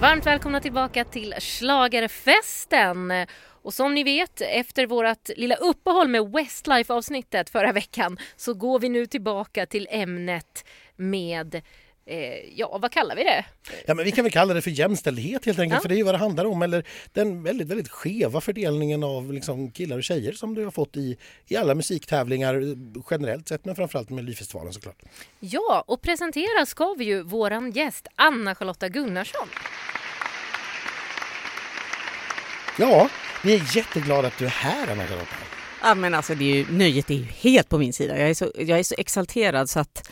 Varmt 0.00 0.26
välkomna 0.26 0.60
tillbaka 0.60 1.04
till 1.04 1.34
Schlagerfesten. 1.38 3.12
Och 3.62 3.74
som 3.74 3.94
ni 3.94 4.04
vet, 4.04 4.40
efter 4.40 4.86
vårt 4.86 5.28
lilla 5.36 5.54
uppehåll 5.54 6.08
med 6.08 6.30
Westlife 6.32 6.92
avsnittet 6.92 7.50
förra 7.50 7.72
veckan 7.72 8.18
så 8.36 8.54
går 8.54 8.78
vi 8.78 8.88
nu 8.88 9.06
tillbaka 9.06 9.66
till 9.66 9.86
ämnet 9.90 10.64
med 10.96 11.62
ja, 12.54 12.78
vad 12.78 12.92
kallar 12.92 13.16
vi 13.16 13.24
det? 13.24 13.44
Ja, 13.86 13.94
men 13.94 14.04
vi 14.04 14.10
kan 14.12 14.24
väl 14.24 14.32
kalla 14.32 14.54
det 14.54 14.62
för 14.62 14.70
jämställdhet 14.70 15.44
helt 15.44 15.58
enkelt, 15.58 15.76
Ja. 15.78 15.82
för 15.82 15.88
det 15.88 15.94
är 15.94 15.96
ju 15.96 16.02
vad 16.02 16.14
det 16.14 16.18
handlar 16.18 16.44
om. 16.44 16.62
Eller 16.62 16.84
den 17.12 17.42
väldigt, 17.42 17.68
väldigt 17.68 17.88
skeva 17.88 18.40
fördelningen 18.40 19.02
av 19.04 19.32
liksom, 19.32 19.70
killar 19.70 19.96
och 19.96 20.04
tjejer 20.04 20.32
som 20.32 20.54
du 20.54 20.64
har 20.64 20.70
fått 20.70 20.96
i, 20.96 21.16
i 21.48 21.56
alla 21.56 21.74
musiktävlingar 21.74 22.54
eh, 22.54 23.02
generellt 23.10 23.48
sett, 23.48 23.64
men 23.64 23.76
framförallt 23.76 24.08
med 24.10 24.16
Melodifestivalen 24.16 24.72
såklart. 24.72 25.02
Ja, 25.40 25.84
och 25.86 26.02
presentera 26.02 26.66
ska 26.66 26.94
vi 26.98 27.04
ju 27.04 27.22
våran 27.22 27.70
gäst 27.70 28.08
Anna-Charlotta 28.14 28.88
Gunnarsson. 28.88 29.48
Ja, 32.78 33.08
vi 33.44 33.54
är 33.54 33.76
jätteglada 33.76 34.28
att 34.28 34.38
du 34.38 34.44
är 34.44 34.48
här 34.50 34.92
Anna-Charlotta. 34.92 35.34
Ja, 35.82 35.94
men 35.94 36.14
alltså 36.14 36.34
det 36.34 36.44
är 36.44 36.54
ju, 36.54 36.66
nöjet 36.70 37.10
är 37.10 37.14
ju 37.14 37.24
helt 37.24 37.68
på 37.68 37.78
min 37.78 37.92
sida. 37.92 38.18
Jag 38.18 38.30
är 38.30 38.34
så, 38.34 38.52
jag 38.58 38.78
är 38.78 38.82
så 38.82 38.94
exalterad 38.98 39.70
så 39.70 39.80
att 39.80 40.10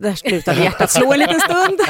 där 0.00 0.14
slutade 0.14 0.62
hjärtat 0.64 0.90
slå 0.90 1.12
en 1.12 1.18
liten 1.18 1.40
stund. 1.40 1.80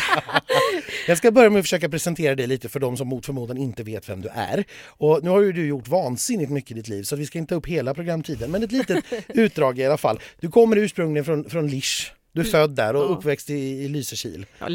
Jag 1.07 1.19
ska 1.19 1.31
börja 1.31 1.51
med 1.51 1.59
att 1.61 1.65
försöka 1.65 1.89
presentera 1.89 2.35
dig 2.35 2.47
lite 2.47 2.69
för 2.69 2.81
de 2.81 2.97
som 2.97 3.09
mot 3.09 3.27
förmodan 3.27 3.57
inte 3.57 3.83
vet 3.83 4.09
vem 4.09 4.21
du 4.21 4.29
är. 4.35 4.65
Och 4.87 5.21
nu 5.23 5.31
har 5.31 5.41
ju 5.41 5.53
du 5.53 5.67
gjort 5.67 5.89
vansinnigt 5.89 6.51
mycket 6.51 6.71
i 6.71 6.75
ditt 6.75 6.89
liv 6.89 7.03
så 7.03 7.17
vi 7.17 7.27
ska 7.27 7.39
inte 7.39 7.49
ta 7.49 7.55
upp 7.55 7.67
hela 7.67 7.95
programtiden 7.95 8.51
men 8.51 8.63
ett 8.63 8.73
litet 8.73 9.05
utdrag 9.29 9.79
i 9.79 9.87
alla 9.87 9.97
fall. 9.97 10.21
Du 10.41 10.49
kommer 10.49 10.77
ursprungligen 10.77 11.25
från, 11.25 11.51
från 11.51 11.69
Lisch. 11.69 12.13
Du 12.33 12.41
är 12.41 12.45
född 12.45 12.71
där 12.71 12.97
och 12.97 13.03
Ja. 13.03 13.07
uppväxt 13.07 13.51
i, 13.51 13.55
i 13.55 13.89
Lysekil. 13.89 14.47
Ja, 14.59 14.67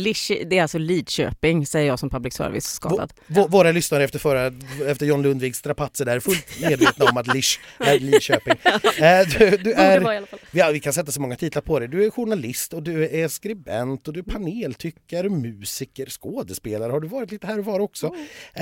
det 0.45 0.57
är 0.57 0.61
alltså 0.61 0.77
Lidköping 0.77 1.65
säger 1.65 1.87
jag 1.87 1.99
som 1.99 2.09
public 2.09 2.33
service 2.33 2.65
skadad. 2.65 3.13
Vå- 3.27 3.47
Våra 3.49 3.71
lyssnare 3.71 4.03
efter, 4.03 4.19
förra, 4.19 4.51
efter 4.87 5.05
John 5.05 5.21
Lundviks 5.21 5.57
strapatser 5.57 6.05
där 6.05 6.15
är 6.15 6.19
fullt 6.19 6.45
medvetna 6.61 7.05
om 7.05 7.17
att 7.17 7.27
Lisch 7.33 7.59
är 7.79 7.99
Lidköping. 7.99 8.53
Eh, 8.99 9.27
Du, 9.39 9.57
du 9.57 9.73
är, 9.73 10.25
ja, 10.51 10.69
vi 10.73 10.79
kan 10.79 10.93
sätta 10.93 11.11
så 11.11 11.21
många 11.21 11.35
titlar 11.35 11.61
på 11.61 11.79
dig. 11.79 11.87
Du 11.87 12.05
är 12.05 12.09
journalist 12.09 12.73
och 12.73 12.83
du 12.83 13.07
är 13.09 13.27
skribent 13.27 14.07
och 14.07 14.13
du 14.13 14.19
är 14.19 14.23
paneltyckare, 14.23 15.29
musiker, 15.29 16.05
skådespelare 16.09 16.91
har 16.91 16.99
du 16.99 17.07
varit 17.07 17.31
lite 17.31 17.47
här 17.47 17.59
och 17.59 17.65
var 17.65 17.79
också. 17.79 18.05
Eh, 18.05 18.13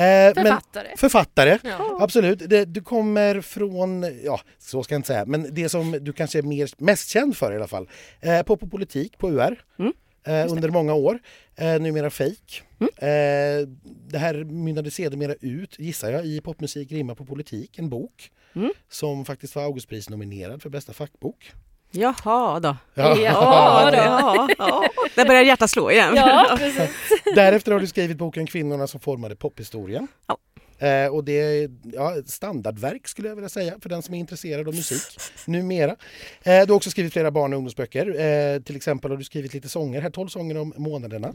men- 0.01 0.33
Författare. 0.35 0.87
Författare, 0.97 1.57
Ja. 1.63 1.97
absolut. 2.01 2.49
Det, 2.49 2.65
du 2.65 2.81
kommer 2.81 3.41
från, 3.41 4.05
ja 4.23 4.39
så 4.59 4.83
ska 4.83 4.93
jag 4.93 4.99
inte 4.99 5.07
säga, 5.07 5.25
men 5.25 5.47
det 5.55 5.69
som 5.69 5.91
du 6.01 6.13
kanske 6.13 6.37
är 6.37 6.43
mer, 6.43 6.69
mest 6.77 7.09
känd 7.09 7.37
för 7.37 7.51
i 7.51 7.55
alla 7.55 7.67
fall. 7.67 7.89
Eh, 8.21 8.41
på, 8.43 8.57
på 8.57 8.67
politik 8.83 9.17
på 9.17 9.29
UR 9.31 9.63
Mm, 9.79 9.93
eh, 10.27 10.51
under 10.51 10.69
många 10.69 10.93
år. 10.93 11.19
Eh, 11.55 11.79
numera 11.81 12.09
fake. 12.09 12.61
Mm. 12.79 12.89
Eh, 12.97 13.67
det 14.07 14.17
här 14.17 14.43
mynnade 14.43 14.91
sedermera 14.91 15.33
ut, 15.41 15.79
gissar 15.79 16.11
jag, 16.11 16.25
i 16.25 16.41
Popmusik 16.41 16.91
rimmar 16.91 17.15
på 17.15 17.25
politik, 17.25 17.79
en 17.79 17.89
bok. 17.89 18.31
Mm. 18.55 18.71
Som 18.89 19.25
faktiskt 19.25 19.55
var 19.55 19.63
Augustpris-nominerad 19.63 20.61
för 20.61 20.69
bästa 20.69 20.93
fackbok. 20.93 21.51
Jaha 21.91 22.59
då. 22.59 22.75
Ja, 22.93 23.17
Ja, 23.17 23.91
då. 23.91 23.97
ja, 23.97 24.47
ja. 24.57 24.83
Där 25.15 25.25
börjar 25.25 25.41
hjärtat 25.43 25.69
slå 25.69 25.91
igen. 25.91 26.13
Ja. 26.15 26.57
Därefter 27.35 27.71
har 27.71 27.79
du 27.79 27.87
skrivit 27.87 28.17
boken 28.17 28.45
Kvinnorna 28.47 28.87
som 28.87 28.99
formade 28.99 29.35
pophistorien. 29.35 30.07
Ja. 30.27 30.37
Eh, 30.83 31.07
och 31.07 31.23
det 31.23 31.39
är 31.39 31.69
ja, 31.93 32.17
ett 32.17 32.29
standardverk 32.29 33.07
skulle 33.07 33.27
jag 33.27 33.35
vilja 33.35 33.49
säga 33.49 33.73
för 33.81 33.89
den 33.89 34.01
som 34.01 34.13
är 34.13 34.19
intresserad 34.19 34.67
av 34.67 34.75
musik 34.75 35.01
numera. 35.47 35.95
Eh, 36.43 36.65
du 36.65 36.71
har 36.71 36.75
också 36.75 36.89
skrivit 36.89 37.13
flera 37.13 37.31
barn 37.31 37.53
och 37.53 37.57
ungdomsböcker. 37.57 38.19
Eh, 38.19 38.61
till 38.61 38.75
exempel 38.75 39.11
har 39.11 39.17
du 39.17 39.23
skrivit 39.23 39.53
lite 39.53 39.69
sånger, 39.69 40.01
här 40.01 40.09
12 40.09 40.27
sånger 40.27 40.57
om 40.57 40.73
månaderna. 40.77 41.33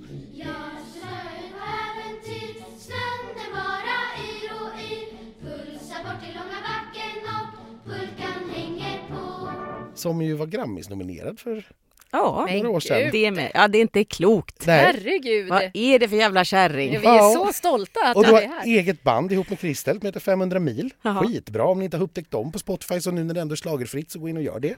Som 9.94 10.22
ju 10.22 10.34
var 10.34 10.46
Grammis-nominerad 10.46 11.40
för 11.40 11.64
Ja, 12.12 12.44
Men 12.48 12.58
några 12.58 12.70
år 12.76 12.80
sedan. 12.80 13.08
det 13.12 13.26
är, 13.26 13.30
med. 13.30 13.50
Ja, 13.54 13.68
det 13.68 13.78
är 13.78 13.82
inte 13.82 14.04
klokt. 14.04 14.66
Nej. 14.66 14.80
Herregud. 14.84 15.48
Vad 15.48 15.70
är 15.74 15.98
det 15.98 16.08
för 16.08 16.16
jävla 16.16 16.44
kärring? 16.44 16.90
Vi 16.90 16.96
är 16.96 17.16
Ja. 17.16 17.32
så 17.46 17.52
stolta 17.52 18.00
att 18.04 18.16
Och 18.16 18.24
du 18.24 18.32
har 18.32 18.42
är 18.42 18.46
här. 18.48 18.64
eget 18.66 19.02
band 19.02 19.32
ihop 19.32 19.50
med 19.50 19.58
Kristel 19.60 19.98
som 19.98 20.06
heter 20.06 20.20
500 20.20 20.58
mil. 20.58 20.90
Jaha. 21.02 21.26
Skitbra 21.26 21.64
om 21.64 21.78
ni 21.78 21.84
inte 21.84 21.96
har 21.96 22.04
upptäckt 22.04 22.30
dem 22.30 22.52
på 22.52 22.58
Spotify 22.58 23.00
så 23.00 23.10
nu 23.10 23.24
när 23.24 23.34
det 23.34 23.40
ändå 23.40 23.52
är 23.52 23.56
schlagerfritt 23.56 24.10
så 24.10 24.18
gå 24.18 24.28
in 24.28 24.36
och 24.36 24.42
gör 24.42 24.60
det. 24.60 24.74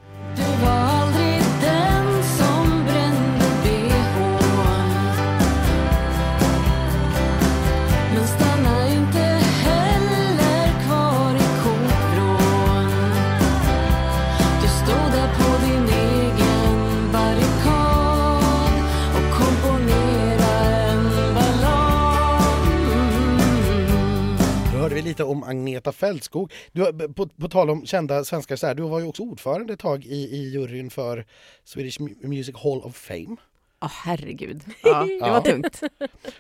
Lite 25.11 25.25
om 25.25 25.43
Agneta 25.45 25.93
Fältskog. 25.93 26.53
Du, 26.73 26.93
på, 27.09 27.27
på 27.29 27.49
tal 27.49 27.71
om 27.71 27.87
kända 27.87 28.25
svenskar, 28.25 28.57
så 28.57 28.67
här, 28.67 28.75
du 28.75 28.83
var 28.83 29.01
ju 29.01 29.07
också 29.07 29.23
ordförande 29.23 29.73
ett 29.73 29.79
tag 29.81 30.05
i, 30.05 30.17
i 30.37 30.51
juryn 30.51 30.91
för 30.91 31.27
Swedish 31.65 32.01
Mu- 32.01 32.27
Music 32.27 32.57
Hall 32.57 32.81
of 32.83 32.97
Fame. 32.97 33.37
Ja, 33.81 33.91
herregud. 34.05 34.61
Ja, 34.83 35.05
det 35.05 35.13
Ja. 35.21 35.31
var 35.33 35.41
tungt. 35.41 35.81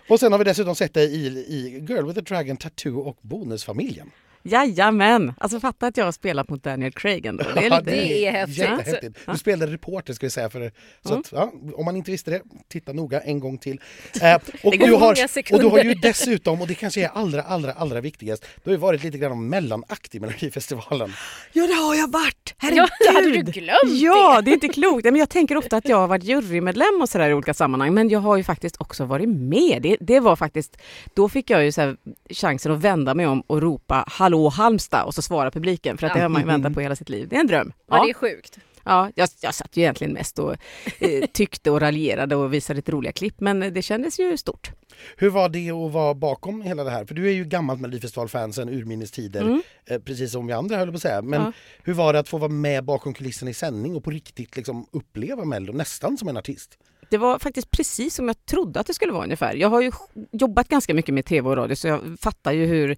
Och 0.08 0.20
sen 0.20 0.32
har 0.32 0.38
vi 0.38 0.44
dessutom 0.44 0.74
sett 0.74 0.94
dig 0.94 1.14
i, 1.14 1.26
i 1.26 1.84
Girl 1.88 2.06
with 2.06 2.18
a 2.18 2.22
Dragon 2.26 2.56
Tattoo 2.56 2.98
och 3.00 3.16
Bonusfamiljen. 3.20 4.10
Jajamän! 4.42 5.32
Alltså 5.38 5.60
fatta 5.60 5.86
att 5.86 5.96
jag 5.96 6.04
har 6.04 6.12
spelat 6.12 6.48
mot 6.48 6.62
Daniel 6.62 6.92
Craig 6.92 7.26
ändå. 7.26 7.44
Det 7.54 7.60
är 7.60 7.70
Ja, 7.70 7.78
lite... 7.78 7.90
Det 7.90 8.26
är 8.26 8.32
häftigt. 8.32 8.58
Jättehäftigt. 8.58 9.18
Du 9.32 9.38
spelade 9.38 9.72
reporter 9.72 10.12
ska 10.12 10.26
vi 10.26 10.30
säga. 10.30 10.50
För, 10.50 10.72
så 11.02 11.08
Mm. 11.08 11.20
att, 11.20 11.32
ja, 11.32 11.52
om 11.74 11.84
man 11.84 11.96
inte 11.96 12.10
visste 12.10 12.30
det, 12.30 12.42
titta 12.68 12.92
noga 12.92 13.20
en 13.20 13.40
gång 13.40 13.58
till. 13.58 13.80
Eh, 14.22 14.34
och, 14.64 14.78
du 14.78 14.94
har, 14.94 15.16
och 15.52 15.60
du 15.60 15.66
har 15.66 15.84
ju 15.84 15.94
dessutom, 15.94 16.60
och 16.60 16.66
det 16.66 16.74
kanske 16.74 17.04
är 17.04 17.08
allra, 17.14 17.42
allra, 17.42 17.72
allra 17.72 18.00
viktigast, 18.00 18.46
du 18.64 18.70
har 18.70 18.72
ju 18.72 18.78
varit 18.78 19.02
lite 19.02 19.18
grann 19.18 19.32
av 19.32 19.38
mellanakt 19.38 20.14
i 20.14 20.20
Melodifestivalen. 20.20 21.12
Ja, 21.52 21.66
det 21.66 21.72
har 21.72 21.94
jag 21.94 22.10
varit! 22.12 22.54
Ja, 22.62 22.66
Herregud! 22.68 23.14
hade 23.14 23.30
du 23.42 23.60
glömt 23.60 24.00
Ja, 24.02 24.40
det 24.44 24.50
är 24.50 24.54
inte 24.54 24.68
klokt. 24.68 25.04
Men 25.04 25.16
jag 25.16 25.28
tänker 25.28 25.56
ofta 25.56 25.76
att 25.76 25.88
jag 25.88 25.96
har 25.96 26.06
varit 26.08 26.24
jurymedlem 26.24 27.00
och 27.02 27.08
sådär 27.08 27.30
i 27.30 27.34
olika 27.34 27.54
sammanhang, 27.54 27.94
men 27.94 28.08
jag 28.08 28.20
har 28.20 28.36
ju 28.36 28.44
faktiskt 28.44 28.76
också 28.80 29.04
varit 29.04 29.28
med. 29.28 29.78
Det, 29.82 29.96
det 30.00 30.20
var 30.20 30.36
faktiskt, 30.36 30.76
då 31.14 31.28
fick 31.28 31.50
jag 31.50 31.64
ju 31.64 31.72
så 31.72 31.80
här 31.80 31.96
chansen 32.30 32.72
att 32.72 32.80
vända 32.80 33.14
mig 33.14 33.26
om 33.26 33.40
och 33.46 33.62
ropa 33.62 34.04
”Hallå 34.30 34.48
Halmstad” 34.48 35.04
och 35.04 35.14
så 35.14 35.22
svarar 35.22 35.50
publiken, 35.50 35.98
för 35.98 36.06
att 36.06 36.14
det 36.14 36.20
har 36.20 36.28
man 36.28 36.40
ju 36.40 36.46
väntat 36.46 36.74
på 36.74 36.80
hela 36.80 36.96
sitt 36.96 37.08
liv. 37.08 37.28
Det 37.28 37.36
är 37.36 37.40
en 37.40 37.46
dröm. 37.46 37.72
Ja, 37.88 37.96
Ja, 37.96 38.04
det 38.04 38.10
är 38.10 38.14
sjukt. 38.14 38.58
ja, 38.84 39.10
jag, 39.14 39.28
jag 39.40 39.54
satt 39.54 39.76
ju 39.76 39.82
egentligen 39.82 40.12
mest 40.12 40.38
och 40.38 40.56
eh, 40.98 41.26
tyckte 41.32 41.70
och 41.70 41.80
raljerade 41.80 42.36
och 42.36 42.54
visade 42.54 42.76
lite 42.76 42.92
roliga 42.92 43.12
klipp, 43.12 43.40
men 43.40 43.60
det 43.74 43.82
kändes 43.82 44.20
ju 44.20 44.36
stort. 44.36 44.70
Hur 45.16 45.30
var 45.30 45.48
det 45.48 45.70
att 45.70 45.92
vara 45.92 46.14
bakom 46.14 46.62
hela 46.62 46.84
det 46.84 46.90
här? 46.90 47.04
För 47.04 47.14
du 47.14 47.28
är 47.28 47.32
ju 47.32 47.44
gammalt 47.44 47.80
Melodifestivalfan 47.80 48.52
sedan 48.52 48.68
urminnes 48.68 49.10
tider, 49.10 49.40
Mm. 49.40 49.62
eh, 49.86 49.98
precis 49.98 50.32
som 50.32 50.46
vi 50.46 50.52
andra 50.52 50.76
höll 50.76 50.90
på 50.90 50.96
att 50.96 51.02
säga. 51.02 51.22
Men 51.22 51.40
Ja. 51.42 51.52
hur 51.84 51.92
var 51.94 52.12
det 52.12 52.18
att 52.18 52.28
få 52.28 52.38
vara 52.38 52.50
med 52.52 52.84
bakom 52.84 53.14
kulisserna 53.14 53.50
i 53.50 53.54
sändning 53.54 53.96
och 53.96 54.04
på 54.04 54.10
riktigt 54.10 54.56
liksom 54.56 54.86
uppleva 54.92 55.44
Mello 55.44 55.72
nästan 55.72 56.18
som 56.18 56.28
en 56.28 56.36
artist? 56.36 56.78
Det 57.10 57.18
var 57.18 57.38
faktiskt 57.38 57.70
precis 57.70 58.14
som 58.14 58.28
jag 58.28 58.46
trodde 58.46 58.80
att 58.80 58.86
det 58.86 58.94
skulle 58.94 59.12
vara 59.12 59.24
ungefär. 59.24 59.54
Jag 59.54 59.68
har 59.68 59.80
ju 59.80 59.92
jobbat 60.32 60.68
ganska 60.68 60.94
mycket 60.94 61.14
med 61.14 61.24
tv 61.24 61.48
och 61.48 61.56
radio 61.56 61.76
så 61.76 61.88
jag 61.88 62.00
fattar 62.20 62.52
ju 62.52 62.66
hur, 62.66 62.96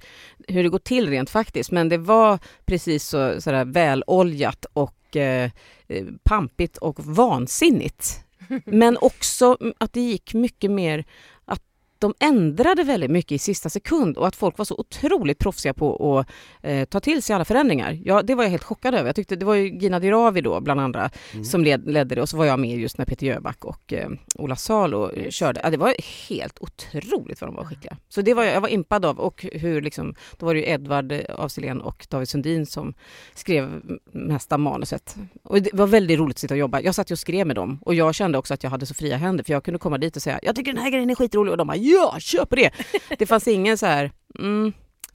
hur 0.48 0.62
det 0.62 0.68
går 0.68 0.78
till 0.78 1.10
rent 1.10 1.30
faktiskt. 1.30 1.70
Men 1.70 1.88
det 1.88 1.98
var 1.98 2.38
precis 2.64 3.04
så, 3.04 3.40
sådär 3.40 3.64
väloljat 3.64 4.66
och 4.72 5.16
eh, 5.16 5.50
eh, 5.88 6.04
pampigt 6.24 6.76
och 6.76 7.06
vansinnigt. 7.06 8.24
Men 8.64 8.98
också 9.00 9.56
att 9.78 9.92
det 9.92 10.00
gick 10.00 10.34
mycket 10.34 10.70
mer 10.70 11.04
de 12.02 12.14
ändrade 12.18 12.84
väldigt 12.84 13.10
mycket 13.10 13.32
i 13.32 13.38
sista 13.38 13.68
sekund 13.68 14.16
och 14.16 14.26
att 14.26 14.36
folk 14.36 14.58
var 14.58 14.64
så 14.64 14.74
otroligt 14.74 15.38
proffsiga 15.38 15.74
på 15.74 16.18
att 16.18 16.26
eh, 16.62 16.84
ta 16.84 17.00
till 17.00 17.22
sig 17.22 17.34
alla 17.34 17.44
förändringar. 17.44 17.98
Ja, 18.04 18.22
det 18.22 18.34
var 18.34 18.44
jag 18.44 18.50
helt 18.50 18.64
chockad 18.64 18.94
över. 18.94 19.08
Jag 19.08 19.16
tyckte 19.16 19.36
det 19.36 19.44
var 19.44 19.54
ju 19.54 19.78
Gina 19.78 20.00
Dirawi 20.00 20.40
då 20.40 20.60
bland 20.60 20.80
andra 20.80 21.10
som 21.44 21.64
led, 21.64 21.90
ledde 21.90 22.14
det 22.14 22.22
och 22.22 22.28
så 22.28 22.36
var 22.36 22.44
jag 22.44 22.58
med 22.58 22.78
just 22.78 22.98
när 22.98 23.04
Peter 23.04 23.26
Jöback 23.26 23.64
och 23.64 23.92
eh, 23.92 24.08
Ola 24.34 24.56
Salo 24.56 25.10
eh, 25.10 25.30
körde. 25.30 25.60
Ja, 25.64 25.70
det 25.70 25.76
var 25.76 25.94
helt 26.28 26.58
otroligt 26.60 27.40
vad 27.40 27.50
de 27.50 27.56
var 27.56 27.64
skickliga. 27.64 27.96
Så 28.08 28.22
det 28.22 28.34
var 28.34 28.44
jag, 28.44 28.54
jag 28.54 28.60
var 28.60 28.68
impad 28.68 29.04
av 29.04 29.18
och 29.18 29.46
hur 29.52 29.82
liksom, 29.82 30.14
då 30.38 30.46
var 30.46 30.54
det 30.54 30.60
ju 30.60 30.66
Edvard 30.66 31.12
af 31.28 31.52
Sillén 31.52 31.80
och 31.80 32.06
David 32.10 32.28
Sundin 32.28 32.66
som 32.66 32.94
skrev 33.34 33.82
mesta 34.12 34.58
manuset. 34.58 35.16
Och 35.42 35.62
det 35.62 35.70
var 35.72 35.86
väldigt 35.86 36.18
roligt 36.18 36.36
att 36.36 36.40
sitta 36.40 36.54
och 36.54 36.58
jobba. 36.58 36.80
Jag 36.80 36.94
satt 36.94 37.10
och 37.10 37.18
skrev 37.18 37.46
med 37.46 37.56
dem 37.56 37.78
och 37.82 37.94
jag 37.94 38.14
kände 38.14 38.38
också 38.38 38.54
att 38.54 38.62
jag 38.62 38.70
hade 38.70 38.86
så 38.86 38.94
fria 38.94 39.16
händer 39.16 39.44
för 39.44 39.52
jag 39.52 39.64
kunde 39.64 39.78
komma 39.78 39.98
dit 39.98 40.16
och 40.16 40.22
säga 40.22 40.38
jag 40.42 40.56
tycker 40.56 40.72
den 40.72 40.82
här 40.82 40.90
grejen 40.90 41.10
är 41.10 41.14
skitrolig 41.14 41.50
och 41.50 41.56
de 41.56 41.66
bara 41.66 41.76
ja, 41.92 42.16
köp 42.20 42.50
det! 42.50 42.70
Det 43.18 43.26
fanns 43.26 43.48
ingen 43.48 43.78
så 43.78 43.86
här, 43.86 44.12
mm, 44.38 44.72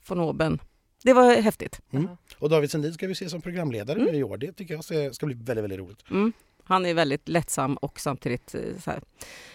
von 0.08 0.20
oben. 0.20 0.58
Det 1.04 1.12
var 1.12 1.34
häftigt. 1.34 1.80
Och 2.38 2.48
David 2.50 2.70
Sundin 2.70 2.94
ska 2.94 3.06
vi 3.06 3.14
se 3.14 3.28
som 3.28 3.40
programledare 3.40 3.98
nu 3.98 4.16
i 4.16 4.22
år. 4.22 4.36
Det 4.36 4.52
tycker 4.52 4.74
jag 4.74 4.84
ska, 4.84 5.12
ska 5.12 5.26
bli 5.26 5.34
väldigt, 5.34 5.62
väldigt 5.62 5.78
roligt. 5.78 6.10
Mm. 6.10 6.32
Han 6.68 6.86
är 6.86 6.94
väldigt 6.94 7.28
lättsam 7.28 7.76
och 7.76 8.00
samtidigt 8.00 8.54
eh, 8.54 8.60
så 8.84 8.90
här, 8.90 9.02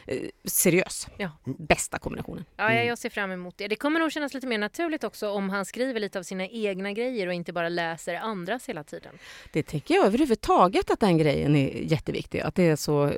eh, 0.07 0.17
seriös. 0.45 1.07
Ja. 1.17 1.31
Bästa 1.59 1.99
kombinationen. 1.99 2.45
Ja, 2.57 2.69
Mm. 2.69 2.87
jag- 2.87 2.97
ser 2.97 3.09
fram 3.09 3.31
emot 3.31 3.57
det. 3.57 3.67
Det 3.67 3.75
kommer 3.75 3.99
nog 3.99 4.11
kännas 4.11 4.33
lite 4.33 4.47
mer 4.47 4.57
naturligt 4.57 5.03
också 5.03 5.29
om 5.29 5.49
han 5.49 5.65
skriver 5.65 5.99
lite 5.99 6.19
av 6.19 6.23
sina 6.23 6.47
egna 6.47 6.91
grejer 6.93 7.27
och 7.27 7.33
inte 7.33 7.53
bara 7.53 7.69
läser 7.69 8.15
andras 8.15 8.69
hela 8.69 8.83
tiden. 8.83 9.15
Det 9.53 9.63
tänker 9.63 9.95
jag 9.95 10.05
överhuvudtaget 10.05 10.91
att 10.91 10.99
den 10.99 11.17
grejen 11.17 11.55
är 11.55 11.77
jätteviktig. 11.91 12.39
Att 12.39 12.55
det 12.55 12.63
är 12.63 12.75
så 12.75 13.11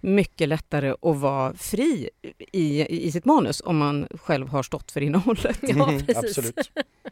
mycket 0.00 0.48
lättare 0.48 0.90
att 0.90 1.16
vara 1.16 1.54
fri 1.54 2.10
i, 2.52 2.86
i 3.06 3.12
sitt 3.12 3.24
manus 3.24 3.62
om 3.64 3.76
man 3.76 4.08
själv 4.22 4.48
har 4.48 4.62
stått 4.62 4.92
för 4.92 5.00
innehållet. 5.00 5.58
Ja, 5.62 5.88
Mm, 5.88 6.06
precis. 6.06 6.38
absolut. 6.38 6.70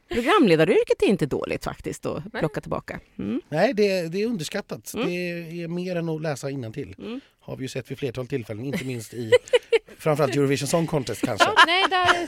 Programledaryrket 0.08 1.02
är 1.02 1.06
inte 1.06 1.26
dåligt 1.26 1.64
faktiskt 1.64 2.06
att 2.06 2.22
Nej. 2.32 2.40
plocka 2.40 2.60
tillbaka. 2.60 3.00
Mm. 3.18 3.40
Nej, 3.48 3.74
det, 3.74 4.08
det 4.08 4.22
är 4.22 4.26
underskattat. 4.26 4.94
Mm. 4.94 5.06
Det 5.06 5.12
är 5.62 5.68
mer 5.68 5.96
än 5.96 6.08
att 6.08 6.22
läsa 6.24 6.50
innantill. 6.50 6.94
Mm. 6.98 7.20
Har 7.40 7.56
vi 7.56 7.62
ju 7.64 7.68
sett 7.68 7.90
vid 7.90 7.98
flertal 7.98 8.26
tillfällen, 8.26 8.64
inte 8.64 8.84
minst 8.84 9.14
i 9.14 9.30
framförallt 10.04 10.36
Eurovision 10.36 10.68
Song 10.68 10.86
Contest 10.86 11.20
kanske. 11.26 11.46
Ja, 11.56 11.64
nej, 11.66 11.84
där, 11.90 12.26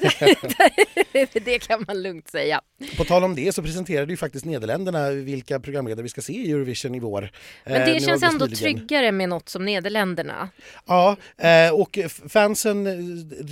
där, 1.12 1.40
det 1.44 1.58
kan 1.58 1.84
man 1.86 2.02
lugnt 2.02 2.28
säga. 2.28 2.60
På 2.96 3.04
tal 3.04 3.24
om 3.24 3.34
det 3.34 3.54
så 3.54 3.62
presenterade 3.62 4.12
ju 4.12 4.16
faktiskt 4.16 4.44
Nederländerna 4.44 5.10
vilka 5.10 5.60
programledare 5.60 6.02
vi 6.02 6.08
ska 6.08 6.20
se 6.20 6.32
i 6.32 6.50
Eurovision 6.52 6.94
i 6.94 7.00
vår. 7.00 7.30
Men 7.64 7.72
Eh, 7.74 7.86
det 7.86 7.92
nu 7.92 8.00
känns 8.00 8.22
ändå 8.22 8.44
nyligen. 8.46 8.74
tryggare 8.76 9.12
med 9.12 9.28
något 9.28 9.48
som 9.48 9.64
Nederländerna. 9.64 10.48
Ja, 10.86 11.16
eh, 11.38 11.74
och 11.74 11.98
fansen, 12.28 12.86
eh, 12.86 12.92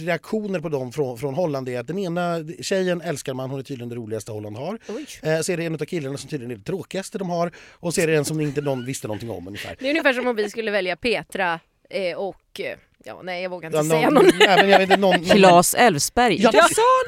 reaktioner 0.05 0.61
på 0.61 0.69
dem 0.69 0.93
från, 0.93 1.19
från 1.19 1.35
Holland 1.35 1.69
är 1.69 1.81
att 1.81 1.87
den 1.87 1.99
ena 1.99 2.39
tjejen 2.63 3.01
älskar 3.01 3.35
man, 3.35 3.51
hon 3.51 3.59
är 3.59 3.63
tydligen 3.63 3.89
det 3.89 3.95
roligaste 3.97 4.33
Holland 4.33 4.57
har. 4.57 4.79
Eh, 5.23 5.41
så 5.41 5.53
är 5.53 5.57
det 5.57 5.65
en 5.65 5.75
av 5.75 5.79
killarna 5.79 6.19
som 6.19 6.31
tydligen 6.31 6.51
är 6.51 6.57
det 6.57 6.65
tråkigaste 6.65 7.19
de 7.19 7.31
har 7.31 7.51
och 7.71 7.95
så 7.95 8.01
är 8.01 8.07
det 8.07 8.15
en 8.17 8.25
som 8.25 8.41
inte 8.41 8.61
någon 8.61 8.85
visste 8.85 9.07
någonting 9.07 9.31
om 9.31 9.47
ungefär. 9.47 9.77
Det 9.79 9.87
är 9.87 9.91
ungefär 9.91 10.13
som 10.13 10.27
om 10.27 10.37
vi 10.37 10.51
skulle 10.51 10.71
välja 10.71 10.97
Petra 10.97 11.61
eh, 11.91 12.17
och... 12.17 12.61
Ja, 13.07 13.21
nej, 13.23 13.43
jag 13.43 13.51
vågar 13.51 13.69
inte 13.69 13.77
Ja, 13.79 13.85
säga 13.85 14.11
någon, 14.11 14.25
någon. 14.25 14.33
nej, 14.39 14.57
men 14.57 14.69
jag 14.69 14.79
vet 14.79 14.91
inte, 14.91 15.01
någon, 15.01 15.21
någon, 15.21 15.25
Claes 15.37 15.75
Elfsberg. 15.75 16.43
Jag 16.43 16.53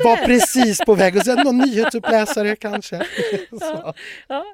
var 0.04 0.26
precis 0.26 0.80
på 0.86 0.94
väg 0.94 1.18
att 1.18 1.24
säga 1.24 1.44
någon 1.44 1.58
nyhetsuppläsare 1.58 2.56
kanske. 2.56 2.96
Ja, 3.60 3.94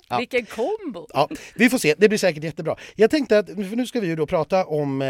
Ja. 0.09 0.19
vilken 0.19 0.47
kombo! 0.47 1.07
Ja, 1.15 1.29
vi 1.55 1.71
får 1.71 1.79
se, 1.79 1.95
det 1.99 2.09
blir 2.09 2.19
säkert 2.19 2.45
jättebra. 2.45 2.77
Jag 2.95 3.11
tänkte 3.11 3.39
att 3.39 3.47
för 3.47 3.77
nu 3.77 3.87
ska 3.87 4.01
vi 4.01 4.07
ju 4.07 4.17
då 4.17 4.27
prata 4.27 4.65
om 4.65 5.03
eh, 5.03 5.09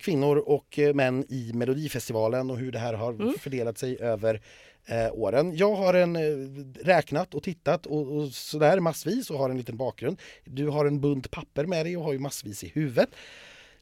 kvinnor 0.00 0.36
och 0.36 0.78
eh, 0.78 0.94
män 0.94 1.24
i 1.28 1.50
Melodifestivalen 1.54 2.50
och 2.50 2.58
hur 2.58 2.72
det 2.72 2.78
här 2.78 2.94
har 2.94 3.38
fördelat 3.38 3.78
sig 3.78 3.98
över 4.00 4.40
eh, 4.86 5.12
åren. 5.12 5.56
Jag 5.56 5.74
har 5.74 5.94
en, 5.94 6.16
eh, 6.16 6.20
räknat 6.84 7.34
och 7.34 7.42
tittat 7.42 7.86
och, 7.86 8.16
och 8.16 8.28
sådär 8.28 8.80
massvis 8.80 9.30
och 9.30 9.38
har 9.38 9.50
en 9.50 9.56
liten 9.58 9.76
bakgrund. 9.76 10.20
Du 10.44 10.68
har 10.68 10.84
en 10.86 11.00
bunt 11.00 11.30
papper 11.30 11.64
med 11.64 11.86
dig 11.86 11.96
och 11.96 12.04
har 12.04 12.12
ju 12.12 12.18
massvis 12.18 12.64
i 12.64 12.68
huvudet. 12.74 13.08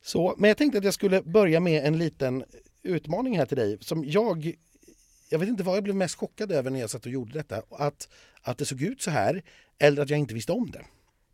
Så, 0.02 0.34
men 0.38 0.48
jag 0.48 0.56
tänkte 0.56 0.78
att 0.78 0.84
jag 0.84 0.94
skulle 0.94 1.22
börja 1.22 1.60
med 1.60 1.86
en 1.86 1.98
liten 1.98 2.44
utmaning 2.82 3.38
här 3.38 3.46
till 3.46 3.56
dig 3.56 3.78
som 3.80 4.04
jag 4.04 4.56
jag 5.28 5.38
vet 5.38 5.48
inte 5.48 5.62
vad 5.62 5.76
jag 5.76 5.84
blev 5.84 5.96
mest 5.96 6.14
chockad 6.14 6.52
över 6.52 6.70
när 6.70 6.80
jag 6.80 6.90
satt 6.90 7.06
och 7.06 7.12
gjorde 7.12 7.32
detta. 7.32 7.62
Att, 7.70 8.08
att 8.42 8.58
det 8.58 8.64
såg 8.64 8.82
ut 8.82 9.02
så 9.02 9.10
här 9.10 9.42
eller 9.78 10.02
att 10.02 10.10
jag 10.10 10.18
inte 10.18 10.34
visste 10.34 10.52
om 10.52 10.70
det. 10.70 10.84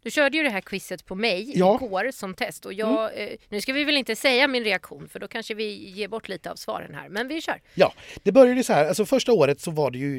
Du 0.02 0.10
körde 0.10 0.36
ju 0.36 0.42
det 0.42 0.50
här 0.50 0.60
quizet 0.60 1.04
på 1.06 1.14
mig 1.14 1.52
Ja. 1.58 1.78
igår 1.82 2.10
som 2.12 2.34
test 2.34 2.66
och 2.66 2.72
jag, 2.72 3.22
eh, 3.22 3.28
nu 3.48 3.60
ska 3.60 3.72
vi 3.72 3.84
väl 3.84 3.96
inte 3.96 4.16
säga 4.16 4.48
min 4.48 4.64
reaktion 4.64 5.08
för 5.08 5.18
då 5.20 5.28
kanske 5.28 5.54
vi 5.54 5.90
ger 5.90 6.08
bort 6.08 6.28
lite 6.28 6.50
av 6.50 6.56
svaren 6.56 6.94
här, 6.94 7.08
men 7.08 7.28
vi 7.28 7.40
kör. 7.40 7.60
Ja, 7.74 7.92
det 8.22 8.32
började 8.32 8.64
så 8.64 8.72
här. 8.72 8.84
Alltså 8.88 9.04
första 9.04 9.32
året 9.32 9.60
så 9.60 9.70
var 9.70 9.90
det 9.90 9.98
ju, 9.98 10.18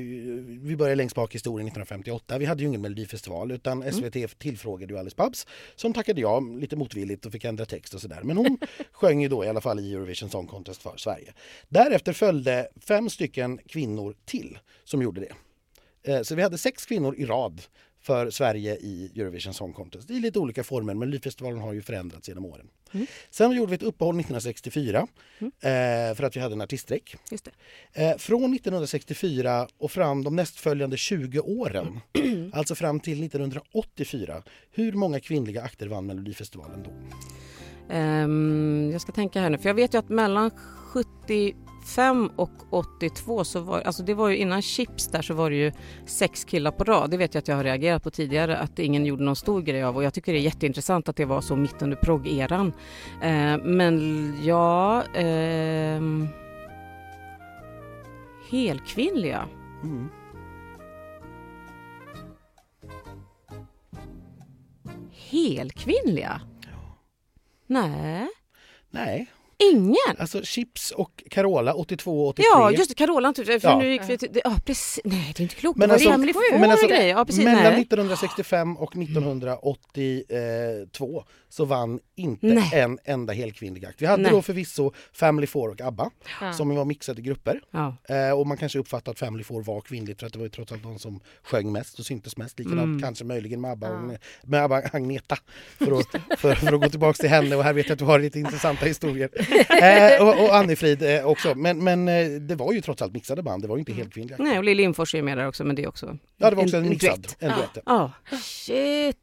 vi 0.61 0.75
började 0.75 0.95
längst 0.95 1.15
bak 1.15 1.31
i 1.31 1.35
historien 1.35 1.67
1958. 1.67 2.37
Vi 2.37 2.45
hade 2.45 2.61
ju 2.61 2.67
ingen 2.67 2.81
melodifestival 2.81 3.51
utan 3.51 3.91
SVT 3.93 4.39
tillfrågade 4.39 4.93
ju 4.93 4.99
Alice 4.99 5.15
Babs 5.15 5.47
som 5.75 5.93
tackade 5.93 6.21
ja 6.21 6.39
lite 6.39 6.75
motvilligt 6.75 7.25
och 7.25 7.31
fick 7.31 7.45
ändra 7.45 7.65
text 7.65 7.93
och 7.93 8.01
sådär. 8.01 8.19
Men 8.23 8.37
hon 8.37 8.57
sjöng 8.91 9.21
ju 9.21 9.27
då 9.27 9.45
i 9.45 9.47
alla 9.47 9.61
fall 9.61 9.79
i 9.79 9.93
Eurovision 9.93 10.29
Song 10.29 10.47
Contest 10.47 10.81
för 10.81 10.97
Sverige. 10.97 11.33
Därefter 11.69 12.13
följde 12.13 12.67
fem 12.87 13.09
stycken 13.09 13.57
kvinnor 13.67 14.15
till 14.25 14.59
som 14.83 15.01
gjorde 15.01 15.21
det. 15.21 15.33
Eh, 16.13 16.21
Så 16.21 16.35
vi 16.35 16.41
hade 16.41 16.57
sex 16.57 16.85
kvinnor 16.85 17.15
i 17.15 17.25
rad 17.25 17.61
för 18.01 18.29
Sverige 18.29 18.75
i 18.75 19.11
Eurovision 19.15 19.53
Song 19.53 19.73
Contest 19.73 20.09
i 20.09 20.19
lite 20.19 20.39
olika 20.39 20.63
former. 20.63 20.85
Men 20.85 20.99
Melodifestivalen 20.99 21.59
har 21.59 21.73
ju 21.73 21.81
förändrats 21.81 22.27
genom 22.27 22.45
åren. 22.45 22.67
Sen 23.29 23.51
gjorde 23.51 23.69
vi 23.69 23.75
ett 23.75 23.83
uppehåll 23.83 24.15
1964 24.15 25.07
eh, 25.39 26.15
för 26.15 26.23
att 26.23 26.35
vi 26.35 26.39
hade 26.39 26.53
en 26.53 26.61
artiststrejk. 26.61 27.15
Eh, 27.93 28.17
från 28.17 28.53
1964 28.53 29.67
och 29.77 29.91
fram 29.91 30.23
de 30.23 30.35
nästföljande 30.35 30.97
20 30.97 31.39
åren, 31.39 31.99
alltså 32.53 32.75
fram 32.75 32.99
till 32.99 33.23
1984, 33.23 34.43
hur 34.71 34.91
många 34.91 35.19
kvinnliga 35.19 35.61
akter 35.61 35.87
vann 35.87 36.05
Melodifestivalen 36.05 36.83
då? 36.83 36.91
Ehm, 37.89 38.89
jag 38.91 39.01
ska 39.01 39.11
tänka 39.11 39.41
här 39.41 39.49
nu, 39.49 39.57
för 39.57 39.69
jag 39.69 39.73
vet 39.73 39.93
ju 39.93 39.97
att 39.97 40.09
mellan 40.09 40.51
75 41.79 42.31
och 42.35 42.51
82 42.69 43.43
så 43.43 43.59
var, 43.59 43.81
alltså 43.81 44.03
det 44.03 44.13
var 44.13 44.29
ju 44.29 44.37
innan 44.37 44.61
Chips 44.61 45.07
där 45.07 45.21
så 45.21 45.33
var 45.33 45.49
det 45.49 45.55
ju 45.55 45.71
sex 46.05 46.43
killar 46.43 46.71
på 46.71 46.83
rad. 46.83 47.11
Det 47.11 47.17
vet 47.17 47.33
jag 47.33 47.41
att 47.41 47.47
jag 47.47 47.55
har 47.55 47.63
reagerat 47.63 48.03
på 48.03 48.11
tidigare 48.11 48.57
att 48.57 48.79
ingen 48.79 49.05
gjorde 49.05 49.23
någon 49.23 49.35
stor 49.35 49.61
grej 49.61 49.83
av 49.83 49.95
och 49.95 50.03
jag 50.03 50.13
tycker 50.13 50.33
det 50.33 50.39
är 50.39 50.41
jätteintressant 50.41 51.09
att 51.09 51.15
det 51.15 51.25
var 51.25 51.41
så 51.41 51.55
mitt 51.55 51.81
under 51.81 51.97
progg-eran. 51.97 52.73
Ehm, 53.21 53.59
men 53.59 54.33
ja, 54.43 55.03
ehm, 55.15 56.27
helkvinnliga. 58.49 59.45
Mm. 59.83 60.09
Helkvinnliga? 65.31 66.41
Nej, 67.67 68.27
Nej, 68.91 69.27
ingen. 69.73 69.95
alltså 70.17 70.43
Chips 70.43 70.91
och 70.91 71.23
Carola 71.29 71.73
82 71.73 72.21
och 72.23 72.27
83. 72.29 72.45
Ja, 72.53 72.71
just 72.71 72.89
det, 72.89 72.95
Carola 72.95 73.33
typ, 73.33 73.45
för 73.45 73.59
Ja. 73.63 73.79
nu 73.79 73.91
gick 73.91 74.01
vi 74.07 74.17
till, 74.17 74.29
det- 74.31 74.41
ja 74.43 74.55
precis, 74.65 74.99
nej 75.03 75.33
det 75.35 75.41
är 75.41 75.43
inte 75.43 75.55
klokt, 75.55 75.77
Men 75.79 75.89
det 75.89 76.05
var 76.05 76.11
alltså- 76.13 76.33
Four 76.33 76.59
men 76.59 76.71
alltså, 76.71 76.87
grejer. 76.87 77.09
Ja, 77.17 77.25
precis, 77.25 77.43
Mellan 77.43 77.63
nej. 77.63 77.81
1965 77.81 78.77
och 78.77 78.95
1982 78.95 81.23
så 81.49 81.65
vann 81.65 81.99
inte 82.15 82.45
Nej. 82.47 82.69
en 82.73 82.99
enda 83.05 83.33
helkvinnlig 83.33 83.85
akt. 83.85 84.01
Vi 84.01 84.05
hade 84.05 84.23
Nej. 84.23 84.31
då 84.31 84.41
förvisso 84.41 84.91
Family 85.13 85.47
Four 85.47 85.69
och 85.69 85.81
ABBA 85.81 86.09
Ja. 86.41 86.53
som 86.53 86.75
var 86.75 86.85
mixade 86.85 87.21
grupper. 87.21 87.61
Eh, 88.09 88.31
och 88.39 88.47
man 88.47 88.57
kanske 88.57 88.79
uppfattar 88.79 89.11
att 89.11 89.19
Family 89.19 89.43
Four 89.43 89.63
var 89.63 89.81
kvinnligt 89.81 90.19
för 90.19 90.27
att 90.27 90.33
det 90.33 90.39
var 90.39 90.45
ju 90.45 90.49
trots 90.49 90.71
allt 90.71 90.83
de 90.83 90.99
som 90.99 91.19
sjöng 91.43 91.71
mest 91.71 91.99
och 91.99 92.05
syntes 92.05 92.37
mest. 92.37 92.59
Likadant 92.59 92.83
Mm. 92.83 93.01
kanske 93.01 93.23
möjligen 93.25 93.61
med 93.61 93.71
ABBA, 93.71 93.87
Ja. 93.87 94.17
med 94.43 94.63
ABBA 94.63 94.81
Agneta. 94.93 95.37
För 95.77 95.99
att, 95.99 96.07
för, 96.39 96.55
för 96.55 96.73
att 96.73 96.81
gå 96.81 96.89
tillbaka 96.89 97.17
till 97.17 97.29
henne 97.29 97.55
och 97.55 97.63
här 97.63 97.73
vet 97.73 97.85
jag 97.87 97.93
att 97.93 97.99
du 97.99 98.05
har 98.05 98.19
lite 98.19 98.39
intressanta 98.39 98.85
historier. 98.85 99.29
Eh, 99.81 100.21
och, 100.27 100.43
och 100.43 100.55
Annifrid 100.55 101.03
eh, 101.03 101.25
också. 101.27 101.55
Men, 101.55 101.83
men 101.83 102.07
eh, 102.07 102.25
det 102.27 102.55
var 102.55 102.73
ju 102.73 102.81
trots 102.81 103.01
allt 103.01 103.13
mixade 103.13 103.43
band, 103.43 103.61
det 103.63 103.67
var 103.67 103.75
ju 103.75 103.79
inte 103.79 103.93
helt 103.93 104.13
kvinnliga. 104.13 104.37
Nej, 104.39 104.57
och 104.57 104.63
Lill 104.63 104.77
Lindfors 104.77 105.15
är 105.15 105.21
med 105.21 105.37
där 105.37 105.47
också, 105.47 105.63
men 105.63 105.75
det 105.75 105.83
är 105.83 105.87
också 105.87 106.17
Ja 106.37 106.49
det 106.49 106.55
var 106.55 106.63
också 106.63 106.77
en, 106.77 106.89
mixad. 106.89 107.19
duett. 107.21 107.35
En 107.39 107.49
duett. 107.57 107.77
Ja, 107.85 108.11
shit. 108.41 109.17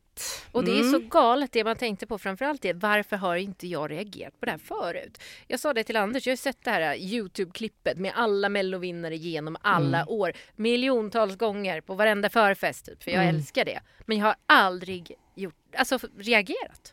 Och 0.52 0.64
det 0.64 0.71
är 0.71 0.80
Mm. 0.80 0.92
så 0.92 0.99
galet 0.99 1.52
det 1.52 1.64
man 1.64 1.76
tänkte 1.76 2.06
på 2.06 2.18
framförallt 2.18 2.64
är 2.64 2.75
varför 2.75 3.16
har 3.16 3.37
inte 3.37 3.66
jag 3.66 3.90
reagerat 3.90 4.40
på 4.40 4.47
det 4.47 4.50
här 4.52 4.59
förut? 4.59 5.18
Jag 5.47 5.61
sa 5.61 5.75
det 5.75 5.85
till 5.85 5.97
Anders, 5.97 6.26
jag 6.26 6.33
har 6.33 6.37
sett 6.37 6.64
det 6.64 6.71
här 6.71 6.95
Youtube-klippet 6.97 7.97
med 7.99 8.12
alla 8.14 8.49
mellovinnare 8.49 9.16
genom 9.16 9.56
alla 9.62 9.99
Mm. 9.99 10.09
år. 10.09 10.33
Miljontals 10.56 11.37
gånger 11.37 11.80
på 11.80 11.95
varenda 11.95 12.28
förfest 12.30 12.87
typ, 12.87 13.02
för 13.02 13.11
jag 13.11 13.23
Mm. 13.25 13.37
älskar 13.37 13.64
det. 13.64 13.80
Men 14.06 14.18
jag 14.18 14.25
har 14.26 14.35
aldrig 14.47 15.12
gjort, 15.35 15.54
alltså 15.76 15.99
reagerat. 16.18 16.92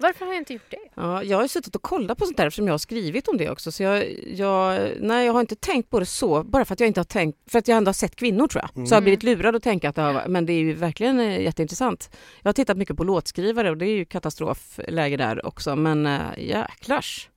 Varför 0.00 0.26
har 0.26 0.32
jag 0.32 0.40
inte 0.40 0.52
gjort 0.52 0.70
det? 0.70 0.78
Ja, 0.94 1.22
jag 1.22 1.38
har 1.38 1.48
suttit 1.48 1.76
och 1.76 1.82
kollat 1.82 2.18
på 2.18 2.24
sånt 2.24 2.36
där 2.36 2.46
eftersom 2.46 2.66
jag 2.66 2.72
har 2.74 2.78
skrivit 2.78 3.28
om 3.28 3.36
det 3.36 3.50
också. 3.50 3.72
Så 3.72 3.82
jag, 3.82 4.14
jag, 4.26 4.90
nej, 5.00 5.26
jag 5.26 5.32
har 5.32 5.40
inte 5.40 5.56
tänkt 5.56 5.90
på 5.90 6.00
det 6.00 6.06
så, 6.06 6.42
bara 6.42 6.64
för 6.64 6.72
att 6.72 6.80
jag 6.80 6.86
inte 6.86 7.00
har 7.00 7.04
tänkt, 7.04 7.38
för 7.50 7.58
att 7.58 7.68
jag 7.68 7.76
ändå 7.76 7.88
har 7.88 7.94
sett 7.94 8.16
kvinnor 8.16 8.46
tror 8.46 8.62
jag. 8.62 8.88
Så 8.88 8.94
jag 8.94 8.96
har 8.96 9.02
blivit 9.02 9.22
lurad 9.22 9.56
att 9.56 9.62
tänka 9.62 9.88
att 9.88 9.96
det 9.96 10.02
har, 10.02 10.24
men 10.28 10.46
det 10.46 10.52
är 10.52 10.58
ju 10.60 10.74
verkligen 10.74 11.20
eh, 11.20 11.40
jätteintressant. 11.40 12.10
Jag 12.42 12.48
har 12.48 12.52
tittat 12.52 12.76
mycket 12.76 12.96
på 12.96 13.04
låtskrivare 13.04 13.70
och 13.70 13.76
det 13.76 13.86
är 13.86 13.96
ju 13.96 14.04
katastrofläge 14.04 15.16
där 15.16 15.46
också, 15.46 15.76
men 15.76 16.06
äh, 16.06 16.20
jäklars. 16.38 17.28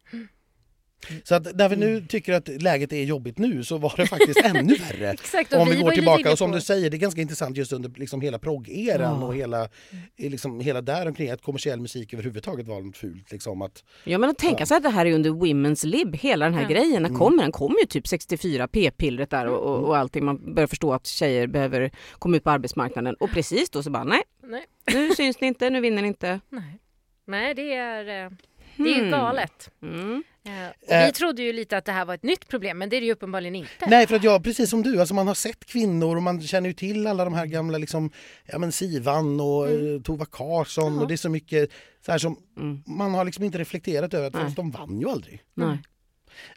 Så 1.23 1.35
att 1.35 1.55
när 1.55 1.69
vi 1.69 1.75
nu 1.75 2.01
tycker 2.09 2.33
att 2.33 2.47
läget 2.61 2.93
är 2.93 3.03
jobbigt 3.03 3.37
nu 3.37 3.63
så 3.63 3.77
var 3.77 3.93
det 3.97 4.05
faktiskt 4.07 4.39
ännu 4.45 4.75
värre. 4.75 5.09
Exakt, 5.11 5.53
Om 5.53 5.69
vi 5.69 5.75
var 5.75 5.83
går 5.83 5.91
tillbaka 5.91 6.31
och 6.31 6.37
som 6.37 6.51
du 6.51 6.61
säger, 6.61 6.89
det 6.89 6.97
är 6.97 6.99
ganska 6.99 7.21
intressant 7.21 7.57
just 7.57 7.73
under 7.73 7.89
liksom 7.95 8.21
hela 8.21 8.37
progg-eran 8.39 9.19
Ja. 9.21 9.27
och 9.27 9.35
hela, 9.35 9.69
liksom, 10.17 10.59
hela 10.59 10.81
där 10.81 11.07
omkring 11.07 11.29
att 11.31 11.41
kommersiell 11.41 11.79
musik 11.79 12.13
överhuvudtaget 12.13 12.67
var 12.67 12.81
något 12.81 12.97
fult. 12.97 13.31
Liksom, 13.31 13.61
att, 13.61 13.83
Ja 14.03 14.17
men 14.17 14.29
att 14.29 14.37
tänka 14.37 14.59
Ja. 14.61 14.65
sig 14.65 14.77
att 14.77 14.83
det 14.83 14.89
här 14.89 15.05
är 15.05 15.13
under 15.13 15.29
Women's 15.29 15.85
Lib, 15.85 16.15
hela 16.15 16.45
den 16.45 16.53
här 16.53 16.61
Ja. 16.61 16.67
grejen. 16.69 17.01
När 17.01 17.09
Mm. 17.09 17.19
kommer 17.19 17.43
den? 17.43 17.51
kommer 17.51 17.79
ju 17.79 17.85
typ 17.85 18.07
64, 18.07 18.67
p-pillret 18.67 19.29
där 19.29 19.45
och, 19.47 19.59
och, 19.75 19.83
och 19.87 19.97
allting. 19.97 20.25
Man 20.25 20.53
börjar 20.55 20.67
förstå 20.67 20.93
att 20.93 21.07
tjejer 21.07 21.47
behöver 21.47 21.91
komma 22.19 22.37
ut 22.37 22.43
på 22.43 22.49
arbetsmarknaden. 22.49 23.15
Och 23.15 23.29
precis 23.31 23.69
då 23.69 23.83
så 23.83 23.89
bara 23.89 24.03
nej, 24.03 24.21
Nej. 24.43 24.65
nu 24.93 25.15
syns 25.15 25.41
ni 25.41 25.47
inte, 25.47 25.69
nu 25.69 25.81
vinner 25.81 26.01
ni 26.01 26.07
inte. 26.07 26.39
Nej. 26.49 26.77
Nej, 27.25 27.53
det 27.53 27.73
är... 27.73 28.25
eh, 28.25 28.31
Det 28.77 28.83
är 28.93 29.03
ju 29.05 29.11
galet. 29.11 29.69
Mm. 29.81 30.23
Eh, 30.45 30.51
och 30.87 30.91
Eh. 30.93 31.05
vi 31.05 31.11
trodde 31.11 31.41
ju 31.43 31.53
lite 31.53 31.77
att 31.77 31.85
det 31.85 31.91
här 31.91 32.05
var 32.05 32.13
ett 32.13 32.23
nytt 32.23 32.47
problem 32.47 32.77
men 32.77 32.89
det 32.89 32.95
är 32.97 33.01
det 33.01 33.05
ju 33.07 33.13
uppenbarligen 33.13 33.55
inte. 33.55 33.85
Nej, 33.87 34.07
för 34.07 34.15
att 34.15 34.23
jag, 34.23 34.43
precis 34.43 34.69
som 34.69 34.83
du, 34.83 34.99
alltså 34.99 35.13
man 35.13 35.27
har 35.27 35.33
sett 35.35 35.65
kvinnor 35.65 36.15
och 36.15 36.23
man 36.23 36.41
känner 36.41 36.67
ju 36.69 36.73
till 36.73 37.07
alla 37.07 37.25
de 37.25 37.33
här 37.33 37.45
gamla 37.45 37.77
liksom, 37.77 38.11
ja 38.45 38.57
men 38.59 38.71
Sivan 38.71 39.39
och 39.39 39.69
mm. 39.69 40.03
Tova 40.03 40.25
Karlsson 40.25 40.99
och 40.99 41.07
det 41.07 41.13
är 41.13 41.17
så 41.17 41.29
mycket 41.29 41.69
så 42.05 42.11
här 42.11 42.19
som 42.19 42.37
Mm. 42.57 42.83
man 42.85 43.13
har 43.13 43.25
liksom 43.25 43.43
inte 43.43 43.57
reflekterat 43.57 44.13
över 44.13 44.39
att 44.39 44.55
de 44.55 44.71
vann 44.71 44.99
ju 44.99 45.09
aldrig. 45.09 45.43
Nej. 45.53 45.77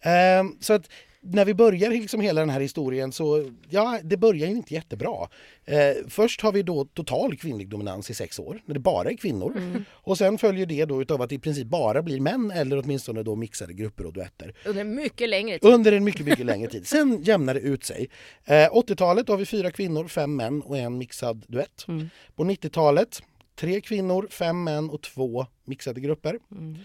Ehm, 0.03 0.57
så 0.61 0.73
att 0.73 0.89
när 1.25 1.45
vi 1.45 1.55
börjar 1.55 1.91
liksom 1.91 2.21
hela 2.21 2.41
den 2.41 2.51
här 2.51 2.61
historien 2.61 3.13
så, 3.13 3.51
ja, 3.69 3.99
det 4.03 4.17
börjar 4.17 4.47
ju 4.47 4.57
inte 4.57 4.75
jättebra. 4.75 5.29
Eh, 5.65 5.79
först 6.09 6.41
har 6.41 6.53
vi 6.53 6.63
då 6.63 6.85
total 6.85 7.37
kvinnlig 7.37 7.69
dominans 7.69 8.11
i 8.11 8.15
sex 8.15 8.39
år, 8.39 8.61
när 8.65 8.75
det 8.75 8.81
bara 8.81 9.11
är 9.11 9.17
kvinnor. 9.17 9.85
Och 9.91 10.19
sen 10.19 10.39
följer 10.39 10.67
det 10.67 10.85
då 10.85 11.03
utav 11.03 11.23
att 11.23 11.29
det 11.29 11.35
i 11.35 11.39
princip 11.39 11.67
bara 11.67 12.03
blir 12.03 12.21
män 12.21 12.51
eller 12.51 12.79
åtminstone 12.79 13.23
då 13.23 13.37
mixade 13.37 13.73
grupper 13.73 14.07
och 14.07 14.13
duetter. 14.13 14.55
Under 14.65 14.85
mycket 14.85 15.29
längre 15.29 15.59
tid. 15.59 15.71
Under 15.71 15.93
en 15.93 16.05
mycket, 16.05 16.27
mycket 16.27 16.47
längre 16.47 16.71
tid. 16.71 16.87
Sen 16.87 17.23
jämnar 17.23 17.55
det 17.55 17.61
ut 17.61 17.85
sig. 17.85 18.09
Eh, 18.45 18.55
80-talet 18.55 19.29
har 19.29 19.37
vi 19.37 19.47
fyra 19.47 19.71
kvinnor, 19.71 20.09
fem 20.09 20.37
män 20.37 20.63
och 20.63 20.79
en 20.79 20.99
mixad 20.99 21.45
duett. 21.49 21.85
Mm. 21.89 22.11
På 22.35 22.45
90-talet 22.45 23.23
tre 23.57 23.81
kvinnor, 23.81 24.29
fem 24.31 24.65
män 24.65 24.91
och 24.91 25.03
två 25.03 25.47
mixade 25.65 26.01
grupper. 26.01 26.39
Mm. 26.51 26.79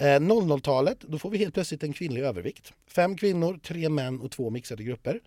Eh, 0.00 0.20
00-talet, 0.20 1.00
då 1.00 1.18
får 1.18 1.30
vi 1.30 1.38
helt 1.38 1.54
plötsligt 1.54 1.82
en 1.82 1.92
kvinnlig 1.92 2.22
övervikt. 2.22 2.72
Fem 2.86 3.16
kvinnor, 3.16 3.60
tre 3.62 3.88
män 3.88 4.20
och 4.20 4.30
två 4.30 4.50
mixade 4.50 4.84
grupper. 4.84 5.20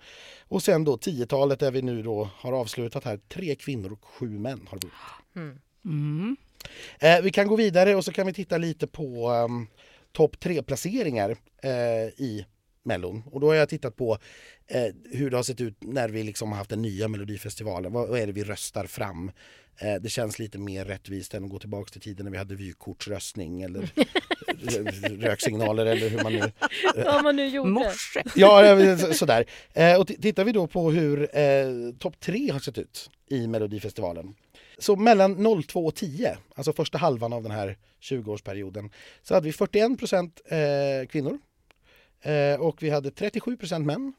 Och 0.48 0.64
sen 0.64 0.84
då 0.84 0.96
10-talet 0.96 1.60
där 1.60 1.72
vi 1.72 1.82
nu 1.82 2.04
då 2.04 2.30
har 2.36 2.54
avslutat 2.54 3.04
här, 3.04 3.20
tre 3.30 3.56
kvinnor 3.56 3.92
och 3.92 4.06
sju 4.06 4.30
män 4.30 4.68
har 4.70 4.80
vunnit. 4.82 5.56
Mm. 5.86 6.38
Eh, 7.00 7.22
vi 7.22 7.32
kan 7.32 7.48
gå 7.48 7.56
vidare 7.56 7.96
och 7.96 8.06
så 8.06 8.12
kan 8.12 8.28
vi 8.28 8.34
titta 8.34 8.58
lite 8.58 8.88
på 8.88 9.30
um, 9.30 9.68
topp 10.12 10.40
tre 10.40 10.64
placeringar 10.64 11.36
eh, 11.64 11.72
i 12.18 12.46
Mellon. 12.84 13.24
Och 13.32 13.40
då 13.40 13.48
har 13.48 13.56
jag 13.56 13.70
tittat 13.70 13.96
på 13.96 14.18
eh, 14.68 14.88
hur 15.12 15.30
det 15.30 15.36
har 15.36 15.44
sett 15.44 15.62
ut 15.62 15.76
när 15.80 16.10
vi 16.10 16.24
liksom 16.24 16.52
har 16.52 16.58
haft 16.58 16.70
den 16.70 16.82
nya 16.82 17.08
Melodifestivalen. 17.08 17.94
Vad, 17.94 18.10
vad 18.10 18.20
är 18.20 18.28
det 18.28 18.34
vi 18.34 18.44
röstar 18.44 18.86
fram? 18.86 19.32
Eh, 19.78 19.96
det 20.02 20.10
känns 20.10 20.40
lite 20.40 20.58
mer 20.58 20.86
rättvist 20.86 21.34
än 21.34 21.44
att 21.44 21.50
gå 21.50 21.60
tillbaka 21.60 21.92
till 21.92 22.02
tiden 22.02 22.24
när 22.24 22.32
vi 22.32 22.38
hade 22.38 22.56
vykortsröstning 22.56 23.62
eller 23.62 23.92
röksignaler 25.22 25.86
eller 25.86 26.10
hur 26.10 26.24
man 26.24 26.34
nu... 26.34 26.42
Vad 27.06 27.24
man 27.24 27.36
nu 27.36 27.48
gjorde. 27.48 27.70
Morse. 27.70 28.24
Ja, 28.36 28.66
ja, 28.66 28.98
så- 28.98 29.14
sådär. 29.14 29.46
Eh, 29.74 30.00
och 30.00 30.08
tittar 30.08 30.44
vi 30.44 30.52
då 30.52 30.68
på 30.68 30.92
hur 30.92 31.38
eh, 31.38 31.66
topp 32.00 32.20
tre 32.20 32.52
har 32.52 32.60
sett 32.60 32.78
ut 32.78 33.10
i 33.30 33.48
Melodifestivalen. 33.48 34.36
Så 34.78 34.96
mellan 34.96 35.64
02 35.64 35.86
och 35.86 35.96
10, 35.96 36.38
alltså 36.56 36.74
första 36.74 36.98
halvan 36.98 37.34
av 37.34 37.44
den 37.44 37.52
här 37.52 37.78
20-årsperioden, 38.02 38.90
så 39.24 39.34
hade 39.34 39.46
vi 39.46 39.54
41 39.54 40.00
procent 40.00 40.42
eh, 40.46 41.08
kvinnor 41.10 41.40
eh, 42.22 42.62
och 42.62 42.84
vi 42.84 42.90
hade 42.90 43.12
37 43.12 43.58
procent 43.58 43.86
män 43.86 44.14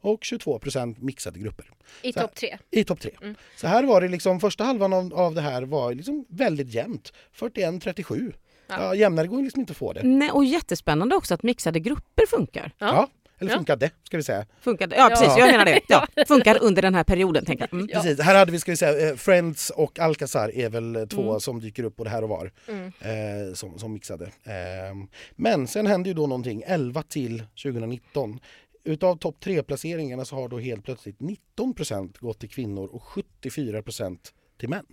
och 0.00 0.24
22 0.24 0.58
procent 0.58 1.02
mixade 1.02 1.38
grupper 1.38 1.70
I 2.02 2.12
topp 2.12 2.34
tre. 2.34 2.58
i 2.70 2.84
topp 2.84 3.00
tre. 3.00 3.10
Mm. 3.22 3.34
Så 3.56 3.66
här 3.66 3.84
var 3.84 4.00
det 4.00 4.08
liksom, 4.08 4.40
första 4.40 4.64
halvan 4.64 4.92
av, 4.92 5.14
av 5.14 5.34
det 5.34 5.40
här 5.40 5.62
var 5.62 5.94
liksom 5.94 6.24
väldigt 6.28 6.68
jämnt. 6.74 7.12
41-37. 7.38 8.32
Ja. 8.68 8.76
Ja. 8.82 8.94
jämnare 8.94 9.26
går 9.26 9.38
ju 9.38 9.44
liksom 9.44 9.60
inte 9.60 9.70
att 9.70 9.76
få 9.76 9.92
det. 9.92 10.02
Nej, 10.02 10.30
och 10.30 10.44
jättespännande 10.44 11.16
också 11.16 11.34
att 11.34 11.42
mixade 11.42 11.80
grupper 11.80 12.26
funkar. 12.26 12.72
Ja. 12.78 12.86
Ja. 12.86 13.08
Eller 13.38 13.50
Ja. 13.50 13.56
funkade, 13.58 13.90
ska 14.04 14.16
vi 14.16 14.22
säga. 14.22 14.46
Funkade. 14.60 14.96
Ja, 14.96 15.08
precis. 15.08 15.26
Ja. 15.26 15.38
Jag 15.38 15.50
menar 15.50 15.64
det. 15.64 15.80
Ja, 15.88 16.06
funkar 16.28 16.58
under 16.62 16.82
den 16.82 16.94
här 16.94 17.04
perioden, 17.04 17.44
tänker 17.44 17.68
jag. 17.70 17.72
Mm. 17.80 17.88
Precis. 17.88 18.20
Här 18.20 18.34
hade 18.34 18.52
vi, 18.52 18.60
ska 18.60 18.72
vi 18.72 18.76
säga, 18.76 19.08
eh, 19.10 19.16
Friends 19.16 19.70
och 19.70 19.98
Alcazar 19.98 20.54
är 20.56 20.68
väl 20.68 20.96
eh, 20.96 21.04
två 21.06 21.22
Mm. 21.28 21.40
som 21.40 21.60
dyker 21.60 21.84
upp 21.84 21.96
både 21.96 22.10
här 22.10 22.22
och 22.22 22.28
var. 22.28 22.52
Mm. 22.68 22.86
Eh, 22.86 23.54
som, 23.54 23.78
som 23.78 23.92
mixade. 23.92 24.24
Eh, 24.24 24.94
men 25.36 25.66
sen 25.66 25.86
hände 25.86 26.08
ju 26.08 26.14
då 26.14 26.26
någonting 26.26 26.62
11 26.66 27.02
till 27.02 27.42
2019. 27.62 28.40
Utav 28.84 29.16
topp 29.16 29.40
tre 29.40 29.62
placeringarna 29.62 30.24
så 30.24 30.36
har 30.36 30.48
då 30.48 30.58
helt 30.58 30.84
plötsligt 30.84 31.18
19% 31.18 32.18
gått 32.18 32.38
till 32.40 32.48
kvinnor 32.50 32.86
och 32.92 33.02
74% 33.02 34.18
till 34.60 34.68
män. 34.68 34.86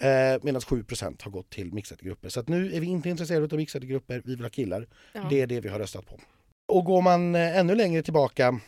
Eh, 0.00 0.38
Medan 0.42 0.60
7% 0.60 1.22
har 1.22 1.30
gått 1.30 1.50
till 1.50 1.72
mixade 1.72 2.04
grupper. 2.04 2.28
Så 2.28 2.42
nu 2.46 2.74
är 2.74 2.80
vi 2.80 2.86
inte 2.86 3.08
intresserade 3.08 3.44
av 3.54 3.58
mixade 3.58 3.86
grupper, 3.86 4.22
vi 4.24 4.34
vill 4.34 4.44
ha 4.44 4.50
killar. 4.50 4.86
Ja. 5.12 5.26
Det 5.30 5.40
är 5.40 5.46
det 5.46 5.60
vi 5.60 5.68
har 5.68 5.78
röstat 5.78 6.06
på. 6.06 6.20
Och 6.68 6.84
går 6.84 7.02
man 7.02 7.34
eh, 7.34 7.58
ännu 7.58 7.74
längre 7.74 8.02
tillbaka 8.02 8.60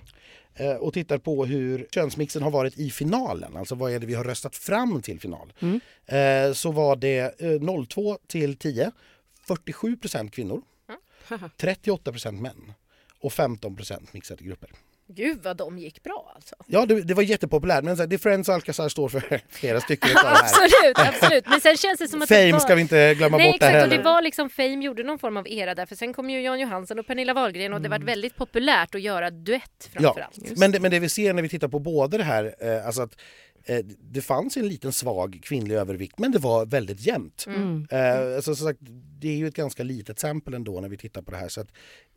eh, 0.54 0.72
och 0.74 0.92
tittar 0.94 1.18
på 1.18 1.44
hur 1.44 1.86
könsmixen 1.90 2.42
har 2.42 2.50
varit 2.50 2.78
i 2.78 2.90
finalen, 2.90 3.56
alltså 3.56 3.74
vad 3.74 3.92
är 3.92 3.98
det 3.98 4.06
vi 4.06 4.14
har 4.14 4.24
röstat 4.24 4.56
fram 4.56 5.02
till 5.02 5.20
final, 5.20 5.52
Mm. 5.60 5.80
eh, 6.06 6.52
så 6.52 6.72
var 6.72 6.96
det 6.96 7.40
eh, 7.40 7.84
02 7.86 8.18
till 8.26 8.56
10, 8.56 8.90
47% 9.48 10.30
kvinnor, 10.30 10.62
38% 11.58 12.32
män 12.40 12.72
och 13.20 13.32
15 13.32 13.76
mixade 14.12 14.44
grupper. 14.44 14.70
Gud 15.08 15.42
vad 15.42 15.56
de 15.56 15.78
gick 15.78 16.02
bra 16.02 16.32
alltså. 16.34 16.54
Ja, 16.66 16.86
det, 16.86 17.02
det 17.02 17.14
var 17.14 17.22
jättepopulärt, 17.22 17.84
men 17.84 17.96
så 17.96 18.02
här, 18.02 18.06
det 18.08 18.18
Friends 18.18 18.48
och 18.48 18.54
Alcazar 18.54 18.88
står 18.88 19.08
för 19.08 19.40
flera 19.50 19.80
stycken 19.80 20.10
utav 20.10 20.22
det 20.22 20.28
här. 20.28 20.42
Absolut, 20.44 20.98
absolut. 20.98 21.46
Men 21.48 21.60
sen 21.60 21.76
känns 21.76 21.98
det 21.98 22.08
som 22.08 22.22
att 22.22 22.28
det 22.28 22.34
Fame 22.34 22.52
var... 22.52 22.58
ska 22.58 22.74
vi 22.74 22.80
inte 22.80 23.14
glömma 23.14 23.36
Nej 23.36 23.52
bort 23.52 23.60
där 23.60 23.66
exakt, 23.66 23.74
och 23.84 23.90
heller. 23.90 23.96
det 23.96 24.02
var 24.02 24.22
liksom 24.22 24.50
Fame 24.50 24.84
gjorde 24.84 25.02
någon 25.02 25.18
form 25.18 25.36
av 25.36 25.48
era 25.48 25.74
där 25.74 25.86
för 25.86 25.96
sen 25.96 26.14
kom 26.14 26.30
ju 26.30 26.40
Jan 26.40 26.60
Johansson 26.60 26.98
och 26.98 27.06
Pernilla 27.06 27.34
Wahlgren 27.34 27.72
och 27.74 27.80
det 27.80 27.88
var 27.88 27.98
väldigt 27.98 28.36
populärt 28.36 28.94
att 28.94 29.00
göra 29.00 29.30
duett 29.30 29.62
Mm. 29.92 30.04
Ja, 30.04 30.14
framförallt. 30.14 30.58
men 30.58 30.72
det, 30.72 30.80
men 30.80 30.90
det 30.90 30.98
vi 30.98 31.08
ser 31.08 31.32
när 31.32 31.42
vi 31.42 31.48
tittar 31.48 31.68
på 31.68 31.78
både 31.78 32.18
det 32.18 32.24
här, 32.24 32.54
eh, 32.60 32.86
alltså 32.86 33.02
att 33.02 33.16
det 34.00 34.20
fanns 34.20 34.56
en 34.56 34.68
liten 34.68 34.92
svag 34.92 35.40
kvinnlig 35.42 35.74
övervikt 35.74 36.18
men 36.18 36.32
det 36.32 36.38
var 36.38 36.66
väldigt 36.66 37.00
jämnt. 37.00 37.44
Mm. 37.46 37.86
Eh, 37.90 38.36
alltså, 38.36 38.54
som 38.54 38.66
sagt, 38.66 38.78
det 39.20 39.28
är 39.28 39.36
ju 39.36 39.46
ett 39.48 39.54
ganska 39.54 39.82
litet 39.82 40.10
exempel 40.16 40.54
ändå 40.54 40.80
när 40.80 40.88
vi 40.88 40.96
tittar 40.96 41.22
på 41.22 41.30
det 41.30 41.36
här 41.36 41.48
så 41.48 41.60
att 41.60 41.68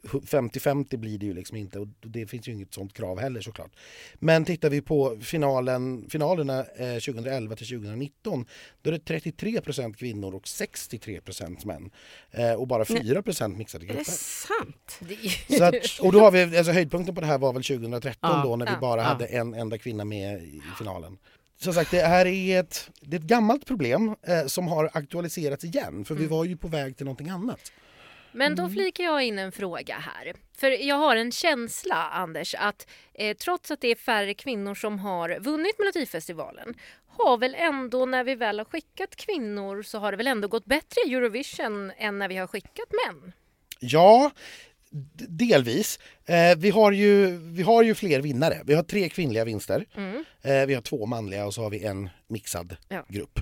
50-50 0.03 0.97
blir 0.97 1.17
det 1.19 1.25
ju 1.25 1.33
liksom 1.33 1.57
inte 1.57 1.79
och 1.79 1.87
det 2.01 2.27
finns 2.27 2.47
ju 2.47 2.51
inget 2.51 2.73
sånt 2.73 2.93
krav 2.93 3.19
heller 3.19 3.41
såklart. 3.41 3.71
Men 4.15 4.45
tittar 4.45 4.69
vi 4.69 4.81
på 4.81 5.17
finalen, 5.21 6.05
finalerna 6.09 6.59
eh, 6.59 6.93
2011 6.93 7.55
till 7.55 7.67
2019 7.67 8.45
då 8.81 8.89
är 8.89 8.91
det 8.91 9.19
33% 9.19 9.93
kvinnor 9.93 10.35
och 10.35 10.43
63% 10.43 11.65
män 11.67 11.91
eh, 12.31 12.53
och 12.53 12.67
bara 12.67 12.83
4% 12.83 13.57
mixade 13.57 13.85
Är 13.85 13.87
det 13.87 13.93
grupper. 13.93 14.11
sant? 14.11 14.97
Det 14.99 15.13
är 15.13 15.17
ju- 15.23 15.57
Så 15.57 15.63
att, 15.63 15.99
och 16.01 16.11
då 16.13 16.19
har 16.19 16.31
vi, 16.31 16.57
alltså 16.57 16.71
höjdpunkten 16.73 17.15
på 17.15 17.21
det 17.21 17.27
här 17.27 17.37
var 17.37 17.53
väl 17.53 17.63
2013 17.63 18.17
Ja, 18.21 18.41
då 18.43 18.55
när 18.55 18.65
vi 18.65 18.77
bara 18.81 19.01
ja. 19.01 19.07
hade 19.07 19.25
en 19.25 19.53
enda 19.53 19.77
kvinna 19.77 20.05
med 20.05 20.43
i 20.43 20.61
finalen. 20.77 21.17
Som 21.61 21.73
sagt, 21.73 21.91
det 21.91 22.01
här 22.01 22.25
är 22.25 22.59
ett, 22.59 22.89
det 23.01 23.15
är 23.15 23.19
ett 23.19 23.25
gammalt 23.25 23.65
problem 23.65 24.15
eh, 24.23 24.45
som 24.45 24.67
har 24.67 24.89
aktualiserats 24.93 25.63
igen 25.63 26.05
för 26.05 26.15
vi 26.15 26.23
Mm. 26.25 26.37
var 26.37 26.45
ju 26.45 26.57
på 26.57 26.67
väg 26.67 26.97
till 26.97 27.05
någonting 27.05 27.29
annat. 27.29 27.71
Men 28.31 28.55
då 28.55 28.69
flikar 28.69 29.03
jag 29.03 29.23
in 29.23 29.39
en 29.39 29.51
fråga 29.51 29.95
här. 29.95 30.33
För 30.57 30.71
jag 30.71 30.95
har 30.95 31.15
en 31.15 31.31
känsla, 31.31 31.95
Anders, 31.95 32.55
att 32.55 32.87
eh, 33.13 33.37
trots 33.37 33.71
att 33.71 33.81
det 33.81 33.87
är 33.87 33.95
färre 33.95 34.33
kvinnor 34.33 34.75
som 34.75 34.99
har 34.99 35.39
vunnit 35.39 35.79
Melodifestivalen 35.79 36.73
har 37.07 37.37
väl 37.37 37.55
ändå 37.55 38.05
när 38.05 38.23
vi 38.23 38.35
väl 38.35 38.59
har 38.59 38.65
skickat 38.65 39.15
kvinnor 39.15 39.83
så 39.83 39.99
har 39.99 40.11
det 40.11 40.17
väl 40.17 40.27
ändå 40.27 40.47
gått 40.47 40.65
bättre 40.65 41.01
i 41.07 41.13
Eurovision 41.13 41.91
än 41.97 42.19
när 42.19 42.27
vi 42.27 42.37
har 42.37 42.47
skickat 42.47 42.87
män? 43.07 43.33
Ja, 43.79 44.31
delvis. 45.29 45.99
Eh, 46.25 46.57
vi, 46.57 46.69
har 46.69 46.91
ju, 46.91 47.37
vi 47.37 47.63
har 47.63 47.83
ju 47.83 47.95
fler 47.95 48.21
vinnare. 48.21 48.61
Vi 48.65 48.73
har 48.73 48.83
tre 48.83 49.09
kvinnliga 49.09 49.45
vinster. 49.45 49.85
Mm. 49.97 50.23
Eh, 50.41 50.65
vi 50.65 50.73
har 50.73 50.81
två 50.81 51.05
manliga 51.05 51.45
och 51.45 51.53
så 51.53 51.61
har 51.63 51.69
vi 51.69 51.83
en 51.85 52.09
mixad 52.27 52.75
Ja. 52.89 53.05
grupp. 53.09 53.39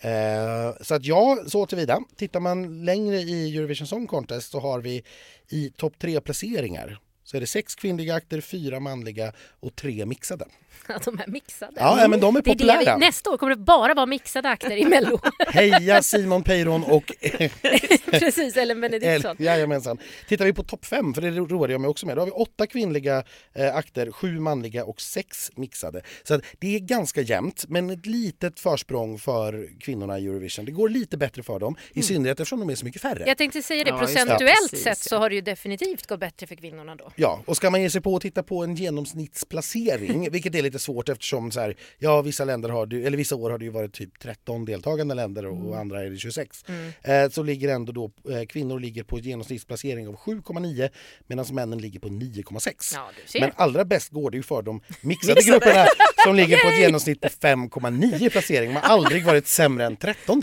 Eh, 0.00 0.76
så 0.80 0.94
att 0.94 1.04
ja, 1.04 1.38
så 1.46 1.66
tillvida. 1.66 2.00
Tittar 2.16 2.40
man 2.40 2.84
längre 2.84 3.16
i 3.16 3.56
Eurovision 3.58 3.86
Song 3.86 4.06
Contest 4.06 4.50
så 4.50 4.60
har 4.60 4.80
vi 4.80 5.02
i 5.48 5.70
topp 5.76 5.98
tre 5.98 6.20
placeringar 6.20 6.98
så 7.24 7.36
är 7.36 7.40
det 7.40 7.46
sex 7.46 7.74
kvinnliga 7.74 8.14
akter, 8.14 8.40
fyra 8.40 8.80
manliga 8.80 9.32
och 9.60 9.76
tre 9.76 10.06
mixade. 10.06 10.44
Att 10.86 11.02
de 11.04 11.18
är 11.18 11.26
mixade. 11.26 11.72
Ja, 11.76 12.00
ja, 12.00 12.08
men 12.08 12.20
de 12.20 12.36
är 12.36 12.42
det 12.42 12.50
är 12.50 12.54
det 12.54 12.58
populära. 12.58 12.94
vi, 12.94 13.06
nästa 13.06 13.30
år 13.30 13.36
kommer 13.36 13.54
det 13.54 13.62
bara 13.62 13.94
vara 13.94 14.06
mixade 14.06 14.48
akter 14.48 14.76
i 14.76 14.84
Mello. 14.84 15.20
Heja 15.46 16.02
Simon 16.02 16.42
Peyron 16.42 16.84
och 16.84 17.12
Precis, 18.10 18.56
Ellen 18.56 18.80
Benediktsson. 18.80 19.36
Jajamensan. 19.38 19.98
Tittar 20.28 20.44
vi 20.44 20.52
på 20.52 20.62
topp 20.62 20.84
fem, 20.84 21.14
för 21.14 21.22
det 21.22 21.30
roade 21.30 21.72
jag 21.72 21.80
mig 21.80 21.88
också 21.88 22.06
med, 22.06 22.16
då 22.16 22.20
har 22.20 22.26
vi 22.26 22.32
åtta 22.32 22.66
kvinnliga 22.66 23.24
eh, 23.52 23.76
akter, 23.76 24.12
sju 24.12 24.40
manliga 24.40 24.84
och 24.84 25.00
sex 25.00 25.50
mixade. 25.54 26.02
Så 26.24 26.34
att 26.34 26.42
det 26.58 26.74
är 26.74 26.80
ganska 26.80 27.20
jämnt, 27.20 27.64
men 27.68 27.90
ett 27.90 28.06
litet 28.06 28.60
försprång 28.60 29.18
för 29.18 29.68
kvinnorna 29.80 30.18
i 30.18 30.26
Eurovision. 30.26 30.64
Det 30.64 30.72
går 30.72 30.88
lite 30.88 31.16
bättre 31.16 31.42
för 31.42 31.58
dem, 31.58 31.76
i 31.92 32.02
synnerhet 32.02 32.40
eftersom 32.40 32.60
de 32.60 32.70
är 32.70 32.74
så 32.74 32.84
mycket 32.84 33.02
färre. 33.02 33.24
Jag 33.26 33.38
tänkte 33.38 33.62
säga 33.62 33.84
det, 33.84 33.90
Ja, 33.90 33.98
procentuellt 33.98 34.70
Precis, 34.70 34.82
sett 34.82 34.98
så 34.98 35.14
ja. 35.14 35.18
har 35.18 35.28
det 35.28 35.34
ju 35.34 35.40
definitivt 35.40 36.06
gått 36.06 36.20
bättre 36.20 36.46
för 36.46 36.54
kvinnorna 36.54 36.94
då. 36.94 37.12
Ja, 37.16 37.42
och 37.46 37.56
ska 37.56 37.70
man 37.70 37.82
ge 37.82 37.90
sig 37.90 38.00
på 38.00 38.16
att 38.16 38.22
titta 38.22 38.42
på 38.42 38.64
en 38.64 38.74
genomsnittsplacering, 38.74 40.30
vilket 40.32 40.54
är 40.54 40.62
lite 40.62 40.78
svårt 40.78 41.08
eftersom 41.08 41.50
så 41.50 41.60
här, 41.60 41.76
ja, 41.98 42.22
vissa, 42.22 42.44
länder 42.44 42.68
har, 42.68 42.86
det- 42.86 43.04
eller 43.06 43.16
vissa 43.16 43.36
år 43.36 43.50
har 43.50 43.58
det 43.58 43.64
ju 43.64 43.70
varit 43.70 43.92
typ 43.92 44.18
13 44.22 44.64
deltagande 44.64 45.14
länder 45.14 45.46
och, 45.46 45.68
och 45.68 45.78
andra 45.78 46.02
är 46.02 46.10
det 46.10 46.16
26. 46.16 46.64
Eh, 47.02 47.28
så 47.30 47.42
ligger 47.42 47.68
ändå 47.68 47.92
då, 47.92 48.10
eh, 48.34 48.44
kvinnor 48.46 48.80
ligger 48.80 49.02
på 49.02 49.18
genomsnittsplacering 49.18 50.08
av 50.08 50.16
7,9 50.16 50.88
medan 51.26 51.44
männen 51.52 51.78
ligger 51.78 52.00
på 52.00 52.08
9,6. 52.08 52.92
Ja, 52.94 53.08
du. 53.32 53.40
Men 53.40 53.50
allra 53.56 53.84
bäst 53.84 54.10
går 54.10 54.30
det 54.30 54.36
ju 54.36 54.42
för 54.42 54.62
de 54.62 54.80
mixade 55.00 55.42
grupperna 55.42 55.86
som 56.24 56.34
ligger 56.34 56.56
på 56.62 56.68
ett 56.68 56.78
genomsnitt 56.80 57.20
på 57.20 57.28
5,9 57.28 58.30
placering. 58.30 58.72
Man 58.72 58.82
har 58.82 58.88
aldrig 58.96 59.24
varit 59.24 59.46
sämre 59.46 59.86
än 59.86 59.96
13. 59.96 60.42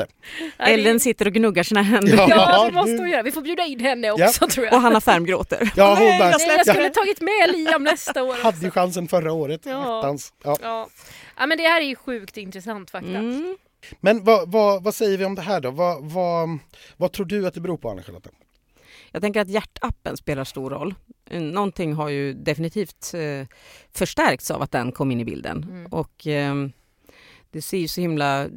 Ellen 0.60 1.00
sitter 1.00 1.26
och 1.28 1.34
gnuggar 1.34 1.64
sina 1.64 1.82
händer. 1.82 2.14
Ja. 2.18 2.28
Ja, 2.30 2.64
det 2.64 2.70
du- 2.70 2.76
måste 2.76 2.92
hon 2.98 3.10
göra. 3.10 3.24
Vi 3.24 3.32
får 3.32 3.42
bjuda 3.42 3.64
in 3.66 3.80
henne 3.80 4.12
också 4.12 4.48
tror 4.48 4.66
jag. 4.66 4.74
Och 4.76 4.82
Hanna 4.82 5.02
Färm 5.02 5.26
gråter. 5.26 5.72
Ja, 5.76 5.96
hon 6.00 6.06
Nej, 6.08 6.20
bara- 6.20 6.32
jag 6.66 6.76
skulle 6.76 6.90
tagit 6.90 7.22
med 7.22 7.52
Liam 7.52 7.84
nästa 7.84 8.24
år. 8.24 8.44
Hade 8.44 8.66
ju 8.66 8.72
chansen 8.72 9.08
förra 9.08 9.34
året. 9.34 9.62
Ja. 9.66 10.16
Ja. 10.44 10.58
Ja. 10.62 10.90
ja, 11.38 11.46
men 11.46 11.58
det 11.58 11.64
här 11.64 11.82
är 11.82 11.86
ju 11.86 11.96
sjukt 11.96 12.38
intressant 12.38 12.92
fakta. 12.92 13.10
Mm. 13.10 13.58
Men 14.00 14.24
vad, 14.24 14.52
vad, 14.52 14.84
vad 14.84 14.96
säger 14.96 15.18
vi 15.18 15.26
om 15.26 15.36
det 15.36 15.42
här 15.42 15.62
då? 15.62 15.72
Vad, 15.72 16.04
vad, 16.04 16.50
vad 16.98 17.12
tror 17.12 17.26
du 17.26 17.48
att 17.48 17.54
det 17.54 17.62
beror 17.62 17.78
på 17.78 17.90
Anna-Charlotta? 17.90 18.30
Jag 19.12 19.22
tänker 19.22 19.42
att 19.42 19.50
hjärtappen 19.50 20.18
spelar 20.18 20.44
stor 20.44 20.70
roll. 20.70 20.96
Eh, 21.30 21.42
Någonting 21.42 21.94
har 21.94 22.10
ju 22.10 22.34
definitivt 22.34 23.14
eh, 23.14 23.48
förstärkts 23.92 24.52
av 24.52 24.62
att 24.62 24.72
den 24.72 24.92
kom 24.92 25.12
in 25.12 25.20
i 25.20 25.26
bilden. 25.26 25.64
Mm. 25.70 25.86
Och 25.86 26.28
eh, 26.28 26.56
det 27.52 27.62
ser 27.62 27.78
ju 27.78 27.88
så 27.88 28.02
himla... 28.02 28.50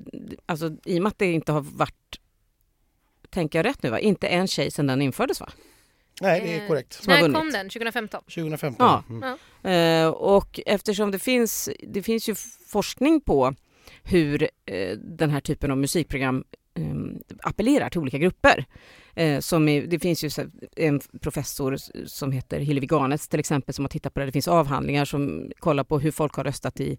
Alltså 0.47 0.71
i 0.85 0.99
och 0.99 1.03
med 1.03 1.11
att 1.11 1.19
det 1.19 1.33
inte 1.33 1.53
har 1.53 1.61
varit, 1.61 2.21
tänker 3.31 3.59
jag 3.59 3.67
rätt 3.67 3.83
nu 3.83 3.91
va, 3.91 3.99
inte 3.99 4.29
en 4.29 4.49
tjej 4.49 4.71
sedan 4.71 4.87
den 4.87 5.03
infördes 5.03 5.41
va? 5.41 5.49
Nej, 6.25 6.41
det 6.41 6.55
är 6.55 6.63
Eh, 6.63 6.69
korrekt. 6.69 6.93
Som 6.93 7.13
När 7.13 7.33
kom 7.33 7.51
den? 7.53 7.69
2015? 7.69 8.23
2015. 8.23 8.87
Ja. 8.87 9.05
Mm. 9.63 10.05
Eh, 10.05 10.09
och 10.09 10.61
eftersom 10.67 11.11
det 11.11 11.19
finns, 11.19 11.69
det 11.89 12.03
finns 12.03 12.29
ju 12.29 12.35
forskning 12.69 13.21
på 13.21 13.55
hur 14.03 14.43
eh, 14.67 14.97
den 14.99 15.31
här 15.31 15.41
typen 15.41 15.71
av 15.71 15.79
musikprogram 15.79 16.45
eh, 16.79 16.85
appellerar 17.43 17.91
till 17.91 18.01
olika 18.01 18.19
grupper. 18.19 18.65
Som 19.41 19.69
är, 19.69 19.83
det 19.83 19.99
finns 19.99 20.25
ju 20.25 20.31
en 20.77 21.01
professor 21.21 21.77
som 22.07 22.33
heter 22.33 22.61
Hillevi 22.61 22.87
Garnets 22.87 23.29
till 23.29 23.41
exempel 23.41 23.75
som 23.75 23.85
har 23.85 23.89
tittat 23.89 24.15
på 24.15 24.21
det. 24.21 24.27
Det 24.27 24.33
finns 24.33 24.49
avhandlingar 24.49 25.05
som 25.05 25.53
kollar 25.59 25.85
på 25.85 25.99
hur 25.99 26.11
folk 26.11 26.35
har 26.35 26.45
röstat 26.45 26.81
i 26.81 26.99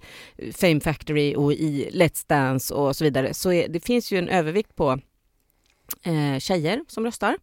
Fame 0.53 0.79
Factory 0.79 1.35
och 1.35 1.53
i 1.53 1.89
Let's 1.93 2.25
Dance 2.27 2.73
och 2.73 2.95
så 2.95 3.03
vidare. 3.03 3.33
Så 3.33 3.51
är, 3.51 3.67
det 3.67 3.79
finns 3.79 4.11
ju 4.11 4.17
en 4.17 4.29
övervikt 4.29 4.75
på 4.75 4.99
eh, 6.05 6.39
tjejer 6.39 6.81
som 6.87 7.05
röstar. 7.05 7.37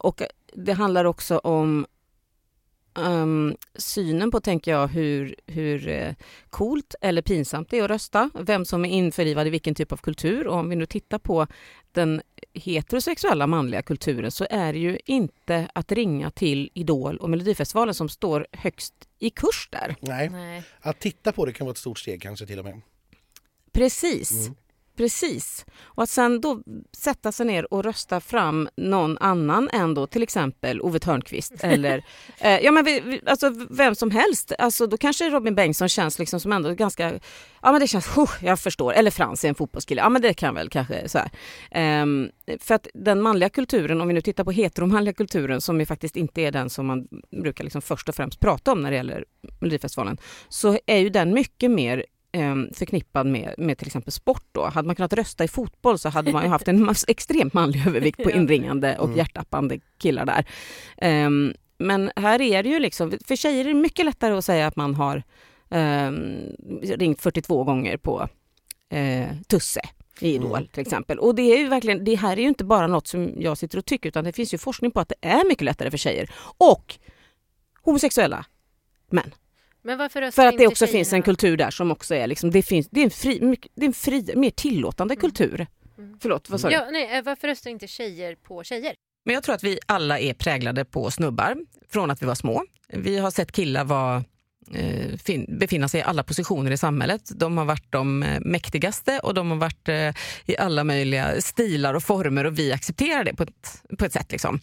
Och 0.00 0.22
det 0.56 0.72
handlar 0.72 1.04
också 1.04 1.38
om 1.38 1.86
ehm, 2.98 3.56
synen 3.74 4.30
på, 4.30 4.40
tänker 4.40 4.70
jag, 4.70 4.88
hur, 4.88 5.34
hur 5.46 5.88
eh, 5.88 6.14
coolt 6.50 6.94
eller 7.00 7.22
pinsamt 7.22 7.70
det 7.70 7.78
är 7.78 7.84
att 7.84 7.90
rösta. 7.90 8.30
Vem 8.34 8.64
som 8.64 8.84
är 8.84 8.88
införlivad 8.88 9.46
i 9.46 9.50
vilken 9.50 9.74
typ 9.74 9.92
av 9.92 9.96
kultur. 9.96 10.46
Och 10.46 10.56
om 10.56 10.68
vi 10.68 10.76
nu 10.76 10.86
tittar 10.86 11.18
på 11.18 11.46
den 11.92 12.22
heterosexuella 12.54 13.46
manliga 13.46 13.82
kulturen 13.82 14.30
så 14.30 14.46
är 14.50 14.72
det 14.72 14.78
ju 14.78 14.98
inte 15.04 15.68
att 15.74 15.92
ringa 15.92 16.30
till 16.30 16.70
Idol 16.74 17.16
och 17.16 17.30
Melodifestivalen 17.30 17.94
som 17.94 18.08
står 18.08 18.46
högst 18.52 18.94
i 19.18 19.30
kurs 19.30 19.68
där. 19.72 19.96
Nej, 20.00 20.28
Nej. 20.28 20.62
att 20.80 21.00
titta 21.00 21.32
på 21.32 21.44
det 21.44 21.52
kan 21.52 21.64
vara 21.64 21.72
ett 21.72 21.78
stort 21.78 21.98
steg 21.98 22.22
kanske 22.22 22.46
till 22.46 22.58
och 22.58 22.64
med. 22.64 22.80
Precis. 23.72 24.32
Mm. 24.32 24.54
Precis. 24.96 25.66
Och 25.82 26.02
att 26.02 26.10
sen 26.10 26.40
då 26.40 26.62
sätta 26.96 27.32
sig 27.32 27.46
ner 27.46 27.72
och 27.72 27.84
rösta 27.84 28.20
fram 28.20 28.68
någon 28.76 29.18
annan 29.18 29.68
än 29.72 29.94
då 29.94 30.06
till 30.06 30.22
exempel 30.22 30.80
Ove 30.80 30.98
Thörnqvist 30.98 31.52
eller 31.60 32.04
eh, 32.38 32.58
ja, 32.58 32.72
men 32.72 32.84
vi, 32.84 33.00
vi, 33.00 33.20
alltså 33.26 33.50
vem 33.70 33.94
som 33.94 34.10
helst. 34.10 34.52
Alltså, 34.58 34.86
då 34.86 34.96
kanske 34.96 35.30
Robin 35.30 35.54
Bengtsson 35.54 35.88
känns 35.88 36.18
liksom 36.18 36.40
som 36.40 36.52
ändå 36.52 36.74
ganska, 36.74 37.12
ja 37.62 37.72
men 37.72 37.80
det 37.80 37.86
känns, 37.86 38.16
oh, 38.16 38.30
jag 38.40 38.60
förstår. 38.60 38.92
Eller 38.92 39.10
Frans 39.10 39.44
är 39.44 39.48
en 39.48 39.54
fotbollskille, 39.54 40.00
ja 40.00 40.08
men 40.08 40.22
det 40.22 40.34
kan 40.34 40.54
väl 40.54 40.68
kanske 40.68 41.08
så 41.08 41.18
här. 41.18 41.30
Ehm, 41.70 42.30
för 42.60 42.74
att 42.74 42.88
den 42.94 43.22
manliga 43.22 43.48
kulturen, 43.48 44.00
om 44.00 44.08
vi 44.08 44.14
nu 44.14 44.20
tittar 44.20 44.44
på 44.44 44.50
heteromanliga 44.50 45.14
kulturen 45.14 45.60
som 45.60 45.80
ju 45.80 45.86
faktiskt 45.86 46.16
inte 46.16 46.40
är 46.42 46.52
den 46.52 46.70
som 46.70 46.86
man 46.86 47.08
brukar 47.42 47.64
liksom 47.64 47.82
först 47.82 48.08
och 48.08 48.14
främst 48.14 48.40
prata 48.40 48.72
om 48.72 48.82
när 48.82 48.90
det 48.90 48.96
gäller 48.96 49.24
Melodifestivalen, 49.60 50.18
så 50.48 50.78
är 50.86 50.98
ju 50.98 51.08
den 51.08 51.34
mycket 51.34 51.70
mer 51.70 51.98
eh, 51.98 52.04
förknippad 52.74 53.26
med, 53.26 53.54
med 53.58 53.78
till 53.78 53.86
exempel 53.86 54.12
sport. 54.12 54.44
Då. 54.52 54.64
Hade 54.66 54.86
man 54.86 54.96
kunnat 54.96 55.12
rösta 55.12 55.44
i 55.44 55.48
fotboll 55.48 55.98
så 55.98 56.08
hade 56.08 56.32
man 56.32 56.42
ju 56.42 56.48
haft 56.48 56.68
en 56.68 56.88
extremt 57.08 57.54
manlig 57.54 57.86
övervikt 57.86 58.22
på 58.22 58.30
inringande 58.30 58.98
och 58.98 59.04
Mm. 59.04 59.16
hjärtappande 59.18 59.78
killar 59.98 60.26
där. 60.26 60.44
Ehm, 60.96 61.54
men 61.78 62.10
här 62.16 62.40
är 62.40 62.62
det 62.62 62.68
ju 62.68 62.78
liksom, 62.78 63.12
för 63.26 63.36
tjejer 63.36 63.64
är 63.64 63.68
det 63.68 63.74
mycket 63.74 64.04
lättare 64.04 64.34
att 64.34 64.44
säga 64.44 64.66
att 64.66 64.76
man 64.76 64.94
har 64.94 65.22
ehm, 65.70 66.36
ringt 66.82 67.20
42 67.20 67.64
gånger 67.64 67.96
på 67.96 68.28
eh, 68.90 69.26
Tusse 69.48 69.80
i 70.20 70.34
Idol 70.34 70.50
Mm. 70.56 70.66
till 70.66 70.80
exempel. 70.82 71.18
Och 71.18 71.34
det 71.34 71.42
är 71.42 71.58
ju 71.58 71.68
verkligen, 71.68 72.04
det 72.04 72.14
här 72.14 72.36
är 72.36 72.40
ju 72.42 72.48
inte 72.48 72.64
bara 72.64 72.86
något 72.86 73.06
som 73.06 73.32
jag 73.38 73.58
sitter 73.58 73.78
och 73.78 73.84
tycker 73.84 74.08
utan 74.08 74.24
det 74.24 74.32
finns 74.32 74.54
ju 74.54 74.58
forskning 74.58 74.90
på 74.90 75.00
att 75.00 75.08
det 75.08 75.28
är 75.28 75.48
mycket 75.48 75.64
lättare 75.64 75.90
för 75.90 75.98
tjejer 75.98 76.30
och 76.58 76.94
homosexuella 77.82 78.44
män. 79.10 79.34
För 80.32 80.46
att 80.46 80.58
det 80.58 80.66
också 80.66 80.86
finns 80.86 81.12
en 81.12 81.22
kultur 81.22 81.56
där 81.56 81.70
som 81.70 81.90
också 81.90 82.14
är 82.14 82.26
liksom, 82.26 82.50
det 82.50 82.62
finns, 82.62 82.88
det 82.90 83.00
är 83.00 83.04
en 83.04 83.10
fri, 83.10 83.56
det 83.74 83.82
är 83.82 83.86
en 83.86 83.92
fri, 83.92 84.32
mer 84.36 84.50
tillåtande 84.50 85.16
kultur. 85.16 85.66
Mm. 85.98 86.18
Förlåt, 86.22 86.50
vad 86.50 86.60
sa 86.60 86.68
du? 86.68 86.74
Ja, 86.74 86.86
nej, 86.92 87.16
eh, 87.18 87.22
varför 87.24 87.48
röstar 87.48 87.70
inte 87.70 87.86
tjejer 87.86 88.34
på 88.34 88.64
tjejer? 88.64 88.94
Men 89.24 89.34
jag 89.34 89.42
tror 89.42 89.54
att 89.54 89.64
vi 89.64 89.78
alla 89.86 90.18
är 90.18 90.34
präglade 90.34 90.84
på 90.84 91.10
snubbar 91.10 91.56
från 91.88 92.10
att 92.10 92.22
vi 92.22 92.26
var 92.26 92.34
små. 92.34 92.64
Vi 92.88 93.18
har 93.18 93.30
sett 93.30 93.52
killar 93.52 93.84
vara 93.84 94.24
eh, 94.74 95.16
fin- 95.24 95.58
befinna 95.58 95.88
sig 95.88 96.00
i 96.00 96.02
alla 96.02 96.22
positioner 96.22 96.70
i 96.70 96.76
samhället. 96.76 97.22
De 97.36 97.58
har 97.58 97.64
varit 97.64 97.92
de 97.92 98.22
eh, 98.22 98.40
mäktigaste 98.40 99.18
och 99.18 99.34
de 99.34 99.50
har 99.50 99.56
varit 99.58 99.88
i 100.46 100.56
alla 100.58 100.84
möjliga 100.84 101.40
stilar 101.40 101.94
och 101.94 102.02
former 102.02 102.44
och 102.44 102.58
vi 102.58 102.72
accepterar 102.72 103.24
det 103.24 103.34
på 103.34 103.42
ett, 103.42 103.82
på 103.98 104.04
ett 104.04 104.12
sätt. 104.12 104.32
Liksom. 104.32 104.60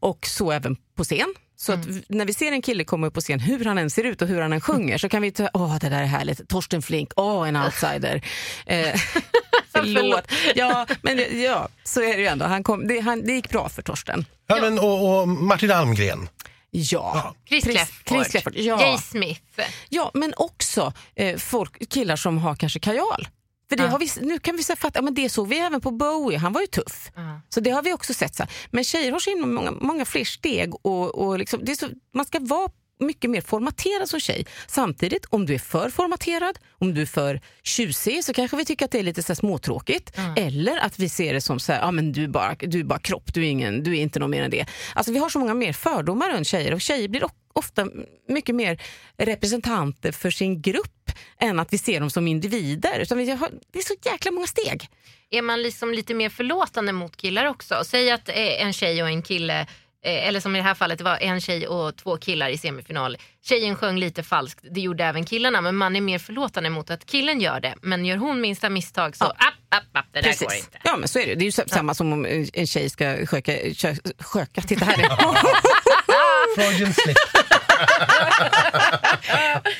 Och 0.00 0.26
så 0.26 0.50
även 0.52 0.76
på 0.94 1.04
scen. 1.04 1.34
Så 1.60 1.72
att 1.72 1.86
v- 1.86 2.02
när 2.08 2.24
vi 2.24 2.34
ser 2.34 2.52
en 2.52 2.62
kille 2.62 2.84
komma 2.84 3.06
upp 3.06 3.14
på 3.14 3.20
scen, 3.20 3.40
hur 3.40 3.64
han 3.64 3.78
än 3.78 3.90
ser 3.90 4.04
ut 4.04 4.22
och 4.22 4.28
hur 4.28 4.40
han 4.40 4.52
än 4.52 4.60
sjunger, 4.60 4.98
så 4.98 5.08
kan 5.08 5.22
vi 5.22 5.30
ta, 5.30 5.48
åh 5.54 5.78
det 5.80 5.88
där 5.88 6.02
är 6.02 6.06
härligt, 6.06 6.48
Torsten 6.48 6.82
Flink, 6.82 7.12
åh 7.16 7.48
en 7.48 7.56
outsider. 7.56 8.22
Eh, 8.66 9.00
förlåt. 9.72 10.24
Ja, 10.54 10.86
men 11.02 11.42
ja, 11.42 11.68
så 11.84 12.00
är 12.02 12.14
det 12.16 12.20
ju 12.20 12.26
ändå. 12.26 12.44
Han 12.46 12.62
kom, 12.62 12.88
det, 12.88 13.00
han, 13.00 13.22
det 13.26 13.32
gick 13.32 13.48
bra 13.50 13.68
för 13.68 13.82
Torsten. 13.82 14.24
Ja, 14.46 14.58
men, 14.60 14.78
och, 14.78 15.20
och 15.20 15.28
Martin 15.28 15.70
Almgren. 15.70 16.28
Ja. 16.70 17.34
Chris 17.48 17.64
Chris- 17.64 17.72
Clafford, 17.76 18.16
Chris 18.18 18.28
Clafford, 18.32 18.52
ja. 18.56 18.82
Jay 18.82 18.98
Smith. 18.98 19.40
Ja, 19.88 20.10
men 20.14 20.32
också 20.36 20.92
eh, 21.16 21.36
folk, 21.36 21.88
killar 21.90 22.16
som 22.16 22.38
har 22.38 22.54
kanske 22.54 22.78
kajal. 22.80 23.28
För 23.68 23.76
det 23.76 23.86
har 23.88 23.98
vi, 23.98 24.08
nu 24.20 24.38
kan 24.38 24.56
vi 24.56 24.62
så 24.62 24.76
fatta, 24.76 24.98
ja, 24.98 25.02
men 25.02 25.14
det 25.14 25.28
såg 25.28 25.48
vi 25.48 25.58
även 25.58 25.80
på 25.80 25.90
Bowie, 25.90 26.38
han 26.38 26.52
var 26.52 26.60
ju 26.60 26.66
tuff. 26.66 27.10
Så 27.48 27.60
det 27.60 27.70
har 27.70 27.82
vi 27.82 27.92
också 27.92 28.14
sett. 28.14 28.34
Så. 28.34 28.46
Men 28.70 28.84
tjejer 28.84 29.12
har 29.12 29.18
så 29.18 29.30
himla 29.30 29.46
många, 29.46 29.70
många 29.70 30.04
fler 30.04 30.24
steg 30.24 30.74
och, 30.74 31.14
och 31.14 31.38
liksom, 31.38 31.60
det 31.64 31.72
är 31.72 31.76
så, 31.76 31.88
man 32.14 32.24
ska 32.24 32.38
vara 32.40 32.70
mycket 33.00 33.30
mer 33.30 33.40
formaterad 33.40 34.08
som 34.08 34.20
tjej. 34.20 34.46
Samtidigt, 34.66 35.26
om 35.30 35.46
du 35.46 35.54
är 35.54 35.58
för 35.58 35.90
formaterad, 35.90 36.58
om 36.78 36.94
du 36.94 37.02
är 37.02 37.06
för 37.06 37.40
tjusig 37.62 38.24
så 38.24 38.32
kanske 38.32 38.56
vi 38.56 38.64
tycker 38.64 38.84
att 38.84 38.90
det 38.90 38.98
är 38.98 39.02
lite 39.02 39.22
så 39.22 39.34
småtråkigt. 39.34 40.18
Eller 40.36 40.76
att 40.76 40.98
vi 40.98 41.08
ser 41.08 41.34
det 41.34 41.40
som 41.40 41.60
så 41.60 41.72
här, 41.72 41.80
ja, 41.80 41.90
men 41.90 42.12
du, 42.12 42.24
är 42.24 42.28
bara, 42.28 42.54
du 42.60 42.80
är 42.80 42.84
bara 42.84 42.98
kropp, 42.98 43.34
du 43.34 43.40
är, 43.40 43.50
ingen, 43.50 43.82
du 43.82 43.96
är 43.96 44.02
inte 44.02 44.18
något 44.18 44.30
mer 44.30 44.42
än 44.42 44.50
det. 44.50 44.66
Alltså, 44.94 45.12
vi 45.12 45.18
har 45.18 45.28
så 45.28 45.38
många 45.38 45.54
mer 45.54 45.72
fördomar 45.72 46.30
runt 46.30 46.46
tjejer 46.46 46.74
och 46.74 46.80
tjejer 46.80 47.08
blir 47.08 47.20
ofta 47.58 47.86
mycket 48.28 48.54
mer 48.54 48.82
representanter 49.18 50.12
för 50.12 50.30
sin 50.30 50.62
grupp 50.62 51.10
än 51.40 51.58
att 51.60 51.72
vi 51.72 51.78
ser 51.78 52.00
dem 52.00 52.10
som 52.10 52.28
individer. 52.28 52.98
Utan 53.00 53.18
vi 53.18 53.30
har, 53.30 53.50
det 53.72 53.78
är 53.78 53.82
så 53.82 53.94
jäkla 54.04 54.30
många 54.30 54.46
steg. 54.46 54.88
Är 55.30 55.42
man 55.42 55.62
liksom 55.62 55.92
lite 55.92 56.14
mer 56.14 56.28
förlåtande 56.28 56.92
mot 56.92 57.16
killar 57.16 57.44
också? 57.44 57.82
Säg 57.84 58.10
att 58.10 58.28
eh, 58.28 58.36
en 58.62 58.72
tjej 58.72 59.02
och 59.02 59.08
en 59.08 59.22
kille 59.22 59.60
eh, 60.04 60.28
eller 60.28 60.40
som 60.40 60.56
i 60.56 60.58
det 60.58 60.62
här 60.62 60.74
fallet, 60.74 60.98
det 60.98 61.04
var 61.04 61.16
en 61.18 61.40
tjej 61.40 61.66
och 61.68 61.96
två 61.96 62.16
killar 62.16 62.48
i 62.48 62.58
semifinal. 62.58 63.16
Tjejen 63.44 63.76
sjöng 63.76 63.98
lite 63.98 64.22
falskt, 64.22 64.64
det 64.70 64.80
gjorde 64.80 65.04
även 65.04 65.24
killarna, 65.24 65.60
men 65.60 65.76
man 65.76 65.96
är 65.96 66.00
mer 66.00 66.18
förlåtande 66.18 66.70
mot 66.70 66.90
att 66.90 67.06
killen 67.06 67.40
gör 67.40 67.60
det. 67.60 67.74
Men 67.82 68.04
gör 68.04 68.16
hon 68.16 68.40
minsta 68.40 68.70
misstag 68.70 69.16
så, 69.16 69.24
Ja. 69.24 69.30
app, 69.46 69.54
app, 69.82 69.96
app, 69.96 70.06
det 70.12 70.20
där 70.20 70.44
går 70.44 70.54
inte. 70.54 70.78
Ja 70.84 70.96
men 70.96 71.08
så 71.08 71.18
är 71.18 71.26
det. 71.26 71.34
Det 71.34 71.42
är 71.42 71.46
ju 71.46 71.52
sa- 71.52 71.66
samma 71.68 71.94
som 71.94 72.12
om 72.12 72.26
en 72.54 72.66
tjej 72.66 72.90
ska 72.90 73.26
sköka, 73.26 73.52
kö, 73.74 73.94
sköka 74.18 74.60
titta 74.60 74.84
här. 74.84 74.96
Freudian 76.56 76.94
slip. 76.94 77.16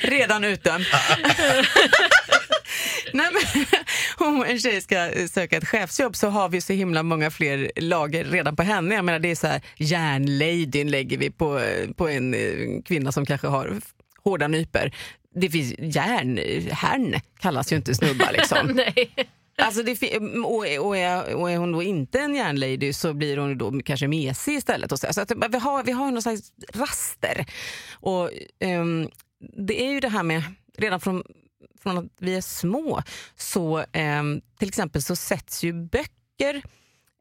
Redan 0.01 0.45
utdömd. 0.45 0.85
Nej, 3.13 3.27
men, 3.33 3.65
om 4.29 4.45
en 4.45 4.59
tjej 4.59 4.81
ska 4.81 5.11
söka 5.31 5.57
ett 5.57 5.69
chefsjobb 5.69 6.17
så 6.17 6.29
har 6.29 6.49
vi 6.49 6.61
så 6.61 6.73
himla 6.73 7.03
många 7.03 7.31
fler 7.31 7.71
lager 7.77 8.25
redan 8.25 8.57
på 8.57 8.63
henne. 8.63 8.95
Jag 8.95 9.05
menar, 9.05 9.19
det 9.19 9.31
är 9.31 9.37
så 9.37 9.47
här, 9.47 9.61
järnladyn 9.77 10.91
lägger 10.91 11.19
vi 11.19 11.31
på, 11.31 11.61
på 11.97 12.09
en 12.09 12.35
eh, 12.35 12.83
kvinna 12.85 13.13
som 13.13 13.27
kanske 13.27 13.47
har 13.47 13.81
hårda 14.25 14.49
nyper. 14.49 14.95
Det 15.35 15.51
finns 15.51 15.75
järnherrn 15.79 17.21
kallas 17.41 17.73
ju 17.73 17.77
inte 17.77 17.95
snubbar 17.95 18.33
liksom. 18.33 18.67
Nej. 18.75 19.11
Alltså 19.63 19.83
det, 19.83 20.17
mm, 20.17 20.45
och, 20.45 20.67
är, 20.67 20.81
och, 20.81 20.97
är, 20.97 21.35
och 21.35 21.51
är 21.51 21.57
hon 21.57 21.73
då 21.73 21.83
inte 21.83 22.19
en 22.21 22.35
järnlady 22.35 22.93
så 22.93 23.15
blir 23.15 23.37
hon 23.37 23.59
då 23.59 23.81
kanske 23.85 24.09
mesig 24.09 24.55
istället. 24.55 24.93
Och 24.93 24.99
så. 24.99 25.07
Så 25.11 25.21
att 25.21 25.33
vi, 25.51 25.59
har, 25.59 25.85
vi 25.85 25.93
har 25.93 26.11
någon 26.11 26.23
slags 26.23 26.53
raster. 26.75 27.47
Och, 27.93 28.31
um, 28.65 29.11
det 29.67 29.83
är 29.83 29.91
ju 29.91 30.01
det 30.01 30.09
här 30.09 30.23
med, 30.23 30.43
redan 30.77 31.01
från, 31.01 31.23
från 31.83 31.99
att 31.99 32.05
vi 32.19 32.37
är 32.37 32.41
små, 32.41 33.03
så 33.37 33.79
um, 33.79 34.41
till 34.59 34.69
exempel 34.69 35.03
så 35.03 35.17
sätts 35.17 35.65
ju 35.65 35.73
böcker 35.73 36.63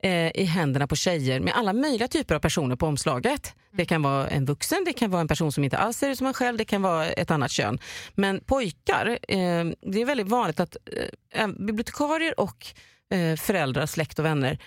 eh, 0.04 0.32
i 0.42 0.44
händerna 0.44 0.88
på 0.88 0.96
tjejer 0.96 1.40
med 1.40 1.54
alla 1.56 1.74
möjliga 1.74 2.08
typer 2.08 2.36
av 2.36 2.40
personer 2.40 2.76
på 2.76 2.86
omslaget. 2.86 3.56
Det 3.72 3.86
kan 3.86 4.02
vara 4.02 4.28
en 4.28 4.46
vuxen, 4.46 4.84
det 4.86 4.94
kan 4.94 5.12
vara 5.12 5.22
en 5.22 5.28
person 5.28 5.52
som 5.52 5.64
inte 5.64 5.78
alls 5.78 5.98
ser 5.98 6.10
ut 6.10 6.18
som 6.18 6.28
en 6.28 6.34
själv, 6.34 6.58
det 6.58 6.66
kan 6.66 6.82
vara 6.82 7.06
ett 7.10 7.32
annat 7.32 7.52
kön. 7.52 7.80
Men 8.16 8.40
pojkar, 8.40 9.08
eh, 9.28 9.66
det 9.82 10.02
är 10.02 10.06
väldigt 10.06 10.28
vanligt 10.28 10.60
att 10.60 10.78
eh, 11.32 11.48
bibliotekarier 11.48 12.40
och 12.40 12.66
eh, 13.14 13.36
föräldrar, 13.36 13.86
släkt 13.86 14.20
och 14.20 14.26
vänner 14.26 14.58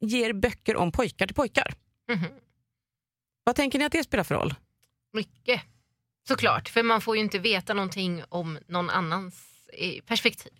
ger 0.00 0.32
böcker 0.32 0.76
om 0.76 0.92
pojkar 0.92 1.26
till 1.26 1.36
pojkar. 1.36 1.74
Mhm. 2.08 2.24
Vad 3.44 3.56
tänker 3.56 3.78
ni 3.78 3.84
att 3.84 3.92
det 3.92 4.04
spelar 4.04 4.24
för 4.24 4.34
roll? 4.34 4.54
Mycket. 5.12 5.60
Såklart, 6.28 6.68
för 6.68 6.82
man 6.82 7.00
får 7.00 7.16
ju 7.16 7.22
inte 7.22 7.38
veta 7.38 7.74
någonting 7.74 8.22
om 8.28 8.58
någon 8.66 8.90
annans 8.90 9.34
eh, 9.72 10.02
perspektiv. 10.04 10.52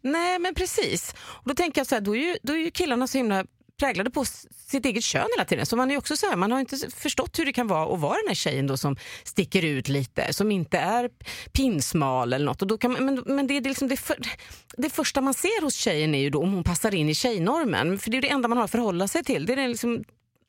Nej 0.00 0.38
men 0.38 0.54
precis. 0.54 1.14
Och 1.18 1.48
då 1.48 1.54
tänker 1.54 1.80
jag 1.80 1.86
så 1.86 1.94
här, 1.94 2.02
då 2.02 2.16
är 2.16 2.20
ju, 2.20 2.36
då 2.42 2.52
är 2.52 2.56
ju 2.56 2.70
killarna 2.70 3.06
så 3.06 3.18
himla 3.18 3.44
präglade 3.78 4.10
på 4.10 4.24
sitt 4.68 4.86
eget 4.86 5.04
kön 5.04 5.28
hela 5.36 5.44
tiden. 5.44 5.66
Så 5.66 5.76
man 5.76 5.90
är 5.90 5.96
också 5.96 6.16
så 6.16 6.26
här, 6.26 6.36
man 6.36 6.52
har 6.52 6.60
inte 6.60 6.76
förstått 6.96 7.38
hur 7.38 7.44
det 7.44 7.52
kan 7.52 7.66
vara 7.66 7.94
att 7.94 8.00
vara 8.00 8.16
den 8.16 8.28
här 8.28 8.34
tjejen 8.34 8.66
då 8.66 8.76
som 8.76 8.96
sticker 9.24 9.64
ut 9.64 9.88
lite, 9.88 10.32
som 10.32 10.50
inte 10.50 10.78
är 10.78 11.10
pinsmal 11.52 12.32
eller 12.32 12.46
något. 12.46 12.62
Och 12.62 12.68
då 12.68 12.78
kan 12.78 12.92
man, 12.92 13.04
men, 13.04 13.22
men 13.26 13.46
det 13.46 13.56
är 13.56 13.60
liksom 13.60 13.88
det, 13.88 13.96
för, 13.96 14.16
det 14.76 14.90
första 14.90 15.20
man 15.20 15.34
ser 15.34 15.62
hos 15.62 15.74
tjejen 15.74 16.14
är 16.14 16.18
ju 16.18 16.30
då 16.30 16.42
om 16.42 16.52
hon 16.52 16.64
passar 16.64 16.94
in 16.94 17.08
i 17.08 17.14
tjejnormen. 17.14 17.98
För 17.98 18.10
det 18.10 18.16
är 18.16 18.22
det 18.22 18.30
enda 18.30 18.48
man 18.48 18.58
har 18.58 18.64
att 18.64 18.70
förhålla 18.70 19.08
sig 19.08 19.24
till. 19.24 19.46
Det 19.46 19.52
är 19.52 19.68
liksom 19.68 20.04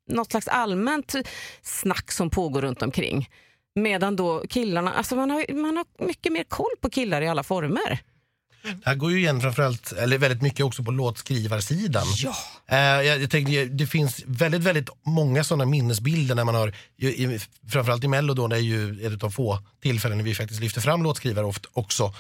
något 0.10 0.32
slags 0.32 0.48
allmänt 0.48 1.16
snack 1.62 2.12
som 2.12 2.30
pågår 2.30 2.62
runt 2.62 2.82
omkring. 2.82 3.30
Medan 3.76 4.16
då 4.16 4.44
killarna, 4.50 4.94
alltså 4.94 5.16
man 5.16 5.32
har, 5.32 5.54
man 5.54 5.78
har 5.78 6.06
mycket 6.06 6.32
mer 6.32 6.44
koll 6.44 6.76
på 6.82 6.90
killar 6.90 7.22
i 7.22 7.28
alla 7.28 7.44
former. 7.44 8.00
Det 8.64 8.86
här 8.86 8.96
går 8.96 9.12
ju 9.12 9.18
igen 9.18 9.42
framförallt, 9.42 9.92
eller 9.92 10.18
väldigt 10.18 10.42
mycket 10.42 10.66
också 10.66 10.84
på 10.84 10.92
låtskrivarsidan. 10.92 12.06
Ja. 12.16 12.36
Eh, 12.68 12.78
jag, 12.78 13.22
jag 13.22 13.30
tänkte, 13.30 13.66
det 13.66 13.88
finns 13.88 14.24
väldigt, 14.26 14.62
väldigt 14.62 14.90
många 15.04 15.44
sådana 15.44 15.66
minnesbilder 15.66 16.36
när 16.36 16.44
man 16.44 16.56
har, 16.56 16.74
ju, 16.98 17.10
i, 17.10 17.40
framförallt 17.70 18.04
i 18.04 18.08
Mello 18.08 18.34
då, 18.34 18.48
det 18.48 18.56
är 18.56 18.60
ju 18.60 19.08
ett 19.14 19.24
av 19.24 19.30
få 19.30 19.60
tillfällen 19.82 20.18
när 20.18 20.26
vi 20.26 20.36
faktiskt 20.36 20.62
lyfter 20.62 20.82
fram 20.82 21.04
låtskrivare 21.04 21.46
ofta, 21.46 21.70
också. 21.74 22.14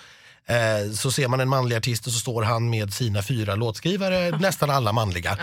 Eh, 0.45 0.91
så 0.93 1.11
ser 1.11 1.27
man 1.27 1.39
en 1.39 1.49
manlig 1.49 1.75
artist 1.75 2.07
och 2.07 2.13
så 2.13 2.19
står 2.19 2.43
han 2.43 2.69
med 2.69 2.93
sina 2.93 3.23
fyra 3.23 3.55
låtskrivare, 3.55 4.37
nästan 4.39 4.69
alla 4.69 4.91
manliga. 4.91 5.37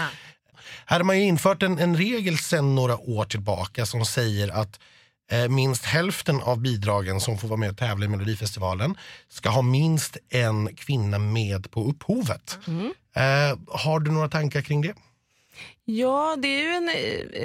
Här 0.86 0.98
har 0.98 1.04
man 1.04 1.18
ju 1.18 1.24
infört 1.24 1.62
en, 1.62 1.78
en 1.78 1.96
regel 1.96 2.38
sedan 2.38 2.74
några 2.74 2.98
år 2.98 3.24
tillbaka 3.24 3.86
som 3.86 4.04
säger 4.04 4.48
att 4.48 4.80
Eh, 5.30 5.48
minst 5.48 5.84
hälften 5.84 6.40
av 6.40 6.60
bidragen 6.60 7.20
som 7.20 7.38
får 7.38 7.48
vara 7.48 7.60
med 7.60 7.70
och 7.70 7.76
tävla 7.76 8.04
i 8.04 8.08
Melodifestivalen 8.08 8.96
ska 9.28 9.48
ha 9.48 9.62
minst 9.62 10.16
en 10.28 10.76
kvinna 10.76 11.18
med 11.18 11.70
på 11.70 11.84
upphovet. 11.84 12.58
Mm. 12.66 12.92
har 13.68 14.00
du 14.00 14.10
några 14.10 14.28
tankar 14.28 14.62
kring 14.62 14.82
det? 14.82 14.94
Ja, 15.84 16.36
det 16.38 16.48
är 16.48 16.62
ju 16.62 16.70
en, 16.70 16.90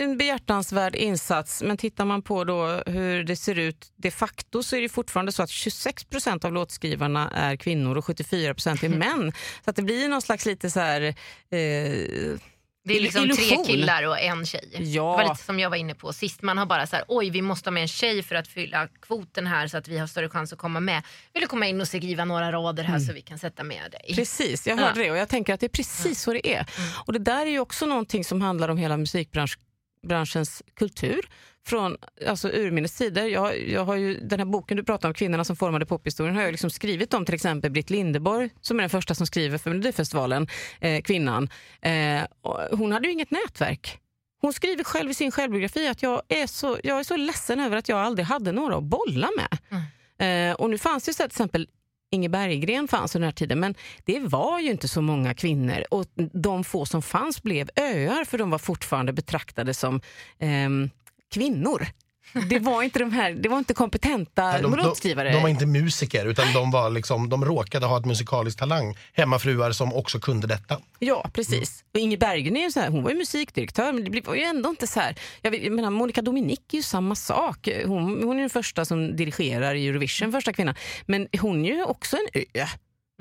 en 0.02 0.18
behjärtansvärd 0.18 0.96
insats. 0.96 1.64
Men 1.64 1.78
tittar 1.78 2.06
man 2.06 2.22
på 2.22 2.44
då 2.44 2.84
hur 2.86 3.24
det 3.24 3.36
ser 3.36 3.60
ut 3.60 3.92
de 3.96 4.12
facto 4.12 4.64
så 4.64 4.76
är 4.76 4.82
det 4.82 4.90
fortfarande 4.90 5.32
så 5.32 5.44
att 5.44 5.50
26 5.50 6.04
procent 6.04 6.46
av 6.46 6.54
låtskrivarna 6.54 7.32
är 7.36 7.56
kvinnor 7.56 7.98
och 7.98 8.06
74 8.06 8.54
procent 8.54 8.84
är 8.84 8.90
män. 8.90 9.34
Så 9.64 9.70
att 9.70 9.76
det 9.76 9.82
blir 9.82 10.10
någon 10.10 10.22
slags 10.22 10.46
lite 10.46 10.70
så 10.70 10.80
här... 10.80 11.02
Eh, 11.50 12.40
det 12.88 12.98
är 12.98 13.02
liksom 13.02 13.24
illusion. 13.24 13.64
tre 13.64 13.74
killar 13.74 14.04
och 14.04 14.20
en 14.20 14.46
tjej. 14.46 14.70
Ja. 14.72 15.12
Det 15.12 15.24
var 15.24 15.30
lite 15.30 15.44
som 15.44 15.60
jag 15.60 15.70
var 15.70 15.78
inne 15.78 15.96
på 15.96 16.14
sist. 16.14 16.42
Man 16.42 16.58
har 16.58 16.66
bara 16.66 16.88
så 16.88 16.96
här, 16.96 17.06
oj 17.08 17.30
vi 17.30 17.42
måste 17.42 17.70
ha 17.70 17.72
med 17.72 17.82
en 17.82 17.88
tjej 17.88 18.24
för 18.24 18.36
att 18.36 18.48
fylla 18.48 18.88
kvoten 19.02 19.48
här 19.48 19.68
så 19.68 19.78
att 19.78 19.88
vi 19.88 19.98
har 19.98 20.08
större 20.08 20.30
chans 20.30 20.54
att 20.54 20.60
komma 20.60 20.80
med. 20.80 21.04
Vill 21.34 21.42
du 21.42 21.48
komma 21.48 21.68
in 21.68 21.82
och 21.82 21.88
skriva 21.88 22.26
några 22.26 22.52
rader 22.52 22.84
här 22.84 23.00
så 23.00 23.14
vi 23.14 23.22
kan 23.22 23.40
sätta 23.40 23.64
med 23.64 23.92
dig? 23.92 24.16
Precis, 24.16 24.68
jag 24.68 24.78
hörde 24.78 25.00
det 25.04 25.12
och 25.12 25.18
jag 25.18 25.30
tänker 25.30 25.54
att 25.54 25.60
det 25.60 25.66
är 25.66 25.70
precis 25.70 26.22
så 26.22 26.34
det 26.34 26.54
är. 26.54 26.66
Och 27.06 27.14
det 27.14 27.20
där 27.20 27.46
är 27.46 27.52
ju 27.52 27.60
också 27.60 27.86
någonting 27.86 28.24
som 28.24 28.42
handlar 28.42 28.70
om 28.70 28.78
hela 28.78 28.98
musikbranschens 28.98 30.64
kultur 30.76 31.30
från 31.66 31.98
alltså, 32.28 32.50
urminnes 32.50 32.98
tider. 32.98 33.26
Jag, 33.26 33.70
jag 33.70 33.86
har 33.86 33.96
ju, 33.96 34.20
den 34.20 34.40
här 34.40 34.46
boken 34.46 34.78
du 34.78 34.84
pratar 34.84 35.10
om, 35.10 35.14
Kvinnorna 35.14 35.44
som 35.44 35.56
formade 35.56 35.86
pophistorien, 35.86 36.36
har 36.36 36.44
jag 36.44 36.52
liksom 36.52 36.70
skrivit 36.70 37.14
om 37.14 37.26
till 37.26 37.36
exempel 37.36 37.72
Britt 37.72 37.90
Lindeborg 37.90 38.50
som 38.62 38.80
är 38.80 38.84
den 38.84 38.90
första 38.90 39.16
som 39.16 39.28
skriver 39.28 39.58
för 39.58 39.70
Melodifestivalen, 39.70 40.48
eh, 40.80 41.02
kvinnan. 41.02 41.50
Eh, 41.82 42.22
hon 42.72 42.92
hade 42.92 43.08
ju 43.08 43.14
inget 43.14 43.32
nätverk. 43.32 44.00
Hon 44.42 44.54
skriver 44.54 44.84
själv 44.84 45.12
i 45.12 45.14
sin 45.14 45.32
självbiografi 45.32 45.88
att 45.88 46.04
jag 46.04 46.22
är, 46.28 46.48
så, 46.48 46.78
jag 46.84 47.00
är 47.00 47.04
så 47.04 47.18
ledsen 47.18 47.60
över 47.60 47.78
att 47.78 47.90
jag 47.90 48.00
aldrig 48.00 48.26
hade 48.26 48.52
några 48.52 48.78
att 48.78 48.84
bolla 48.84 49.30
med. 49.38 49.58
Eh, 50.20 50.56
och 50.56 50.70
nu 50.70 50.78
fanns 50.78 51.04
det 51.04 51.10
ju 51.10 51.14
så 51.14 51.24
här, 51.24 51.28
till 51.30 51.36
exempel 51.36 51.68
Inge 52.12 52.30
Berggren 52.30 52.88
fanns 52.88 53.16
under 53.16 53.26
den 53.26 53.32
här 53.32 53.36
tiden 53.36 53.60
men 53.60 53.76
det 54.06 54.20
var 54.20 54.60
ju 54.60 54.72
inte 54.72 54.88
så 54.88 55.02
många 55.02 55.34
kvinnor 55.34 55.84
och 55.92 56.06
de 56.34 56.64
få 56.64 56.86
som 56.86 57.02
fanns 57.02 57.44
blev 57.44 57.70
öar 57.76 58.26
för 58.26 58.38
de 58.38 58.50
var 58.50 58.58
fortfarande 58.58 59.14
betraktade 59.14 59.74
som 59.74 60.02
ehm, 60.40 60.90
kvinnor. 61.36 61.88
Det 62.50 62.60
var 62.60 62.84
inte, 62.84 63.00
de 63.00 63.12
här, 63.12 63.32
det 63.32 63.50
var 63.50 63.58
inte 63.58 63.74
kompetenta 63.74 64.52
Nej, 64.52 64.62
de, 64.62 64.72
de, 64.72 64.84
låtskrivare. 64.84 65.32
de 65.32 65.42
var 65.42 65.50
inte 65.50 65.66
musiker 65.66 66.26
utan 66.26 66.54
de, 66.54 66.72
var 66.72 66.90
liksom, 66.90 67.30
de 67.30 67.46
råkade 67.46 67.86
ha 67.86 68.00
ett 68.00 68.06
musikaliskt 68.06 68.60
talang. 68.60 68.98
Hemmafruar 69.14 69.72
som 69.72 69.94
också 69.94 70.20
kunde 70.20 70.48
detta. 70.48 70.78
Ja, 71.00 71.30
precis. 71.34 71.84
Och 71.94 72.00
Inge 72.00 72.18
Berggren 72.18 72.58
är 72.58 72.62
ju 72.62 72.72
så 72.72 72.80
här, 72.80 72.90
hon 72.90 73.04
var 73.04 73.10
ju 73.10 73.18
musikdirektör 73.18 73.94
men 73.94 74.12
det 74.12 74.28
var 74.28 74.36
ju 74.36 74.42
ändå 74.42 74.70
inte 74.70 74.88
så 74.88 75.00
här. 75.00 75.16
Jag, 75.42 75.52
vet, 75.52 75.64
jag 75.64 75.74
menar, 75.74 75.90
Monica 75.90 76.22
Dominic 76.22 76.60
är 76.72 76.78
ju 76.78 76.84
samma 76.84 77.16
sak. 77.16 77.70
Hon, 77.86 78.24
hon 78.24 78.36
är 78.38 78.42
den 78.42 78.50
första 78.50 78.86
som 78.86 79.16
dirigerar 79.16 79.76
i 79.76 79.88
Eurovision, 79.88 80.32
första 80.32 80.54
kvinnan. 80.54 80.76
Men 81.06 81.28
hon 81.40 81.66
är 81.66 81.70
ju 81.70 81.84
också 81.84 82.18
en 82.18 82.42
ö. 82.54 82.66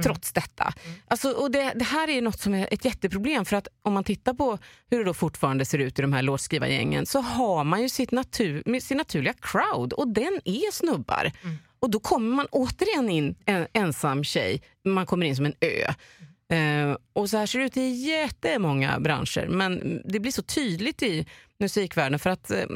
Trots 0.02 0.32
detta. 0.32 0.72
Alltså, 1.08 1.30
och 1.30 1.50
det, 1.50 1.72
det 1.74 1.84
här 1.84 2.08
är 2.08 2.22
något 2.22 2.40
som 2.40 2.54
är 2.54 2.68
ett 2.70 2.84
jätteproblem 2.84 3.44
för 3.44 3.56
att 3.56 3.68
om 3.82 3.92
man 3.92 4.04
tittar 4.04 4.34
på 4.34 4.58
hur 4.90 4.98
det 4.98 5.04
då 5.04 5.14
fortfarande 5.14 5.64
ser 5.64 5.78
ut 5.78 5.98
i 5.98 6.02
de 6.02 6.12
här 6.12 6.22
låtskrivargängen 6.22 7.06
så 7.06 7.20
har 7.20 7.64
man 7.64 7.82
ju 7.82 7.88
sitt 7.88 8.10
natur, 8.10 8.80
sin 8.80 8.96
naturliga 8.96 9.34
crowd 9.40 9.92
och 9.92 10.08
den 10.08 10.40
är 10.44 10.72
snubbar. 10.72 11.32
Och 11.80 11.90
då 11.90 12.00
kommer 12.00 12.36
man 12.36 12.46
återigen 12.50 13.10
in 13.10 13.36
en 13.44 13.66
ensam 13.72 14.24
tjej, 14.24 14.62
man 14.84 15.06
kommer 15.06 15.26
in 15.26 15.36
som 15.36 15.46
en 15.46 15.54
ö. 15.60 15.92
Eh, 16.56 16.96
och 17.12 17.30
så 17.30 17.36
här 17.36 17.46
ser 17.46 17.58
det 17.58 17.64
ut 17.64 17.76
i 17.76 17.88
jättemånga 17.88 19.00
branscher 19.00 19.46
men 19.48 20.02
det 20.04 20.20
blir 20.20 20.32
så 20.32 20.42
tydligt 20.42 21.02
i 21.02 21.26
musikvärlden 21.58 22.18
för 22.18 22.30
att 22.30 22.50
eh, 22.50 22.66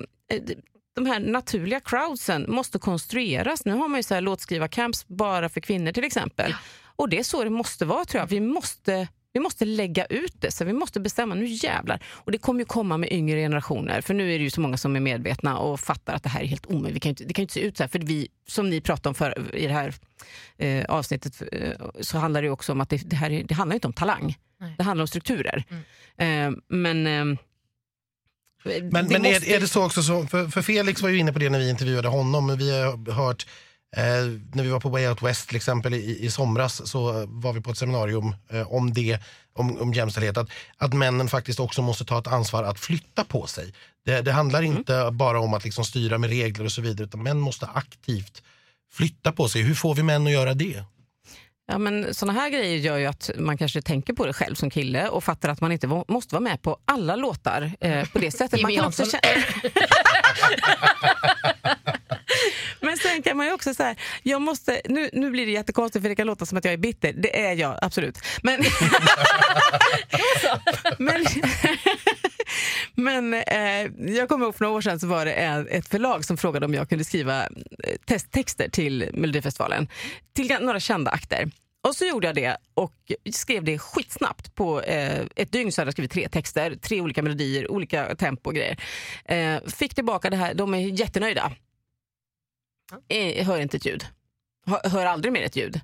de 0.94 1.07
här 1.07 1.20
naturliga 1.20 1.81
crowdsen 1.81 2.44
måste 2.48 2.78
konstrueras. 2.78 3.64
Nu 3.64 3.72
har 3.72 3.88
man 3.88 3.98
ju 3.98 4.02
så 4.02 4.14
här 4.14 4.20
låtskrivarcamps 4.20 5.09
bara 5.09 5.48
för 5.48 5.61
kvinnor 5.61 5.92
till 5.92 6.04
exempel. 6.04 6.54
Och 6.98 7.08
det 7.08 7.18
är 7.18 7.22
så 7.22 7.44
det 7.44 7.50
måste 7.50 7.84
vara 7.84 8.04
tror 8.04 8.20
jag. 8.20 8.26
Vi 8.26 8.40
måste, 8.40 9.08
vi 9.32 9.40
måste 9.40 9.64
lägga 9.64 10.04
ut 10.04 10.34
det, 10.40 10.50
så 10.50 10.64
vi 10.64 10.72
måste 10.72 11.00
bestämma 11.00 11.34
nu 11.34 11.46
jävlar. 11.46 12.02
Och 12.08 12.32
det 12.32 12.38
kommer 12.38 12.61
ju 12.61 12.64
komma 12.64 12.96
med 12.96 13.12
yngre 13.12 13.40
generationer 13.40 14.00
för 14.00 14.14
nu 14.14 14.34
är 14.34 14.38
det 14.38 14.44
ju 14.44 14.50
så 14.50 14.61
många 14.61 14.76
som 14.76 14.96
är 14.96 15.00
medvetna 15.00 15.58
och 15.58 15.80
fattar 15.80 16.14
att 16.14 16.22
det 16.22 16.28
här 16.28 16.40
är 16.40 16.46
helt 16.46 16.66
omöjligt. 16.66 16.96
Vi 16.96 17.00
kan 17.00 17.08
inte, 17.11 17.24
det 17.24 17.34
kan 17.34 17.42
ju 17.42 17.44
inte 17.44 17.54
se 17.54 17.61
ut 17.61 17.76
så 17.76 17.82
här 17.82 17.88
för 17.88 17.98
vi, 17.98 18.28
som 18.48 18.70
ni 18.70 18.80
pratade 18.80 19.08
om 19.08 19.14
för, 19.14 19.54
i 19.56 19.66
det 19.66 19.72
här 19.72 19.94
eh, 20.56 20.84
avsnittet 20.84 21.42
eh, 21.52 21.72
så 22.00 22.18
handlar 22.18 22.42
det 22.42 22.46
ju 22.46 22.52
också 22.52 22.72
om 22.72 22.80
att 22.80 22.88
det, 22.90 22.96
det 23.11 23.16
här 23.16 23.30
är, 23.30 23.44
det 23.44 23.54
handlar 23.54 23.74
inte 23.74 23.87
om 23.87 23.92
talang. 23.92 24.38
Nej. 24.61 24.74
Det 24.78 24.84
handlar 24.84 25.02
om 25.02 25.08
strukturer. 25.08 25.64
Eh, 26.16 26.50
men 26.68 27.06
eh, 27.06 27.24
Men, 27.24 27.38
det 28.64 28.90
men 28.92 29.04
måste- 29.22 29.50
är, 29.50 29.56
är 29.56 29.61
det 29.61 29.68
så 29.68 29.84
också, 29.84 30.02
så, 30.02 30.26
för, 30.26 30.48
för 30.48 30.62
Felix 30.62 31.02
var 31.02 31.08
ju 31.08 31.18
inne 31.18 31.32
på 31.32 31.38
det 31.38 31.50
när 31.50 31.58
vi 31.58 31.70
intervjuade 31.70 32.08
honom, 32.08 32.46
men 32.46 32.58
vi 32.58 32.70
har 32.80 33.12
hört 33.12 33.46
när 33.96 34.62
vi 34.62 34.68
var 34.68 34.81
på 34.81 34.88
Way 34.88 35.09
Out 35.09 35.22
West 35.22 35.48
till 35.48 35.57
exempel 35.57 35.94
i, 35.94 36.24
i 36.24 36.31
somras 36.31 36.90
så 36.90 37.27
var 37.29 37.53
vi 37.53 37.61
på 37.61 37.70
ett 37.70 37.79
seminarium 37.79 38.35
eh, 38.51 38.72
om 38.72 38.92
det, 38.92 39.18
om, 39.53 39.81
om 39.81 39.92
jämställdhet, 39.92 40.37
att, 40.37 40.51
att 40.77 40.94
männen 40.94 41.29
faktiskt 41.29 41.61
också 41.61 41.83
måste 41.83 42.05
ta 42.05 42.18
ett 42.18 42.27
ansvar 42.27 42.64
att 42.64 42.81
flytta 42.81 43.24
på 43.24 43.46
sig. 43.46 43.74
Det, 44.05 44.20
det 44.20 44.33
handlar 44.33 44.62
inte 44.62 45.11
bara 45.12 45.40
om 45.40 45.55
att 45.55 45.64
liksom 45.64 45.85
styra 45.85 46.18
med 46.18 46.31
regler 46.31 46.64
och 46.64 46.72
så 46.72 46.83
vidare, 46.83 47.05
utan 47.05 47.22
män 47.22 47.40
måste 47.40 47.66
aktivt 47.66 48.42
flytta 48.92 49.33
på 49.33 49.48
sig. 49.48 49.62
Hur 49.62 49.74
får 49.74 49.94
vi 49.94 50.03
män 50.03 50.27
att 50.27 50.33
göra 50.33 50.55
det? 50.55 50.85
Ja, 51.70 51.79
men 51.79 52.14
såna 52.14 52.33
här 52.33 52.51
grejer 52.51 52.77
gör 52.77 52.96
ju 52.96 53.07
att 53.07 53.31
man 53.38 53.59
kanske 53.59 53.83
tänker 53.83 54.12
på 54.12 54.27
det 54.27 54.33
själv 54.33 54.55
som 54.55 54.70
kille 54.70 55.09
och 55.09 55.24
fattar 55.24 55.48
att 55.48 55.61
man 55.61 55.72
inte 55.72 56.05
måste 56.09 56.35
vara 56.35 56.42
med 56.42 56.62
på 56.62 56.79
alla 56.85 57.16
låtar 57.16 57.72
eh, 57.81 58.09
på 58.09 58.18
det 58.18 58.31
sättet. 58.31 58.62
Man 58.62 58.74
kan 58.74 58.85
också 58.85 59.05
känna... 59.05 59.22
Sen 63.18 63.22
kan 63.31 63.37
man 63.37 63.46
ju 63.46 63.52
också 63.52 63.74
säga, 63.74 63.94
jag 64.22 64.42
måste, 64.42 64.81
nu, 64.85 65.11
nu 65.12 65.31
blir 65.31 65.46
det 65.46 65.52
jättekonstigt 65.52 66.02
för 66.02 66.09
det 66.09 66.14
kan 66.14 66.26
låta 66.26 66.46
som 66.46 66.59
att 66.59 66.64
jag 66.64 66.74
är 66.74 66.78
bitter. 66.78 67.12
Det 67.12 67.40
är 67.40 67.54
jag 67.54 67.78
absolut. 67.83 68.18
Men, 68.42 68.61
men, 70.98 71.24
men 72.94 73.35
eh, 73.35 74.14
jag 74.16 74.28
kommer 74.28 74.44
ihåg 74.44 74.54
för 74.54 74.64
några 74.64 74.76
år 74.76 74.81
sedan 74.81 75.00
så 75.00 75.07
var 75.07 75.24
det 75.24 75.33
ett 75.33 75.88
förlag 75.88 76.24
som 76.24 76.37
frågade 76.37 76.66
om 76.66 76.74
jag 76.74 76.88
kunde 76.88 77.04
skriva 77.04 77.42
eh, 77.42 77.48
test, 78.07 78.33
texter 78.33 78.68
till 78.68 79.11
Melodifestivalen. 79.12 79.88
Till 80.35 80.57
några 80.61 80.81
kända 80.81 81.11
akter. 81.11 81.50
Och 81.88 81.94
så 81.94 82.04
gjorde 82.04 82.26
jag 82.26 82.35
det 82.35 82.57
och 82.74 82.94
skrev 83.33 83.64
det 83.64 83.78
skitsnabbt. 83.78 84.54
På 84.54 84.83
eh, 84.83 85.20
ett 85.37 85.52
dygn 85.52 85.72
så 85.72 85.81
hade 85.81 85.88
jag 85.88 85.94
skrivit 85.94 86.12
tre 86.12 86.28
texter, 86.28 86.76
tre 86.76 87.00
olika 87.00 87.22
melodier, 87.22 87.70
olika 87.70 88.14
tempo 88.14 88.50
och 88.50 88.54
grejer. 88.57 88.76
Eh, 89.24 89.57
fick 89.66 89.94
tillbaka 89.94 90.31
det 90.31 90.37
här, 90.37 90.54
de 90.54 90.74
är 90.74 90.78
jättenöjda. 90.78 91.52
Eh, 93.09 93.46
hör 93.46 93.61
inte 93.61 93.77
ett 93.77 93.87
ljud. 93.87 94.07
Hör, 94.66 94.88
hör 94.90 95.07
aldrig 95.07 95.33
mer 95.33 95.42
ett 95.42 95.57
ljud. 95.57 95.81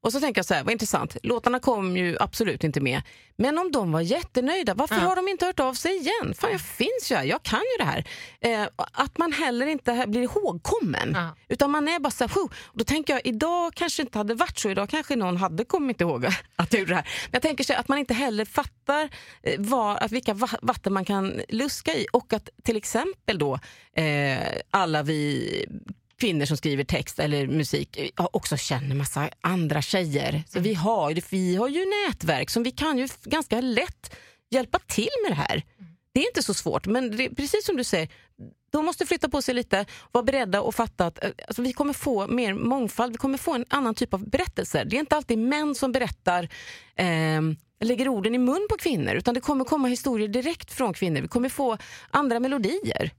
Och 0.00 0.12
så 0.12 0.20
tänker 0.20 0.38
jag 0.38 0.46
så 0.46 0.54
här, 0.54 0.62
vad 0.64 0.72
intressant, 0.72 1.16
låtarna 1.22 1.60
kom 1.60 1.96
ju 1.96 2.16
absolut 2.20 2.64
inte 2.64 2.80
med. 2.80 3.02
Men 3.36 3.58
om 3.58 3.72
de 3.72 3.92
var 3.92 4.00
jättenöjda, 4.00 4.74
varför 4.74 4.94
Ja. 4.94 5.00
har 5.00 5.16
de 5.16 5.28
inte 5.28 5.46
hört 5.46 5.60
av 5.60 5.74
sig 5.74 5.96
igen? 5.96 6.34
Fan 6.34 6.50
jag 6.52 6.60
finns 6.60 7.10
ju 7.12 7.14
här, 7.16 7.24
jag 7.24 7.42
kan 7.42 7.58
ju 7.60 7.84
det 7.84 7.84
här. 7.84 8.04
Eh, 8.40 8.68
att 8.92 9.18
man 9.18 9.32
heller 9.32 9.66
inte 9.66 10.04
blir 10.06 10.22
ihågkommen. 10.22 11.12
Ja. 11.14 11.36
Utan 11.48 11.70
man 11.70 11.88
är 11.88 11.98
bara 11.98 12.10
så 12.10 12.24
här, 12.24 12.32
då 12.74 12.84
tänker 12.84 13.12
jag, 13.12 13.26
idag 13.26 13.74
kanske 13.74 14.02
inte 14.02 14.18
hade 14.18 14.34
varit 14.34 14.58
så, 14.58 14.70
idag 14.70 14.88
kanske 14.90 15.16
någon 15.16 15.36
hade 15.36 15.64
kommit 15.64 16.00
ihåg 16.00 16.24
att 16.56 16.72
jag 16.72 16.80
gjorde 16.80 16.92
det 16.92 16.96
här. 16.96 17.08
Men 17.24 17.30
jag 17.32 17.42
tänker 17.42 17.64
så 17.64 17.72
här, 17.72 17.80
att 17.80 17.88
man 17.88 17.98
inte 17.98 18.14
heller 18.14 18.44
fattar 18.44 19.08
eh, 19.42 19.54
vad, 19.58 19.96
att 19.96 20.12
vilka 20.12 20.34
va- 20.34 20.58
vatten 20.62 20.92
man 20.92 21.04
kan 21.04 21.40
luska 21.48 21.94
i 21.94 22.06
och 22.12 22.32
att 22.32 22.48
till 22.62 22.76
exempel 22.76 23.38
då 23.38 23.58
eh, 23.96 24.38
alla 24.70 25.02
vi 25.02 25.66
kvinnor 26.20 26.44
som 26.46 26.56
skriver 26.56 26.84
text 26.84 27.18
eller 27.18 27.46
musik 27.46 27.98
också 28.16 28.56
känner 28.56 28.94
massa 28.94 29.30
andra 29.40 29.82
tjejer. 29.82 30.42
Så 30.48 30.60
vi 30.60 30.74
har, 30.74 31.10
ju- 31.10 31.22
vi 31.30 31.56
har 31.56 31.68
ju 31.68 31.84
nätverk 32.08 32.50
som 32.50 32.62
vi 32.62 32.70
kan 32.70 32.98
ju 32.98 33.08
ganska 33.24 33.60
lätt 33.60 34.16
hjälpa 34.50 34.78
till 34.78 35.08
med 35.22 35.30
det 35.30 35.42
här. 35.42 35.62
Det 36.14 36.20
är 36.20 36.26
inte 36.26 36.42
så 36.42 36.54
svårt, 36.54 36.86
men 36.86 37.16
det, 37.16 37.30
precis 37.30 37.66
som 37.66 37.76
du 37.76 37.84
säger, 37.84 38.08
de 38.72 38.84
måste 38.84 39.06
flytta 39.06 39.28
på 39.28 39.42
sig 39.42 39.54
lite, 39.54 39.86
vara 40.12 40.24
beredda 40.24 40.60
och 40.60 40.74
fatta 40.74 41.06
att 41.06 41.24
eh, 41.24 41.30
alltså, 41.48 41.62
vi 41.62 41.72
kommer 41.72 41.92
få 41.92 42.26
mer 42.26 42.54
mångfald, 42.54 43.12
vi 43.12 43.18
kommer 43.18 43.38
få 43.38 43.54
en 43.54 43.64
annan 43.70 43.94
typ 43.94 44.14
av 44.14 44.28
berättelser. 44.30 44.84
Det 44.84 44.96
är 44.96 45.00
inte 45.00 45.16
alltid 45.16 45.38
män 45.38 45.74
som 45.74 45.92
berättar, 45.92 46.48
eh, 46.96 47.40
lägger 47.80 48.08
orden 48.08 48.34
i 48.34 48.38
mun 48.38 48.66
på 48.70 48.76
kvinnor, 48.76 49.14
utan 49.14 49.34
det 49.34 49.40
kommer 49.40 49.64
komma 49.64 49.88
historier 49.88 50.28
direkt 50.28 50.72
från 50.72 50.94
kvinnor. 50.94 51.20
Vi 51.20 51.28
kommer 51.28 51.48
få 51.48 51.78
andra 52.10 52.40
melodier. 52.40 53.10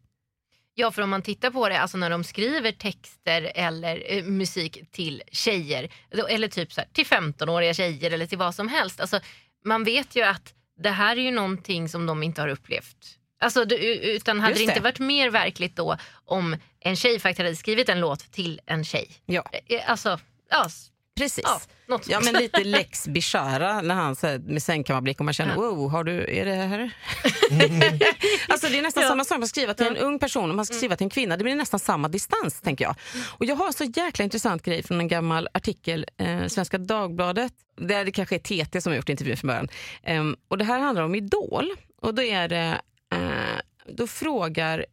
Ja, 0.79 0.91
för 0.91 1.01
om 1.01 1.09
man 1.09 1.21
tittar 1.21 1.51
på 1.51 1.69
det, 1.69 1.79
alltså 1.79 1.97
när 1.97 2.09
de 2.09 2.23
skriver 2.23 2.71
texter 2.71 3.51
eller 3.55 4.03
eh, 4.17 4.23
musik 4.23 4.91
till 4.91 5.23
tjejer, 5.31 5.89
eller 6.29 6.47
typ 6.47 6.73
så 6.73 6.81
här, 6.81 6.87
till 6.93 7.05
15-åriga 7.05 7.73
tjejer 7.73 8.11
eller 8.11 8.25
till 8.25 8.37
vad 8.37 8.55
som 8.55 8.67
helst. 8.67 8.99
Alltså, 8.99 9.19
man 9.65 9.83
vet 9.83 10.15
ju 10.15 10.21
att 10.23 10.53
det 10.83 10.89
här 10.89 11.17
är 11.17 11.21
ju 11.21 11.31
någonting 11.31 11.89
som 11.89 12.05
de 12.05 12.23
inte 12.23 12.41
har 12.41 12.47
upplevt. 12.47 13.17
Alltså, 13.39 13.65
du- 13.65 13.75
utan 14.15 14.39
hade 14.39 14.51
Just 14.51 14.59
det 14.59 14.63
inte 14.63 14.73
det. 14.73 14.83
varit 14.83 14.99
mer 14.99 15.29
verkligt 15.29 15.75
då 15.75 15.97
om 16.25 16.55
en 16.79 16.95
tjej 16.95 17.19
faktiskt 17.19 17.39
hade 17.39 17.55
skrivit 17.55 17.89
en 17.89 17.99
låt 17.99 18.31
till 18.31 18.61
en 18.65 18.85
tjej? 18.85 19.07
Ja, 19.25 19.43
Eh, 19.67 19.89
Alltså, 19.91 20.19
ja, 20.49 20.67
precis. 21.17 21.43
ja 21.45 21.59
något 21.87 22.09
Ja 22.09 22.19
men 22.23 22.33
lite 22.33 22.63
Lex 22.63 23.07
Bishara 23.07 23.81
när 23.81 23.95
han 23.95 24.15
säger 24.15 24.39
med 24.39 24.63
sängkammarblick 24.63 25.19
och 25.19 25.25
man 25.25 25.33
känner 25.33 25.55
wow, 25.55 25.89
har 25.91 26.03
du, 26.03 26.37
är 26.37 26.45
det 26.45 26.53
här? 26.53 26.91
alltså 28.47 28.67
det 28.67 28.77
är 28.77 28.81
nästan 28.81 29.03
Ja. 29.03 29.09
samma 29.09 29.23
sak 29.23 29.39
man 29.39 29.47
skriver 29.47 29.73
till 29.73 29.87
en 29.87 29.97
ung 29.97 30.19
person 30.19 30.49
och 30.49 30.55
man 30.55 30.65
ska 30.65 30.75
skriva 30.75 30.95
till 30.95 31.05
en 31.05 31.09
kvinna. 31.09 31.37
Det 31.37 31.43
blir 31.43 31.55
nästan 31.55 31.79
samma 31.79 32.07
distans 32.07 32.61
tänker 32.61 32.85
jag. 32.85 32.95
Och 33.27 33.45
jag 33.45 33.55
har 33.55 33.67
en 33.67 33.73
så 33.73 33.83
jäkla 33.83 34.23
intressant 34.23 34.63
grej 34.63 34.83
från 34.83 34.99
en 34.99 35.07
gammal 35.07 35.47
artikel, 35.53 36.05
eh, 36.17 36.47
Svenska 36.47 36.77
Dagbladet. 36.77 37.53
Där 37.81 38.05
det 38.05 38.11
kanske 38.11 38.35
är 38.35 38.39
TT 38.65 38.81
som 38.81 38.91
har 38.91 38.97
gjort 38.97 39.09
intervjun 39.09 39.37
från 39.37 39.47
början. 39.47 39.67
Ehm, 40.03 40.35
och 40.47 40.57
det 40.57 40.65
här 40.65 40.79
handlar 40.79 41.03
om 41.03 41.15
Idol. 41.15 41.71
Och 42.01 42.13
då 42.15 42.21
är 42.23 42.47
det, 42.47 42.81
eh, 43.13 43.19
då 43.93 44.07
frågar 44.07 44.85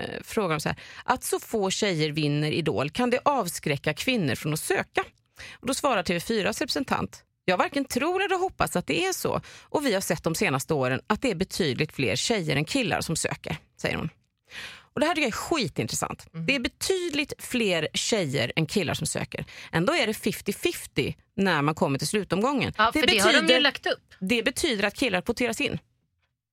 eh, 0.00 0.22
frågar 0.24 0.48
de 0.50 0.60
så 0.60 0.68
här, 0.68 0.78
att 1.04 1.24
så 1.24 1.38
få 1.40 1.70
tjejer 1.70 2.10
vinner 2.10 2.50
Idol, 2.52 2.90
kan 2.90 3.10
det 3.10 3.20
avskräcka 3.24 3.94
kvinnor 3.94 4.34
från 4.34 4.52
att 4.52 4.60
söka? 4.60 5.04
Och 5.52 5.66
då 5.66 5.74
svarar 5.74 6.02
TV4s 6.02 6.60
representant, 6.60 7.24
jag 7.44 7.56
varken 7.56 7.84
tror 7.84 8.22
eller 8.22 8.38
hoppas 8.38 8.76
att 8.76 8.86
det 8.86 9.04
är 9.04 9.12
så 9.12 9.40
och 9.62 9.86
vi 9.86 9.94
har 9.94 10.00
sett 10.00 10.24
de 10.24 10.34
senaste 10.34 10.74
åren 10.74 11.00
att 11.06 11.22
det 11.22 11.30
är 11.30 11.34
betydligt 11.34 11.92
fler 11.92 12.16
tjejer 12.16 12.56
än 12.56 12.64
killar 12.64 13.00
som 13.00 13.16
söker, 13.16 13.56
säger 13.80 13.96
hon. 13.96 14.10
Och 14.92 15.00
Det 15.00 15.06
här 15.06 15.14
tycker 15.14 15.22
jag 15.22 15.28
är 15.28 15.32
skitintressant. 15.32 16.26
Det 16.32 16.54
är 16.54 16.60
betydligt 16.60 17.32
fler 17.38 17.88
tjejer 17.94 18.52
än 18.56 18.66
killar 18.66 18.94
som 18.94 19.06
söker. 19.06 19.44
Ändå 19.72 19.92
är 19.92 20.06
det 20.06 20.12
50-50 20.12 21.14
när 21.36 21.62
man 21.62 21.74
kommer 21.74 21.98
till 21.98 22.08
slutomgången. 22.08 22.72
Ja, 22.78 22.92
för 22.92 23.06
det, 23.06 23.18
har 23.18 23.32
de 23.32 23.54
ju 23.54 23.60
lagt 23.60 23.86
upp. 23.86 24.14
det 24.20 24.42
betyder 24.42 24.84
att 24.84 24.94
killar 24.94 25.20
kvoteras 25.20 25.60
in. 25.60 25.78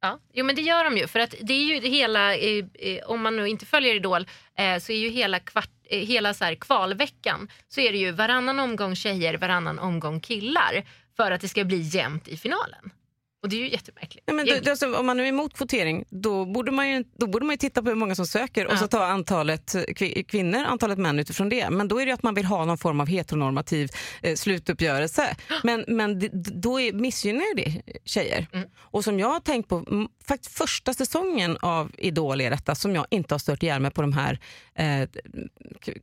Ja, 0.01 0.19
jo 0.33 0.45
men 0.45 0.55
det 0.55 0.61
gör 0.61 0.83
de 0.83 0.97
ju. 0.97 1.07
För 1.07 1.19
att 1.19 1.35
det 1.41 1.53
är 1.53 1.63
ju 1.63 1.79
det 1.79 1.89
hela, 1.89 2.35
eh, 2.35 2.65
eh, 2.73 3.03
om 3.05 3.21
man 3.21 3.35
nu 3.35 3.47
inte 3.47 3.65
följer 3.65 3.95
Idol, 3.95 4.27
eh, 4.57 4.79
så 4.79 4.91
är 4.91 4.97
ju 4.97 5.09
hela, 5.09 5.39
kvart, 5.39 5.69
Eh, 5.89 5.99
hela 5.99 6.33
så 6.33 6.45
här 6.45 6.55
kvalveckan 6.55 7.47
så 7.67 7.81
är 7.81 7.91
det 7.91 7.97
ju 7.97 8.11
varannan 8.11 8.59
omgång 8.59 8.95
tjejer, 8.95 9.37
varannan 9.37 9.79
omgång 9.79 10.19
killar. 10.19 10.83
För 11.17 11.31
att 11.31 11.41
det 11.41 11.47
ska 11.47 11.63
bli 11.63 11.79
jämnt 11.79 12.27
i 12.27 12.37
finalen. 12.37 12.91
Och 13.47 13.51
det 13.51 13.57
är 13.57 13.65
ju 13.65 13.71
jättemärkligt. 13.71 14.23
Ja, 14.27 14.33
men 14.33 14.47
är 14.47 14.69
alltså, 14.69 14.95
om 14.95 15.05
man 15.05 15.17
nu 15.17 15.23
är 15.23 15.27
emot 15.27 15.53
kvotering, 15.57 16.05
då 16.09 16.45
borde, 16.45 16.71
man 16.71 16.89
ju, 16.89 17.03
då 17.17 17.27
borde 17.27 17.45
man 17.45 17.53
ju 17.53 17.57
titta 17.57 17.81
på 17.83 17.89
hur 17.89 17.95
många 17.95 18.15
som 18.15 18.27
söker 18.27 18.65
och 18.67 18.73
Ja. 18.73 18.77
så 18.77 18.87
ta 18.87 19.05
antalet 19.05 19.73
kvi- 19.75 20.23
kvinnor, 20.23 20.63
antalet 20.63 20.97
män 20.97 21.19
utifrån 21.19 21.49
det. 21.49 21.69
Men 21.69 21.87
då 21.87 22.01
är 22.01 22.05
det 22.05 22.09
ju 22.09 22.13
att 22.13 22.23
man 22.23 22.33
vill 22.33 22.45
ha 22.45 22.65
någon 22.65 22.77
form 22.77 22.99
av 22.99 23.07
heteronormativ 23.07 23.89
eh, 24.21 24.35
slutuppgörelse. 24.35 25.35
Men, 25.63 25.85
men 25.87 26.19
det, 26.19 26.27
då 26.61 26.79
är, 26.79 26.93
missgynnar 26.93 27.55
det 27.55 27.81
tjejer. 28.05 28.47
Mm. 28.53 28.69
Och 28.77 29.03
som 29.03 29.19
jag 29.19 29.29
har 29.29 29.39
tänkt 29.39 29.69
på, 29.69 30.07
faktiskt 30.27 30.57
första 30.57 30.93
säsongen 30.93 31.57
av 31.61 31.91
Idol 31.97 32.41
är 32.41 32.49
detta 32.49 32.75
som 32.75 32.95
jag 32.95 33.05
inte 33.09 33.33
har 33.33 33.39
stört 33.39 33.63
ihjäl 33.63 33.81
mig 33.81 33.91
på 33.91 34.01
de 34.01 34.13
här 34.13 34.39
eh, 34.75 35.09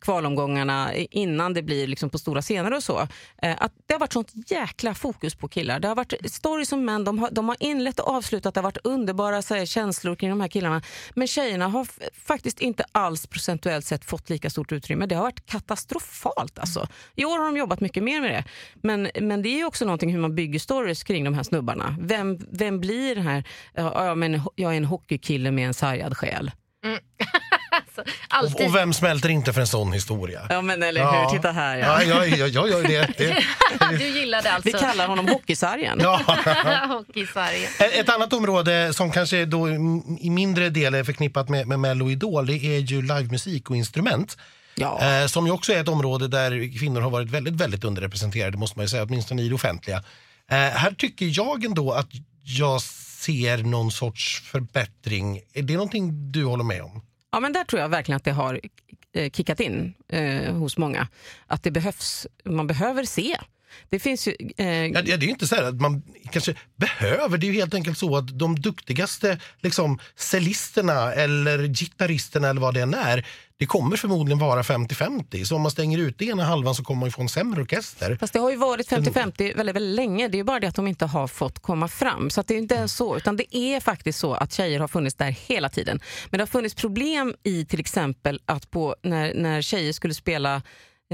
kvalomgångarna 0.00 0.94
innan 0.94 1.54
det 1.54 1.62
blir 1.62 1.86
liksom 1.86 2.10
på 2.10 2.18
stora 2.18 2.42
scener 2.42 2.72
och 2.74 2.82
så. 2.82 3.08
Eh, 3.42 3.54
att 3.58 3.72
det 3.86 3.94
har 3.94 3.98
varit 4.00 4.12
sånt 4.12 4.50
jäkla 4.50 4.94
fokus 4.94 5.34
på 5.34 5.48
killar. 5.48 5.80
Det 5.80 5.88
har 5.88 5.94
varit 5.94 6.14
stories 6.32 6.72
om 6.72 6.84
män, 6.84 7.04
de 7.04 7.18
har, 7.18 7.30
de 7.34 7.48
har 7.48 7.56
inlett 7.60 8.00
och 8.00 8.08
avslutat, 8.08 8.54
det 8.54 8.60
har 8.60 8.62
varit 8.62 8.86
underbara 8.86 9.42
så 9.42 9.54
här, 9.54 9.66
känslor 9.66 10.14
kring 10.14 10.30
de 10.30 10.40
här 10.40 10.48
killarna. 10.48 10.82
Men 11.14 11.26
tjejerna 11.26 11.68
har 11.68 11.88
faktiskt 12.26 12.60
inte 12.60 12.84
alls 12.92 13.26
procentuellt 13.26 13.86
sett 13.86 14.04
fått 14.04 14.30
lika 14.30 14.50
stort 14.50 14.72
utrymme. 14.72 15.06
Det 15.06 15.14
har 15.14 15.22
varit 15.22 15.46
katastrofalt 15.46 16.58
alltså. 16.58 16.88
I 17.14 17.24
år 17.24 17.38
har 17.38 17.46
de 17.46 17.56
jobbat 17.56 17.80
mycket 17.80 18.02
mer 18.02 18.20
med 18.20 18.30
det. 18.30 18.44
Men, 18.74 19.10
men 19.20 19.42
det 19.42 19.48
är 19.48 19.56
ju 19.56 19.64
också 19.64 19.84
någonting 19.84 20.12
hur 20.12 20.20
man 20.20 20.34
bygger 20.34 20.58
stories 20.58 21.04
kring 21.04 21.24
de 21.24 21.34
här 21.34 21.42
snubbarna. 21.42 21.96
Vem, 22.00 22.38
vem 22.50 22.80
blir 22.80 23.14
den 23.14 23.26
här, 23.26 23.44
ja, 23.74 24.14
men 24.14 24.40
jag 24.54 24.72
är 24.72 24.76
en 24.76 24.84
hockeykille 24.84 25.50
med 25.50 25.66
en 25.66 25.74
sargad 25.74 26.16
själ. 26.16 26.50
Mm. 26.84 26.98
Alltså, 27.98 28.14
alltid. 28.28 28.66
Och, 28.66 28.70
och 28.70 28.76
vem 28.76 28.92
smälter 28.92 29.28
inte 29.28 29.52
för 29.52 29.60
en 29.60 29.66
sån 29.66 29.92
historia? 29.92 30.46
Ja 30.50 30.62
men 30.62 30.82
eller 30.82 31.00
Ja. 31.00 31.28
hur, 31.28 31.36
titta 31.36 31.52
här 31.52 31.76
Ja, 31.78 32.02
ja. 32.02 32.26
jag, 32.26 32.48
jag, 32.48 32.68
jag 32.70 32.82
det. 32.84 33.08
det. 33.18 33.44
du 33.98 34.04
gillade 34.08 34.52
alltså 34.52 34.68
Vi 34.68 34.72
kallar 34.72 35.06
honom 35.08 35.28
hockeysargen. 35.28 35.98
Ja. 36.02 36.20
Hockeysverige. 36.88 37.68
Ett 37.78 38.08
annat 38.08 38.32
område 38.32 38.92
som 38.94 39.10
kanske 39.10 39.44
då 39.44 39.68
i 40.20 40.30
mindre 40.30 40.70
del 40.70 40.94
är 40.94 41.04
förknippat 41.04 41.48
med, 41.48 41.66
med 41.68 41.80
Mello 41.80 42.04
och 42.04 42.10
Idol, 42.10 42.46
det 42.46 42.52
är 42.66 42.78
ju 42.78 43.02
livemusik 43.02 43.70
och 43.70 43.76
instrument. 43.76 44.36
Ja. 44.74 45.00
Eh, 45.02 45.26
som 45.26 45.46
ju 45.46 45.52
också 45.52 45.72
är 45.72 45.80
ett 45.80 45.88
område 45.88 46.28
där 46.28 46.78
kvinnor 46.78 47.00
har 47.00 47.10
varit 47.10 47.30
väldigt, 47.30 47.54
väldigt 47.54 47.84
underrepresenterade, 47.84 48.58
måste 48.58 48.78
man 48.78 48.84
ju 48.84 48.88
säga, 48.88 49.02
åtminstone 49.02 49.42
i 49.42 49.48
det 49.48 49.54
offentliga. 49.54 49.96
Eh, 50.50 50.56
här 50.56 50.94
tycker 50.98 51.26
jag 51.32 51.64
ändå 51.64 51.92
att 51.92 52.08
jag 52.42 52.82
ser 52.82 53.56
någon 53.58 53.92
sorts 53.92 54.40
förbättring. 54.40 55.40
Är 55.54 55.62
det 55.62 55.74
någonting 55.74 56.32
du 56.32 56.44
håller 56.44 56.64
med 56.64 56.82
om? 56.82 57.02
Ja, 57.34 57.40
men 57.40 57.52
där 57.52 57.64
tror 57.64 57.82
jag 57.82 57.88
verkligen 57.88 58.16
att 58.16 58.24
det 58.24 58.32
har 58.32 58.60
eh, 59.12 59.30
kickat 59.30 59.60
in 59.60 59.94
eh, 60.08 60.54
hos 60.54 60.78
många. 60.78 61.08
Att 61.46 61.62
det 61.62 61.70
behövs, 61.70 62.26
man 62.44 62.66
behöver 62.66 63.04
se. 63.04 63.36
Det 63.88 63.98
finns 63.98 64.28
ju... 64.28 64.34
Eh, 64.56 64.66
Ja, 64.66 65.02
det 65.02 65.12
är 65.12 65.24
inte 65.24 65.46
så 65.46 65.54
här 65.54 65.62
att 65.62 65.80
man 65.80 66.02
kanske 66.30 66.54
behöver, 66.76 67.38
det 67.38 67.46
är 67.46 67.48
ju 67.48 67.54
helt 67.54 67.74
enkelt 67.74 67.98
så 67.98 68.16
att 68.16 68.38
de 68.38 68.60
duktigaste 68.60 69.38
liksom, 69.60 69.98
cellisterna 70.16 71.12
eller 71.12 71.68
gitarristerna 71.68 72.48
eller 72.48 72.60
vad 72.60 72.74
det 72.74 72.80
än 72.80 72.94
är, 72.94 73.26
det 73.56 73.66
kommer 73.66 73.96
förmodligen 73.96 74.38
vara 74.38 74.62
50-50. 74.62 75.44
Så 75.44 75.56
om 75.56 75.62
man 75.62 75.70
stänger 75.70 75.98
ut 75.98 76.22
ena 76.22 76.44
halvan 76.44 76.74
så 76.74 76.84
kommer 76.84 77.00
man 77.00 77.10
få 77.12 77.22
en 77.22 77.28
sämre 77.28 77.60
orkester. 77.62 78.16
Fast 78.20 78.32
det 78.32 78.38
har 78.38 78.50
ju 78.50 78.56
varit 78.56 78.90
50-50 78.90 79.56
väldigt, 79.56 79.56
väldigt 79.56 79.96
länge. 79.96 80.28
Det 80.28 80.36
är 80.36 80.38
ju 80.38 80.44
bara 80.44 80.60
det 80.60 80.66
att 80.66 80.74
de 80.74 80.86
inte 80.86 81.06
har 81.06 81.26
fått 81.26 81.58
komma 81.58 81.88
fram. 81.88 82.30
Så 82.30 82.42
det 82.42 82.54
är 82.54 82.58
inte 82.58 82.74
ens 82.74 82.96
så. 82.96 83.16
Utan 83.16 83.36
det 83.36 83.56
är 83.56 83.80
faktiskt 83.80 84.18
så 84.18 84.34
att 84.34 84.52
tjejer 84.52 84.80
har 84.80 84.88
funnits 84.88 85.16
där 85.16 85.30
hela 85.30 85.68
tiden. 85.68 86.00
Men 86.30 86.38
det 86.38 86.42
har 86.42 86.46
funnits 86.46 86.74
problem 86.74 87.34
i 87.42 87.64
till 87.64 87.80
exempel 87.80 88.40
att 88.44 88.70
på, 88.70 88.96
när, 89.02 89.34
när 89.34 89.62
tjejer 89.62 89.92
skulle 89.92 90.14
spela 90.14 90.62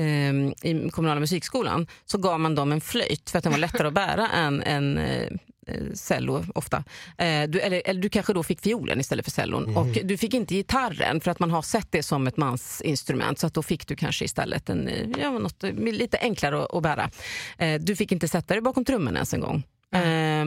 ehm, 0.01 0.53
i 0.63 0.91
kommunala 0.91 1.21
musikskolan 1.21 1.87
så 2.05 2.19
gav 2.19 2.41
man 2.41 2.55
dem 2.55 2.73
en 2.73 2.81
flöjt 2.81 3.31
för 3.31 3.39
att 3.39 3.45
den 3.45 3.53
var 3.53 3.59
lättare 3.59 3.89
att 3.89 3.95
bära 3.95 4.29
än 4.29 4.63
en 4.63 4.99
eh, 4.99 5.29
eh, 5.67 5.93
cello 5.95 6.45
ofta. 6.55 6.85
Eh, 7.19 7.49
du, 7.49 7.61
eller, 7.61 7.83
eller 7.85 8.01
du 8.01 8.09
kanske 8.09 8.33
då 8.33 8.43
fick 8.43 8.61
fiolen 8.61 9.01
istället 9.01 9.25
för 9.25 9.31
cellon. 9.31 9.77
Och 9.77 9.99
du 10.05 10.17
fick 10.17 10.35
inte 10.35 10.55
gitarren 10.55 11.21
för 11.21 11.31
att 11.31 11.39
man 11.39 11.51
har 11.51 11.63
sett 11.63 11.93
det 11.93 12.03
som 12.03 12.27
ett 12.27 12.37
mansinstrument. 12.37 13.39
Så 13.39 13.47
att 13.47 13.55
då 13.55 13.63
fick 13.63 13.87
du 13.87 13.97
kanske 13.97 14.25
istället 14.25 14.71
en, 14.71 14.89
eh, 14.89 15.09
ja, 15.19 15.31
något 15.31 15.65
eh, 15.65 15.73
lite 15.73 16.19
enklare 16.19 16.65
att, 16.65 16.75
att 16.75 16.83
bära. 16.83 17.11
Eh, 17.59 17.81
du 17.81 17.97
fick 17.97 18.13
inte 18.13 18.29
sätta 18.29 18.55
dig 18.55 18.61
bakom 18.61 18.85
trummorna 18.85 19.19
ens 19.19 19.35
en 19.35 19.41
gång. 19.41 19.63
Eh, 19.95 20.45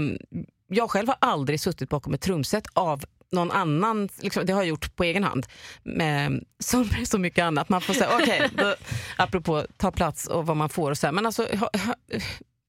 jag 0.68 0.90
själv 0.90 1.08
har 1.08 1.18
aldrig 1.20 1.60
suttit 1.60 1.90
bakom 1.90 2.14
ett 2.14 2.22
trumset 2.22 2.68
av 2.74 3.04
någon 3.34 3.52
annan, 3.52 4.10
liksom, 4.22 4.46
det 4.46 4.54
har 4.54 4.62
jag 4.62 4.68
gjort 4.68 4.96
på 4.96 5.04
egen 5.04 5.24
hand, 5.24 5.46
med, 5.84 6.44
som 6.60 6.90
så 7.06 7.18
mycket 7.18 7.44
annat. 7.44 7.70
Man 7.70 7.82
får 7.82 7.94
säga, 7.94 8.10
okej, 8.22 8.50
okay, 8.54 8.76
apropå 9.18 9.66
ta 9.78 9.92
plats 9.92 10.28
och 10.28 10.46
vad 10.46 10.58
man 10.58 10.70
får 10.70 10.92
och 10.92 10.98
så 10.98 11.08
här, 11.08 11.12
men 11.12 11.26
alltså 11.26 11.44
ha, 11.44 11.70
ha, 11.86 11.96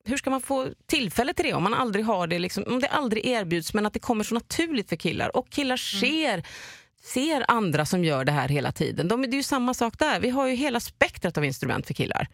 hur 0.05 0.17
ska 0.17 0.31
man 0.31 0.41
få 0.41 0.69
tillfälle 0.87 1.35
till 1.35 1.45
det 1.45 1.53
om 1.53 1.63
man 1.63 1.75
aldrig 1.75 2.05
har 2.05 2.27
det, 2.27 2.39
liksom, 2.39 2.65
om 2.67 2.81
det 2.81 2.89
aldrig 2.89 3.27
erbjuds 3.27 3.75
men 3.75 3.87
att 3.87 3.93
det 3.93 3.99
kommer 3.99 4.25
så 4.25 4.35
naturligt 4.35 4.89
för 4.89 4.97
killar 4.97 5.37
och 5.37 5.51
killar 5.51 5.77
ser 5.77 6.47
ser 7.05 7.45
andra 7.49 7.87
som 7.87 8.05
gör 8.05 8.25
det 8.25 8.33
här 8.33 8.49
hela 8.49 8.73
tiden. 8.73 9.09
De, 9.09 9.23
det 9.23 9.29
är 9.29 9.35
ju 9.35 9.43
samma 9.43 9.75
sak 9.75 9.99
där. 9.99 10.21
Vi 10.21 10.31
har 10.31 10.47
ju 10.47 10.55
hela 10.55 10.81
spektrat 10.81 11.39
av 11.39 11.45
instrument 11.45 11.87
för 11.87 11.95
killar. 11.95 12.29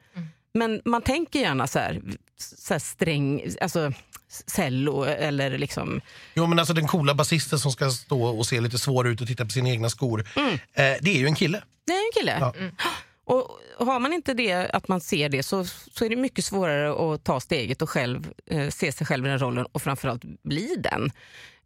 Men 0.54 0.82
man 0.84 1.02
tänker 1.02 1.40
gärna 1.40 1.66
så 1.66 1.78
här, 1.78 2.02
så 2.38 2.74
här 2.74 2.78
sträng, 2.78 3.42
alltså 3.60 3.92
cello 4.46 5.04
eller 5.04 5.58
liksom... 5.58 6.00
Jo 6.34 6.46
men 6.46 6.58
alltså 6.58 6.74
den 6.74 6.86
coola 6.86 7.14
basisten 7.14 7.58
som 7.58 7.72
ska 7.72 7.90
stå 7.90 8.22
och 8.22 8.46
se 8.46 8.60
lite 8.60 8.78
svår 8.78 9.08
ut 9.08 9.20
och 9.20 9.26
titta 9.26 9.44
på 9.44 9.50
sina 9.50 9.68
egna 9.68 9.90
skor. 9.90 10.24
Eh, 10.72 10.96
det 11.00 11.10
är 11.10 11.18
ju 11.18 11.26
en 11.26 11.34
kille. 11.34 11.62
Det 11.86 11.92
är 11.92 12.06
en 12.06 12.12
kille. 12.14 12.36
Ja. 12.40 12.54
Och 13.24 13.60
har 13.86 14.00
man 14.00 14.12
inte 14.12 14.34
det, 14.34 14.52
att 14.52 14.88
man 14.88 15.00
ser 15.00 15.28
det, 15.28 15.42
så, 15.42 15.64
så 15.64 16.04
är 16.04 16.08
det 16.08 16.16
mycket 16.16 16.44
svårare 16.44 17.14
att 17.14 17.24
ta 17.24 17.40
steget 17.40 17.82
och 17.82 17.90
själv 17.90 18.32
eh, 18.46 18.68
se 18.68 18.92
sig 18.92 19.06
själv 19.06 19.26
i 19.26 19.28
den 19.28 19.38
rollen 19.38 19.66
och 19.72 19.82
framförallt 19.82 20.22
bli 20.42 20.76
den. 20.78 21.10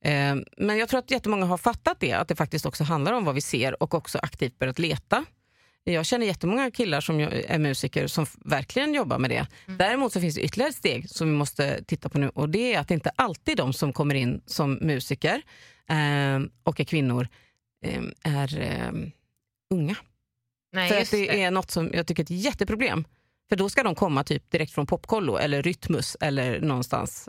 Eh, 0.04 0.44
men 0.56 0.78
jag 0.78 0.88
tror 0.88 0.98
att 0.98 1.10
jättemånga 1.10 1.46
har 1.46 1.58
fattat 1.58 2.00
det, 2.00 2.12
att 2.12 2.28
det 2.28 2.36
faktiskt 2.36 2.66
också 2.66 2.84
handlar 2.84 3.12
om 3.12 3.24
vad 3.24 3.34
vi 3.34 3.40
ser 3.40 3.82
och 3.82 3.94
också 3.94 4.18
aktivt 4.18 4.58
börjat 4.58 4.78
leta. 4.78 5.24
Jag 5.84 6.06
känner 6.06 6.26
jättemånga 6.26 6.70
killar 6.70 7.00
som 7.00 7.20
är 7.20 7.58
musiker 7.58 8.06
som 8.06 8.26
verkligen 8.44 8.94
jobbar 8.94 9.18
med 9.18 9.30
det. 9.30 9.46
Däremot 9.66 10.12
så 10.12 10.20
finns 10.20 10.34
det 10.34 10.40
ytterligare 10.40 10.70
ett 10.70 10.76
steg 10.76 11.10
som 11.10 11.28
vi 11.28 11.34
måste 11.34 11.84
titta 11.84 12.08
på 12.08 12.18
nu 12.18 12.28
och 12.28 12.48
det 12.48 12.74
är 12.74 12.80
att 12.80 12.88
det 12.88 12.94
inte 12.94 13.10
alltid 13.16 13.56
de 13.56 13.72
som 13.72 13.92
kommer 13.92 14.14
in 14.14 14.42
som 14.46 14.74
musiker 14.74 15.42
eh, 15.88 16.40
och 16.62 16.80
är 16.80 16.84
kvinnor 16.84 17.28
eh, 17.84 18.02
är 18.22 18.58
eh, 18.60 18.92
unga. 19.70 19.96
Nej, 20.72 20.88
För 20.88 21.00
att 21.00 21.10
det, 21.10 21.16
det. 21.16 21.42
är 21.42 21.50
något 21.50 21.70
som 21.70 21.90
jag 21.92 22.06
tycker 22.06 22.22
är 22.22 22.24
ett 22.24 22.44
jätteproblem. 22.44 23.04
För 23.48 23.56
då 23.56 23.68
ska 23.68 23.82
de 23.82 23.94
komma 23.94 24.24
typ 24.24 24.50
direkt 24.50 24.72
från 24.72 24.86
Popkollo 24.86 25.36
eller 25.36 25.62
Rytmus 25.62 26.16
eller 26.20 26.60
någonstans 26.60 27.28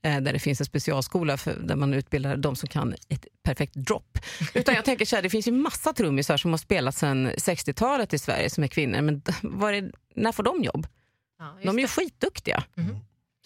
där 0.00 0.32
det 0.32 0.38
finns 0.38 0.60
en 0.60 0.66
specialskola 0.66 1.36
för, 1.36 1.54
där 1.60 1.76
man 1.76 1.94
utbildar 1.94 2.36
de 2.36 2.56
som 2.56 2.68
kan 2.68 2.94
ett 3.08 3.26
perfekt 3.42 3.74
drop. 3.74 4.18
Utan 4.54 4.74
jag 4.74 4.84
tänker 4.84 5.04
så 5.04 5.16
här, 5.16 5.22
det 5.22 5.30
finns 5.30 5.48
ju 5.48 5.52
massa 5.52 5.92
trummisar 5.92 6.36
som 6.36 6.50
har 6.50 6.58
spelat 6.58 6.94
sedan 6.94 7.30
60-talet 7.30 8.12
i 8.14 8.18
Sverige 8.18 8.50
som 8.50 8.64
är 8.64 8.68
kvinnor. 8.68 9.00
Men 9.00 9.14
är, 9.74 9.92
när 10.14 10.32
får 10.32 10.42
de 10.42 10.62
jobb? 10.62 10.86
Ja, 11.38 11.56
De 11.62 11.68
är 11.68 11.72
ju 11.80 11.86
det. 11.86 11.88
skitduktiga. 11.88 12.64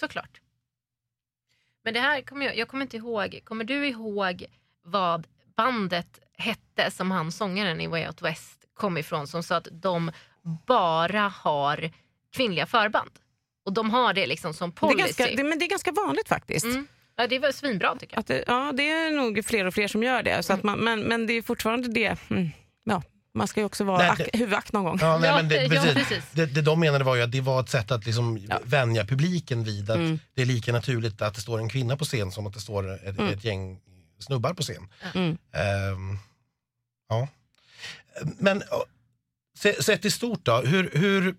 Såklart. 0.00 0.40
Men 1.85 1.94
det 1.94 2.00
här 2.00 2.22
kommer 2.22 2.46
jag, 2.46 2.57
jag 2.57 2.68
kommer 2.68 2.83
inte 2.85 2.96
ihåg. 2.96 3.40
Kommer 3.44 3.64
du 3.64 3.87
ihåg 3.88 4.44
vad 4.83 5.26
bandet 5.57 6.18
hette 6.38 6.90
som 6.90 7.11
han 7.11 7.33
sångaren 7.33 7.81
i 7.81 7.87
Way 7.87 8.07
Out 8.07 8.22
West 8.22 8.64
kom 8.74 8.98
ifrån 8.98 9.26
som 9.26 9.42
sa 9.42 9.57
att 9.57 9.68
de 9.72 10.12
bara 10.66 11.29
har 11.29 11.90
kvinnliga 12.33 12.66
förband. 12.66 13.11
Och 13.66 13.72
de 13.72 13.90
har 13.90 14.14
det 14.14 14.26
liksom 14.26 14.55
som 14.55 14.70
Det 14.70 14.76
är, 14.76 14.81
policy. 14.81 14.98
ganska, 15.02 15.26
det, 15.37 15.44
men 15.44 15.59
det 15.59 15.64
är 15.64 15.68
ganska 15.68 15.92
vanligt 15.92 16.29
faktiskt. 16.29 16.64
Mm. 16.66 16.87
Ja, 17.16 17.26
det 17.26 17.38
var 17.38 17.52
svinbra 17.52 17.96
tycker 18.00 18.14
jag. 18.16 18.20
Att 18.20 18.26
det, 18.26 18.44
ja, 18.46 18.72
det 18.76 18.90
är 18.90 19.11
nog 19.11 19.44
fler 19.44 19.64
och 19.66 19.74
fler 19.74 19.88
som 19.88 20.02
gör 20.02 20.22
det. 20.22 20.42
Så 20.42 20.52
att 20.52 20.62
man, 20.62 20.79
men, 20.79 21.00
men 21.00 21.26
det 21.26 21.33
är 21.33 21.42
fortfarande 21.42 21.88
det. 21.88 22.16
Mm, 22.31 22.48
ja, 22.85 23.02
man 23.35 23.48
ska 23.48 23.61
ju 23.61 23.66
också 23.66 23.85
vara 23.85 23.98
Nej, 23.98 24.11
ak- 24.11 24.29
det- 24.33 24.38
huvudakt 24.38 24.72
någon 24.72 24.85
gång. 24.85 24.98
Ja, 25.00 25.18
nej, 25.18 25.31
Ja, 25.31 25.37
men 25.37 25.48
det, 25.48 25.62
ja, 25.62 25.68
precis. 25.68 25.94
precis. 25.94 26.24
Det, 26.33 26.46
det 26.46 26.62
de 26.62 26.81
menade 26.81 27.05
var 27.05 27.16
ju 27.16 27.22
att 27.22 27.33
det 27.33 27.40
var 27.40 27.61
ett 27.61 27.68
sätt 27.68 27.90
att 27.90 28.07
liksom 28.07 28.46
vänja 28.62 29.05
publiken 29.05 29.64
vid 29.64 29.90
att 29.90 29.96
Mm. 29.96 30.18
det 30.35 30.42
är 30.42 30.46
lika 30.46 30.72
naturligt 30.72 31.22
att 31.22 31.35
det 31.35 31.40
står 31.40 31.59
en 31.59 31.68
kvinna 31.68 31.96
på 31.96 32.05
scen 32.05 32.33
som 32.33 32.46
att 32.46 32.52
det 32.55 32.61
står 32.61 32.94
ett, 33.09 33.20
ett 33.20 33.44
gäng 33.44 33.81
snubbar 34.18 34.55
på 34.55 34.62
scen. 34.62 34.88
Mm. 35.14 35.31
Ehm, 35.52 36.18
ja. 37.09 37.29
Men 38.38 38.62
ja, 38.70 38.85
se- 39.59 39.83
sett 39.83 40.05
i 40.05 40.11
stort 40.11 40.44
då, 40.44 40.57
hur, 40.61 40.90
hur 40.94 41.35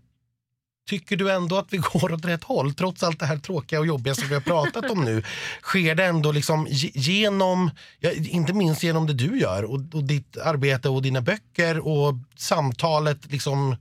tycker 0.88 1.18
du 1.18 1.32
ändå 1.32 1.58
att 1.58 1.74
vi 1.74 1.78
går 1.94 2.14
åt 2.14 2.26
rätt 2.26 2.44
håll? 2.44 2.74
Trots 2.74 3.04
allt 3.04 3.20
det 3.20 3.26
här 3.26 3.38
tråkiga 3.38 3.80
och 3.80 3.88
jobbiga 3.88 4.16
som 4.16 4.28
vi 4.28 4.34
har 4.34 4.42
pratat 4.42 4.92
om 4.92 5.06
nu. 5.06 5.24
Sker 5.62 5.96
det 5.96 6.06
ändå 6.06 6.32
liksom 6.32 6.68
genom, 6.94 7.72
ja, 8.00 8.12
inte 8.12 8.54
minst 8.54 8.84
genom 8.84 9.08
det 9.08 9.14
du 9.14 9.40
gör 9.40 9.64
och, 9.64 9.80
och 9.94 10.04
ditt 10.04 10.38
arbete 10.38 10.90
och 10.90 11.02
dina 11.02 11.22
böcker 11.22 11.88
och 11.88 12.14
samtalet 12.36 13.32
liksom 13.32 13.76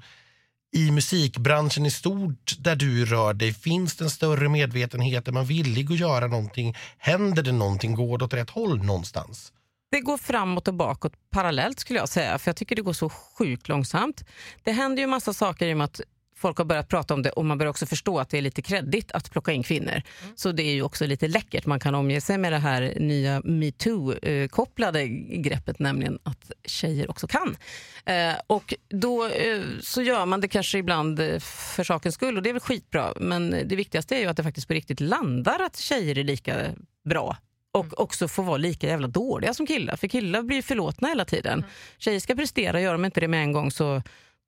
i 0.77 0.91
musikbranschen 0.91 1.87
i 1.87 1.91
stort 1.91 2.55
där 2.59 2.77
du 2.77 3.05
rör 3.05 3.35
dig? 3.35 3.55
Finns 3.55 3.97
det 3.97 4.05
en 4.05 4.11
större 4.11 4.49
medvetenhet? 4.49 5.29
Är 5.29 5.33
man 5.33 5.47
villig 5.47 5.93
att 5.93 5.99
göra 5.99 6.27
någonting? 6.27 6.77
Händer 6.99 7.43
det 7.43 7.53
någonting? 7.53 7.95
Går 7.95 8.19
det 8.19 8.25
åt 8.25 8.35
rätt 8.35 8.51
håll 8.51 8.85
någonstans? 8.85 9.53
Det 9.91 10.01
går 10.01 10.19
framåt 10.19 10.69
och 10.69 10.75
bakåt 10.75 11.13
parallellt 11.31 11.81
skulle 11.81 11.99
jag 11.99 12.09
säga, 12.09 12.39
för 12.39 12.49
jag 12.49 12.57
tycker 12.57 12.77
det 12.77 12.83
går 12.83 12.93
så 12.93 13.09
sjukt 13.09 13.69
långsamt. 13.69 14.25
Det 14.63 14.73
händer 14.73 15.03
ju 15.03 15.07
massa 15.07 15.33
saker 15.33 15.67
i 15.67 15.73
och 15.73 15.77
med 15.77 15.85
att 15.85 16.01
folk 16.37 16.59
har 16.59 16.65
börjat 16.65 16.89
prata 16.89 17.15
om 17.15 17.23
det 17.23 17.31
och 17.31 17.45
man 17.45 17.59
börjar 17.59 17.71
också 17.71 17.87
förstå 17.87 18.19
att 18.19 18.29
det 18.31 18.39
är 18.39 18.43
lite 18.43 18.63
kreddigt 18.63 19.13
att 19.13 19.31
plocka 19.31 19.53
in 19.53 19.63
kvinnor. 19.63 20.03
Så 20.35 20.53
det 20.53 20.63
är 20.63 20.75
ju 20.75 20.83
också 20.83 21.07
lite 21.07 21.29
läckert. 21.29 21.67
Man 21.67 21.81
kan 21.81 21.95
omge 21.95 22.21
sig 22.21 22.39
med 22.39 22.53
det 22.53 22.59
här 22.59 22.95
nya 22.97 23.41
metoo-kopplade 23.41 25.07
greppet, 25.43 25.79
nämligen 25.79 26.19
att 26.23 26.51
tjejer 26.65 27.11
också 27.11 27.27
kan. 27.27 27.57
Eh, 28.05 28.35
och 28.47 28.75
då 28.89 29.27
eh, 29.27 29.63
så 29.81 30.03
gör 30.03 30.27
man 30.27 30.41
det 30.41 30.49
kanske 30.49 30.79
ibland 30.79 31.21
eh, 31.21 31.39
för 31.41 31.85
sakens 31.85 32.15
skull 32.15 32.37
och 32.37 32.43
det 32.43 32.49
är 32.49 32.55
väl 32.55 32.61
skitbra. 32.61 33.13
Men 33.17 33.51
det 33.51 33.77
viktigaste 33.77 34.17
är 34.17 34.21
ju 34.21 34.27
att 34.27 34.37
det 34.37 34.43
faktiskt 34.43 34.69
på 34.69 34.75
riktigt 34.75 35.01
landar 35.01 35.61
att 35.63 35.77
tjejer 35.77 36.19
är 36.19 36.25
lika 36.25 36.57
bra 37.05 37.37
och 37.73 38.01
också 38.01 38.29
få 38.29 38.43
vara 38.43 38.57
lika 38.57 38.87
jävla 38.87 39.09
dåliga 39.09 39.55
som 39.55 39.67
killar. 39.67 39.97
För 39.97 40.09
killar 40.09 40.43
blir 40.43 40.63
förlåtna 40.63 41.09
hela 41.09 41.25
tiden. 41.25 41.65
Tjejer 41.99 42.21
ska 42.21 42.35
prestera, 42.35 42.81
gör 42.81 42.93
de 42.93 43.05
inte 43.05 43.21
det 43.21 43.29
med 43.29 43.43
en 43.43 43.53
gång 43.53 43.71
så 43.71 44.03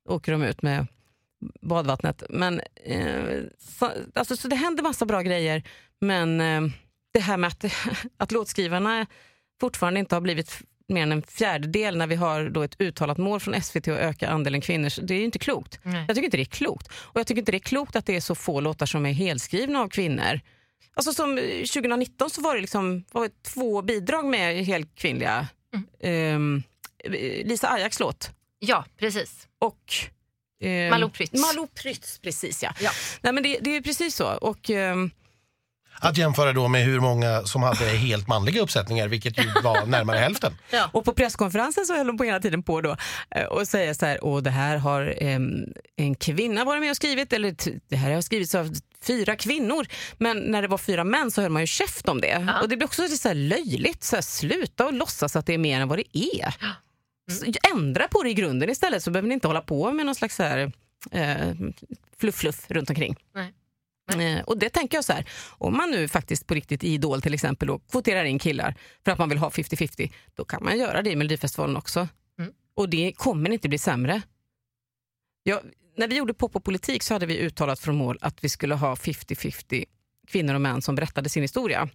åker 0.09 0.33
de 0.33 0.43
ut 0.43 0.63
med 0.63 0.87
badvattnet. 1.61 2.23
Men, 2.29 2.61
eh, 2.85 3.41
så, 3.59 3.93
alltså, 4.15 4.37
så 4.37 4.49
det 4.49 4.57
händer 4.57 4.83
massa 4.83 5.07
bra 5.07 5.23
grejer, 5.23 5.63
men 6.01 6.41
eh, 6.41 6.63
det 7.13 7.21
här 7.21 7.37
med 7.37 7.49
att, 7.49 7.65
att 8.17 8.33
låtskrivarna 8.33 9.07
fortfarande 9.61 10.01
inte 10.01 10.17
har 10.17 10.21
blivit 10.21 10.63
mer 10.89 11.03
än 11.03 11.13
en 11.13 11.23
fjärdedel 11.23 11.97
när 11.97 12.07
vi 12.07 12.15
har 12.15 12.49
då 12.49 12.63
ett 12.63 12.81
uttalat 12.81 13.19
mål 13.19 13.41
från 13.41 13.63
SVT 13.63 13.89
att 13.89 13.99
öka 13.99 14.29
andelen 14.29 14.61
kvinnor, 14.61 15.03
det 15.03 15.15
är 15.15 15.19
ju 15.19 15.25
inte 15.25 15.39
klokt. 15.39 15.81
Nej. 15.83 16.05
Jag 16.09 16.17
tycker 16.17 16.25
inte 16.25 16.37
det 16.37 16.43
är 16.43 16.45
klokt. 16.45 16.89
Och 16.93 17.21
jag 17.21 17.27
tycker 17.27 17.39
inte 17.39 17.53
det 17.53 17.59
är 17.59 17.61
klokt 17.61 17.97
att 17.97 18.07
det 18.07 18.17
är 18.17 18.21
så 18.21 18.35
få 18.35 18.61
låtar 18.61 18.87
som 18.87 19.07
är 19.07 19.13
helskrivna 19.13 19.81
av 19.81 19.89
kvinnor. 19.89 20.41
Alltså 20.95 21.13
som 21.13 21.39
eh, 21.39 21.45
2019 21.45 22.31
så 22.31 22.41
var 22.43 22.55
det 22.55 22.61
liksom 22.61 23.05
var 23.13 23.23
det 23.23 23.43
två 23.43 23.83
bidrag 23.83 24.25
med 24.25 24.65
helkvinnliga. 24.65 25.47
Ehm, 26.01 26.63
Lisa 27.45 27.69
Ajax 27.69 28.01
låt 28.01 28.31
Ja, 28.59 28.85
precis. 28.97 29.49
och 29.59 29.95
ehm, 30.61 30.91
Malou 30.91 31.11
Prytz. 31.11 31.41
Malou 31.41 31.67
Prytz, 31.67 32.19
precis 32.19 32.63
ja. 32.63 32.73
Ja. 32.81 32.91
Nej, 33.21 33.33
men 33.33 33.43
det, 33.43 33.59
det 33.61 33.77
är 33.77 33.81
precis 33.81 34.15
så. 34.15 34.27
Och, 34.33 34.71
ehm, 34.71 35.11
Att 36.01 36.17
jämföra 36.19 36.53
då 36.53 36.69
med 36.69 36.85
hur 36.85 37.01
många 37.01 37.43
som 37.45 37.63
hade 37.63 37.85
helt 37.85 38.29
manliga 38.29 38.63
uppsättningar, 38.63 39.09
vilket 39.09 39.39
ju 39.39 39.51
var 39.63 39.87
närmare 39.87 40.19
hälften. 40.19 40.57
Och 40.93 41.05
på 41.05 41.13
presskonferensen 41.13 41.85
så 41.87 41.97
höll 41.97 42.07
de 42.07 42.19
på 42.19 42.25
hela 42.25 42.41
tiden 42.41 42.63
på 42.63 42.81
då 42.81 42.97
eh, 43.31 43.45
och 43.45 43.69
säga 43.69 43.95
så 43.95 44.07
här, 44.07 44.25
och 44.25 44.43
det 44.43 44.51
här 44.51 44.77
har 44.77 45.15
em, 45.23 45.65
en 45.97 46.15
kvinna 46.15 46.65
varit 46.65 46.81
med 46.81 46.91
och 46.91 46.97
skrivit, 46.97 47.33
eller 47.33 47.55
det 47.89 47.97
här 47.97 48.11
har 48.15 48.21
skrivits 48.23 48.55
av 48.55 48.75
fyra 49.03 49.37
kvinnor. 49.37 49.87
Men 50.19 50.39
när 50.39 50.63
det 50.63 50.69
var 50.69 50.79
fyra 50.79 51.05
män 51.05 51.31
så 51.31 51.43
höll 51.43 51.51
man 51.51 51.63
ju 51.63 51.67
käft 51.67 52.09
om 52.09 52.21
det. 52.21 52.45
Ja. 52.47 52.61
Och 52.63 52.69
det 52.69 52.77
blir 52.77 52.87
också 52.87 53.03
lite 53.03 53.17
så 53.17 53.29
här 53.29 53.35
löjligt, 53.35 54.05
så 54.05 54.17
här, 54.17 54.23
sluta 54.23 54.87
och 54.87 54.93
låtsas 54.93 55.37
att 55.37 55.47
det 55.47 55.55
är 55.55 55.59
mer 55.59 55.81
än 55.81 55.89
vad 55.89 55.99
det 55.99 56.19
är. 56.19 56.55
Ändra 57.75 58.09
på 58.09 58.23
det 58.23 58.31
i 58.31 58.35
grunden 58.35 58.71
istället 58.71 59.03
så 59.03 59.11
behöver 59.11 59.29
ni 59.29 59.35
inte 59.35 59.47
hålla 59.47 59.61
på 59.61 59.93
med 59.93 60.07
någon 60.07 60.15
slags 60.15 60.39
här, 60.39 60.73
eh, 61.11 61.55
fluff-fluff 62.17 62.71
runt 62.71 62.91
omkring. 62.91 63.17
Nej. 63.35 63.53
Eh, 64.17 64.41
och 64.41 64.59
det 64.59 64.69
tänker 64.69 64.97
jag 64.97 65.05
så 65.05 65.13
här, 65.13 65.29
om 65.51 65.77
man 65.77 65.91
nu 65.91 66.09
faktiskt 66.09 66.47
på 66.47 66.55
riktigt 66.55 66.85
i 66.85 66.89
Idol 66.89 67.23
till 67.23 67.35
exempel 67.35 67.71
och 67.71 67.91
kvoterar 67.91 68.25
in 68.25 68.39
killar 68.39 68.75
för 69.05 69.13
att 69.13 69.19
man 69.19 69.29
vill 69.29 69.39
ha 69.39 69.51
50-50, 69.51 70.13
då 70.35 70.45
kan 70.45 70.65
man 70.65 70.79
göra 70.79 71.03
det 71.03 71.11
i 71.11 71.17
Melodifestivalen 71.17 71.77
också. 71.77 72.09
Mm. 72.39 72.53
Och 72.75 72.89
det 72.89 73.13
kommer 73.17 73.51
inte 73.51 73.69
bli 73.69 73.79
sämre. 73.79 74.23
Ja, 75.43 75.61
när 75.97 76.09
vi 76.09 76.17
gjorde 76.17 76.35
Pop 76.35 76.57
och 76.57 76.65
politik 76.65 77.03
så 77.03 77.15
hade 77.15 77.27
vi 77.27 77.39
uttalat 77.39 77.81
från 77.81 77.97
mål 77.97 78.19
att 78.21 78.45
vi 78.45 78.49
skulle 78.49 78.75
ha 78.75 78.95
50-50 78.95 79.85
kvinnor 80.27 80.55
och 80.55 80.61
män 80.61 80.83
som 80.83 80.95
berättade 80.95 81.29
sin 81.29 81.43
historia. 81.43 81.89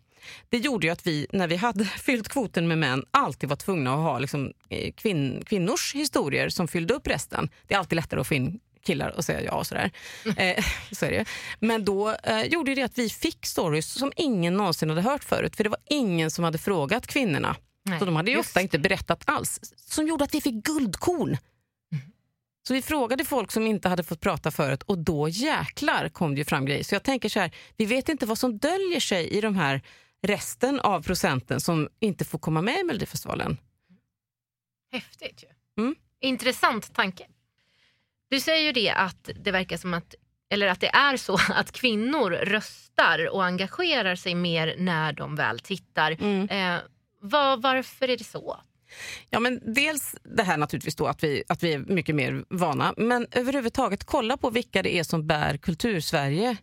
Det 0.49 0.57
gjorde 0.57 0.87
ju 0.87 0.93
att 0.93 1.07
vi, 1.07 1.27
när 1.31 1.47
vi 1.47 1.55
hade 1.55 1.85
fyllt 2.01 2.29
kvoten 2.29 2.67
med 2.67 2.77
män, 2.77 3.05
alltid 3.11 3.49
var 3.49 3.55
tvungna 3.55 3.93
att 3.93 3.99
ha 3.99 4.19
liksom, 4.19 4.53
eh, 4.69 4.91
kvinn, 4.93 5.43
kvinnors 5.45 5.95
historier 5.95 6.49
som 6.49 6.67
fyllde 6.67 6.93
upp 6.93 7.07
resten. 7.07 7.49
Det 7.67 7.73
är 7.73 7.79
alltid 7.79 7.95
lättare 7.95 8.19
att 8.19 8.27
få 8.27 8.33
in 8.33 8.59
killar 8.85 9.09
och 9.09 9.25
säga 9.25 9.41
ja 9.41 9.51
och 9.51 9.67
sådär. 9.67 9.91
Eh, 10.37 10.65
så 10.91 11.05
är 11.05 11.11
det. 11.11 11.25
Men 11.59 11.85
då 11.85 12.15
eh, 12.23 12.43
gjorde 12.43 12.75
det 12.75 12.81
att 12.81 12.97
vi 12.97 13.09
fick 13.09 13.45
stories 13.45 13.93
som 13.93 14.11
ingen 14.15 14.53
någonsin 14.53 14.89
hade 14.89 15.01
hört 15.01 15.23
förut. 15.23 15.55
För 15.55 15.63
det 15.63 15.69
var 15.69 15.79
ingen 15.89 16.31
som 16.31 16.43
hade 16.43 16.57
frågat 16.57 17.07
kvinnorna. 17.07 17.55
Nej, 17.85 17.99
Så 17.99 18.05
de 18.05 18.15
hade 18.15 18.31
ju 18.31 18.37
ofta 18.37 18.61
inte 18.61 18.79
berättat 18.79 19.23
alls. 19.25 19.59
Som 19.77 20.07
gjorde 20.07 20.23
att 20.23 20.33
vi 20.33 20.41
fick 20.41 20.53
guldkorn. 20.53 21.37
Så 22.67 22.73
vi 22.73 22.81
frågade 22.81 23.25
folk 23.25 23.51
som 23.51 23.67
inte 23.67 23.89
hade 23.89 24.03
fått 24.03 24.19
prata 24.21 24.51
förut 24.51 24.83
och 24.83 24.97
då 24.97 25.29
jäklar 25.29 26.09
kom 26.09 26.35
det 26.35 26.45
fram 26.45 26.65
grejer. 26.65 26.83
Så 26.83 26.95
jag 26.95 27.03
tänker 27.03 27.29
så 27.29 27.39
här, 27.39 27.51
vi 27.77 27.85
vet 27.85 28.09
inte 28.09 28.25
vad 28.25 28.37
som 28.37 28.57
döljer 28.57 28.99
sig 28.99 29.27
i 29.27 29.41
de 29.41 29.55
här 29.55 29.81
resten 30.23 30.79
av 30.79 31.01
procenten 31.01 31.61
som 31.61 31.89
inte 31.99 32.25
får 32.25 32.39
komma 32.39 32.61
med 32.61 32.79
i 32.79 32.83
Melodifestivalen. 32.83 33.57
Häftigt 34.91 35.43
ju. 35.43 35.83
Mm. 35.83 35.95
Intressant 36.21 36.93
tanke. 36.93 37.27
Du 38.29 38.39
säger 38.39 38.65
ju 38.65 38.71
det 38.71 38.89
att 38.89 39.29
det 39.35 39.51
verkar 39.51 39.77
som 39.77 39.93
att, 39.93 40.15
eller 40.49 40.67
att 40.67 40.79
det 40.79 40.87
är 40.87 41.17
så 41.17 41.33
att 41.49 41.71
kvinnor 41.71 42.29
röstar 42.31 43.33
och 43.33 43.45
engagerar 43.45 44.15
sig 44.15 44.35
mer 44.35 44.75
när 44.77 45.13
de 45.13 45.35
väl 45.35 45.59
tittar. 45.59 46.11
Eh, 46.51 46.77
vad, 47.21 47.61
varför 47.61 48.09
är 48.09 48.17
det 48.17 48.23
så? 48.23 48.59
Ja, 49.29 49.39
men 49.39 49.73
dels 49.73 50.15
det 50.23 50.43
här 50.43 50.57
naturligtvis 50.57 50.95
då 50.95 51.05
att 51.05 51.23
vi, 51.23 51.43
att 51.47 51.63
vi 51.63 51.73
är 51.73 51.79
mycket 51.79 52.15
mer 52.15 52.45
vana, 52.49 52.93
men 52.97 53.27
överhuvudtaget 53.31 54.03
kolla 54.03 54.37
på 54.37 54.49
vilka 54.49 54.81
det 54.83 54.95
är 54.95 55.03
som 55.03 55.27
bär 55.27 55.57
kultursverige. 55.57 56.57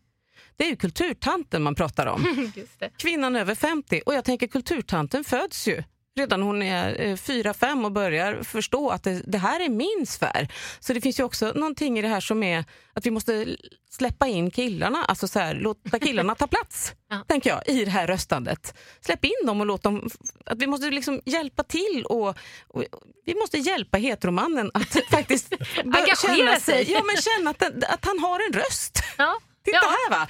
Det 0.61 0.65
är 0.67 0.71
ju 0.71 0.77
kulturtanten 0.77 1.63
man 1.63 1.75
pratar 1.75 2.07
om. 2.07 2.53
Kvinnan 2.99 3.37
över 3.37 3.55
50 3.55 4.03
och 4.07 4.15
jag 4.15 4.25
tänker 4.25 4.47
kulturtanten 4.47 5.25
föds 5.25 5.69
ju 5.69 5.83
redan 6.17 6.43
hon 6.43 6.63
är 6.63 7.01
eh, 7.01 7.17
fyra, 7.17 7.55
fem 7.55 7.85
och 7.85 7.93
börjar 7.93 8.43
förstå 8.43 8.91
att 8.91 9.03
det, 9.03 9.23
det 9.27 9.39
här 9.39 9.61
är 9.61 9.69
min 9.69 10.07
sfär. 10.07 10.49
Så 10.81 10.93
det 10.93 11.01
finns 11.01 11.21
ju 11.21 11.25
också 11.25 11.53
någonting 11.55 11.99
i 11.99 12.03
det 12.03 12.09
här 12.09 12.21
som 12.21 12.43
är 12.43 12.65
att 12.95 13.07
vi 13.07 13.11
måste 13.11 13.57
släppa 13.91 14.27
in 14.27 14.51
killarna, 14.51 15.05
alltså 15.05 15.29
så 15.29 15.39
här, 15.39 15.55
låta 15.55 15.99
killarna 15.99 16.35
ta 16.35 16.47
plats, 16.47 16.93
Ja. 17.11 17.25
tänker 17.29 17.51
jag, 17.51 17.69
i 17.69 17.85
det 17.85 17.91
här 17.91 18.07
röstandet. 18.07 18.75
Släpp 19.01 19.25
in 19.25 19.47
dem 19.47 19.61
och 19.61 19.67
låt 19.67 19.83
dem, 19.83 20.11
att 20.47 20.59
vi 20.59 20.67
måste 20.67 20.91
liksom 20.91 21.21
hjälpa 21.25 21.63
till 21.63 22.05
och, 22.09 22.29
och 22.69 22.85
vi 23.27 23.35
måste 23.35 23.59
hjälpa 23.59 23.99
heteromannen 23.99 24.71
att 24.75 24.97
faktiskt 25.11 25.55
Engagera 25.85 26.61
sig. 26.61 26.93
Ja, 26.93 27.03
men 27.05 27.17
känna 27.23 27.51
att, 27.51 27.63
att 27.85 28.05
han 28.05 28.19
har 28.19 28.41
en 28.49 28.53
röst. 28.53 29.03
Ja. 29.19 29.41
Titta 29.65 29.79
Ja. 29.83 29.89
här 29.89 30.11
va! 30.11 30.27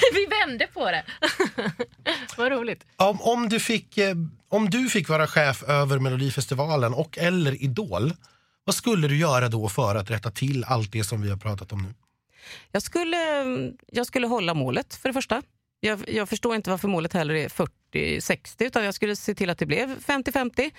Vi 0.12 0.26
vände 0.26 0.66
på 0.66 0.90
det. 0.90 1.04
vad 2.36 2.52
roligt. 2.52 2.84
Om, 2.96 3.20
om, 3.22 3.48
du 3.48 3.60
fick, 3.60 3.98
eh, 3.98 4.14
om 4.48 4.70
du 4.70 4.88
fick 4.88 5.08
vara 5.08 5.26
chef 5.26 5.62
över 5.62 5.98
Melodifestivalen 5.98 6.94
och 6.94 7.18
eller 7.18 7.62
Idol, 7.62 8.12
vad 8.64 8.74
skulle 8.74 9.08
du 9.08 9.16
göra 9.16 9.48
då 9.48 9.68
för 9.68 9.94
att 9.94 10.10
rätta 10.10 10.30
till 10.30 10.64
allt 10.64 10.92
det 10.92 11.04
som 11.04 11.22
vi 11.22 11.30
har 11.30 11.36
pratat 11.36 11.72
om 11.72 11.82
nu? 11.82 11.94
Jag 12.72 12.82
skulle, 12.82 13.16
jag 13.92 14.06
skulle 14.06 14.26
hålla 14.26 14.54
målet 14.54 14.94
för 14.94 15.08
det 15.08 15.12
första. 15.12 15.42
Jag, 15.80 16.04
jag 16.08 16.28
förstår 16.28 16.54
inte 16.56 16.70
varför 16.70 16.88
målet 16.88 17.12
heller 17.12 17.34
är 17.34 17.48
40-60 17.94 18.62
utan 18.62 18.84
jag 18.84 18.94
skulle 18.94 19.16
se 19.16 19.34
till 19.34 19.50
att 19.50 19.58
det 19.58 19.66
blev 19.66 19.98
50-50. 19.98 20.70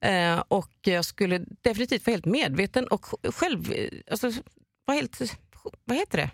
Eh, 0.00 0.42
och 0.48 0.70
jag 0.82 1.04
skulle 1.04 1.44
definitivt 1.62 2.06
vara 2.06 2.12
helt 2.14 2.24
medveten 2.24 2.86
och 2.86 3.06
själv... 3.34 3.74
Alltså, 4.10 4.32
vara 4.84 4.96
helt, 4.96 5.20
vad 5.84 5.98
heter 5.98 6.18
det? 6.18 6.30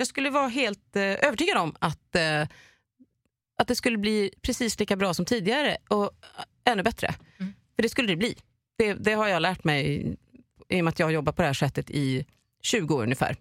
Jag 0.00 0.06
skulle 0.06 0.30
vara 0.30 0.48
helt 0.48 0.96
eh, 0.96 1.02
övertygad 1.02 1.58
om 1.58 1.74
att, 1.78 2.16
eh, 2.16 2.42
att 3.58 3.68
det 3.68 3.74
skulle 3.74 3.98
bli 3.98 4.30
precis 4.42 4.80
lika 4.80 4.96
bra 4.96 5.14
som 5.14 5.24
tidigare 5.24 5.76
och 5.88 6.10
ännu 6.64 6.82
bättre. 6.82 7.14
För 7.76 7.82
det 7.82 7.88
skulle 7.88 8.08
det 8.08 8.16
bli. 8.16 8.36
Det, 8.78 8.94
det 8.94 9.12
har 9.12 9.28
jag 9.28 9.42
lärt 9.42 9.64
mig 9.64 10.06
i 10.68 10.80
och 10.80 10.84
med 10.84 10.88
att 10.88 10.98
jag 10.98 11.06
har 11.06 11.10
jobbat 11.10 11.36
på 11.36 11.42
det 11.42 11.48
här 11.48 11.54
sättet 11.54 11.90
i 11.90 12.26
20 12.62 12.94
år 12.94 13.02
ungefär. 13.02 13.36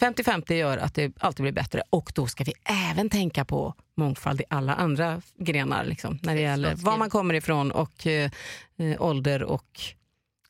50-50 0.00 0.52
gör 0.52 0.78
att 0.78 0.94
det 0.94 1.12
alltid 1.18 1.42
blir 1.42 1.52
bättre 1.52 1.82
och 1.90 2.12
då 2.14 2.26
ska 2.26 2.44
vi 2.44 2.52
även 2.90 3.10
tänka 3.10 3.44
på 3.44 3.74
mångfald 3.96 4.40
i 4.40 4.44
alla 4.50 4.74
andra 4.74 5.22
grenar. 5.38 5.84
Liksom, 5.84 6.18
när 6.22 6.34
det 6.34 6.40
gäller 6.40 6.74
var 6.74 6.96
man 6.96 7.10
kommer 7.10 7.34
ifrån 7.34 7.70
och 7.70 8.06
eh, 8.06 8.30
eh, 8.76 9.02
ålder 9.02 9.42
och 9.42 9.80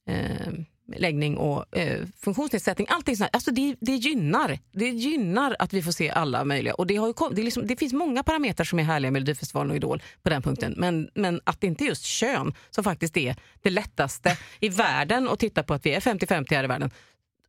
eh, 0.07 0.53
läggning 0.87 1.37
och 1.37 1.77
eh, 1.77 2.07
funktionsnedsättning. 2.21 2.87
Allting 2.91 3.17
sånt. 3.17 3.31
här. 3.33 3.37
Alltså 3.37 3.51
det, 3.51 3.77
det, 3.81 3.93
gynnar, 3.93 4.59
det 4.73 4.89
gynnar 4.89 5.57
att 5.59 5.73
vi 5.73 5.83
får 5.83 5.93
se 5.93 6.11
alla 6.11 6.45
möjliga. 6.45 6.75
Och 6.75 6.87
det, 6.87 6.97
har 6.97 7.07
ju 7.07 7.13
kom, 7.13 7.35
det, 7.35 7.43
är 7.43 7.45
liksom, 7.45 7.67
det 7.67 7.77
finns 7.77 7.93
många 7.93 8.23
parametrar 8.23 8.65
som 8.65 8.79
är 8.79 8.83
härliga 8.83 9.11
med 9.11 9.13
Melodifestivalen 9.13 9.71
och 9.71 9.77
Idol 9.77 10.03
på 10.23 10.31
den 10.31 10.43
punkten. 10.43 10.75
Men, 10.77 11.11
men 11.15 11.41
att 11.45 11.61
det 11.61 11.67
inte 11.67 11.85
är 11.85 11.87
just 11.87 12.05
kön 12.05 12.55
som 12.71 12.85
faktiskt 12.85 13.17
är 13.17 13.37
det 13.63 13.71
lättaste 13.71 14.39
i 14.61 14.69
världen 14.69 15.29
att 15.29 15.39
titta 15.39 15.63
på 15.63 15.75
att 15.75 15.87
vi 15.87 15.95
är 15.95 16.01
50-50 16.01 16.55
här 16.55 16.65
i 16.65 16.67
världen. 16.67 16.91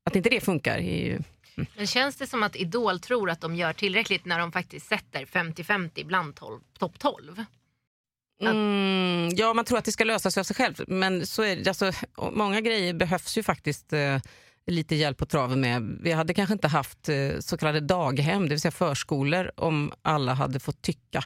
Att 0.03 0.15
inte 0.15 0.29
det 0.29 0.41
funkar 0.41 0.77
är 0.77 1.05
ju... 1.05 1.21
Mm. 1.57 1.67
Men 1.77 1.87
känns 1.87 2.15
det 2.15 2.27
som 2.27 2.43
att 2.43 2.55
Idol 2.55 2.99
tror 2.99 3.29
att 3.29 3.41
de 3.41 3.55
gör 3.55 3.73
tillräckligt 3.73 4.25
när 4.25 4.39
de 4.39 4.51
faktiskt 4.51 4.87
sätter 4.87 5.25
50-50 5.25 6.05
bland 6.05 6.35
12, 6.35 6.59
topp 6.79 6.99
12? 6.99 7.45
Mm, 8.41 9.29
ja, 9.35 9.53
man 9.53 9.65
tror 9.65 9.77
att 9.77 9.85
det 9.85 9.91
ska 9.91 10.03
lösa 10.03 10.31
sig 10.31 10.41
av 10.41 10.43
sig 10.43 10.55
själv. 10.55 10.83
Men 10.87 11.25
så 11.25 11.43
är 11.43 11.55
det, 11.55 11.67
alltså, 11.67 11.91
många 12.31 12.61
grejer 12.61 12.93
behövs 12.93 13.37
ju 13.37 13.43
faktiskt 13.43 13.93
eh, 13.93 14.17
lite 14.67 14.95
hjälp 14.95 15.17
på 15.17 15.25
traven 15.25 15.61
med. 15.61 15.99
Vi 16.01 16.11
hade 16.11 16.33
kanske 16.33 16.53
inte 16.53 16.67
haft 16.67 17.09
eh, 17.09 17.39
så 17.39 17.57
kallade 17.57 17.79
daghem, 17.79 18.43
det 18.43 18.49
vill 18.49 18.61
säga 18.61 18.71
förskolor, 18.71 19.51
om 19.55 19.91
alla 20.01 20.33
hade 20.33 20.59
fått 20.59 20.81
tycka 20.81 21.23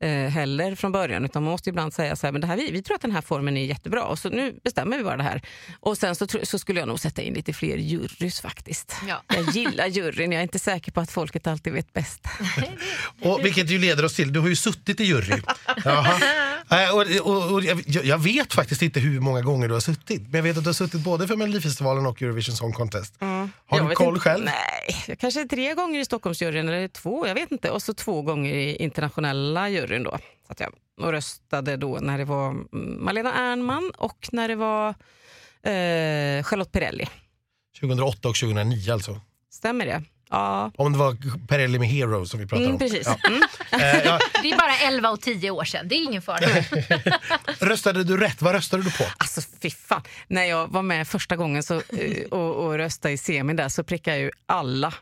eh, 0.00 0.10
heller 0.10 0.74
från 0.74 0.92
början. 0.92 1.24
Utan 1.24 1.42
man 1.42 1.50
måste 1.52 1.70
ibland 1.70 1.94
säga 1.94 2.16
så 2.16 2.26
här, 2.26 2.32
men 2.32 2.40
det 2.40 2.46
här, 2.46 2.56
vi, 2.56 2.70
vi 2.70 2.82
tror 2.82 2.94
att 2.94 3.02
den 3.02 3.12
här 3.12 3.20
formen 3.20 3.56
är 3.56 3.64
jättebra 3.64 4.04
och 4.04 4.18
så 4.18 4.28
nu 4.28 4.58
bestämmer 4.64 4.98
vi 4.98 5.04
bara 5.04 5.16
det 5.16 5.22
här. 5.22 5.42
Och 5.80 5.98
sen 5.98 6.14
så, 6.14 6.26
så 6.42 6.58
skulle 6.58 6.80
jag 6.80 6.88
nog 6.88 7.00
sätta 7.00 7.22
in 7.22 7.34
lite 7.34 7.52
fler 7.52 7.76
jurys 7.76 8.40
faktiskt. 8.40 8.94
Ja. 9.08 9.22
Jag 9.36 9.50
gillar 9.50 9.86
juryn, 9.86 10.32
jag 10.32 10.38
är 10.38 10.42
inte 10.42 10.58
säker 10.58 10.92
på 10.92 11.00
att 11.00 11.10
folket 11.10 11.46
alltid 11.46 11.72
vet 11.72 11.92
bäst. 11.92 12.24
Och, 13.22 13.44
vilket 13.44 13.70
ju 13.70 13.78
leder 13.78 14.04
oss 14.04 14.14
till, 14.14 14.32
du 14.32 14.40
har 14.40 14.48
ju 14.48 14.56
suttit 14.56 15.00
i 15.00 15.04
jury. 15.04 15.42
Jaha. 15.84 16.20
Och, 16.92 17.26
och, 17.26 17.52
och, 17.52 17.62
jag, 17.64 18.04
jag 18.04 18.18
vet 18.18 18.52
faktiskt 18.54 18.82
inte 18.82 19.00
hur 19.00 19.20
många 19.20 19.40
gånger 19.40 19.68
du 19.68 19.74
har 19.74 19.80
suttit. 19.80 20.22
Men 20.22 20.34
jag 20.34 20.42
vet 20.42 20.56
att 20.56 20.64
du 20.64 20.68
har 20.68 20.74
suttit 20.74 21.00
både 21.00 21.28
för 21.28 21.36
Melodifestivalen 21.36 22.06
och 22.06 22.22
Eurovision 22.22 22.56
Song 22.56 22.72
Contest. 22.72 23.14
Har 23.18 23.48
Jag 23.68 23.88
du 23.88 23.94
koll 23.94 24.08
inte. 24.08 24.20
själv? 24.20 24.44
Nej, 24.44 25.16
kanske 25.20 25.44
tre 25.48 25.74
gånger 25.74 26.00
i 26.00 26.04
Stockholmsjuryn 26.04 26.68
eller 26.68 26.88
två, 26.88 27.26
jag 27.26 27.34
vet 27.34 27.52
inte. 27.52 27.70
Och 27.70 27.82
så 27.82 27.94
två 27.94 28.22
gånger 28.22 28.54
i 28.54 28.76
internationella 28.76 29.68
juryn 29.68 29.89
då. 29.98 30.18
Så 30.46 30.52
att 30.52 30.60
jag 30.60 30.72
och 31.00 31.12
röstade 31.12 31.76
då 31.76 31.98
när 32.00 32.18
det 32.18 32.24
var 32.24 32.56
Malena 32.98 33.34
Ernman 33.34 33.92
och 33.96 34.28
när 34.32 34.48
det 34.48 34.56
var 34.56 34.88
eh, 35.62 36.42
Charlotte 36.42 36.72
Perrelli. 36.72 37.08
2008 37.80 38.28
och 38.28 38.36
2009 38.36 38.92
alltså. 38.92 39.20
Stämmer 39.50 39.86
det? 39.86 40.02
Ja, 40.30 40.72
Om 40.76 40.92
det 40.92 40.98
var 40.98 41.46
Perrelli 41.46 41.78
med 41.78 41.88
Hero 41.88 42.26
som 42.26 42.40
vi 42.40 42.46
pratade 42.46 42.64
mm, 42.64 42.74
om. 42.74 42.78
precis. 42.78 43.06
Ja. 43.06 43.28
Mm. 43.28 43.42
Eh, 43.72 44.02
ja, 44.04 44.18
Det 44.42 44.50
är 44.50 44.58
bara 44.58 44.76
11 44.78 45.10
och 45.10 45.20
10 45.20 45.50
år 45.50 45.64
sedan, 45.64 45.88
det 45.88 45.94
är 45.94 46.04
ingen 46.04 46.22
fara. 46.22 46.38
röstade 47.60 48.04
du 48.04 48.16
rätt? 48.16 48.42
Vad 48.42 48.54
röstade 48.54 48.82
du 48.82 48.92
på? 48.92 49.04
Alltså 49.16 49.40
fy 49.62 49.70
fan. 49.70 50.02
När 50.28 50.44
jag 50.44 50.68
var 50.68 50.82
med 50.82 51.08
första 51.08 51.36
gången 51.36 51.62
så, 51.62 51.74
eh, 51.74 52.24
och, 52.30 52.54
och 52.54 52.74
röstade 52.74 53.14
i 53.14 53.18
semin 53.18 53.56
där 53.56 53.68
så 53.68 53.84
prickade 53.84 54.16
jag 54.16 54.24
ju 54.24 54.30
alla 54.46 54.94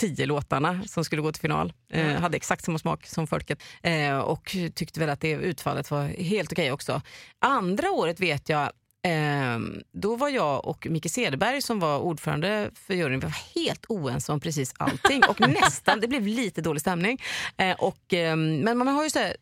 tio 0.00 0.26
låtarna 0.26 0.82
som 0.86 1.04
skulle 1.04 1.22
gå 1.22 1.32
till 1.32 1.40
final. 1.40 1.72
Eh, 1.90 2.06
hade 2.06 2.36
exakt 2.36 2.64
samma 2.64 2.78
smak 2.78 3.06
som 3.06 3.26
folket 3.26 3.62
eh, 3.82 4.18
och 4.18 4.56
tyckte 4.74 5.00
väl 5.00 5.10
att 5.10 5.20
det 5.20 5.30
utfallet 5.30 5.90
var 5.90 6.04
helt 6.04 6.52
okej 6.52 6.72
också. 6.72 7.02
Andra 7.38 7.90
året 7.90 8.20
vet 8.20 8.48
jag 8.48 8.70
Eh, 9.06 9.58
då 9.92 10.16
var 10.16 10.28
jag 10.28 10.64
och 10.64 10.86
Micke 10.90 11.10
Cederberg 11.10 11.62
som 11.62 11.80
var 11.80 11.98
ordförande 11.98 12.70
för 12.74 12.94
juryn, 12.94 13.20
vi 13.20 13.26
var 13.26 13.62
helt 13.62 13.86
oense 13.88 14.32
om 14.32 14.40
precis 14.40 14.74
allting 14.76 15.22
och 15.28 15.40
nästan, 15.48 16.00
det 16.00 16.08
blev 16.08 16.26
lite 16.26 16.60
dålig 16.60 16.80
stämning. 16.80 17.22
Eh, 17.56 17.76
och, 17.76 18.14
eh, 18.14 18.36
men 18.36 18.78
man 18.78 18.88
har 18.88 19.04
ju 19.04 19.10
så 19.10 19.18
här, 19.18 19.36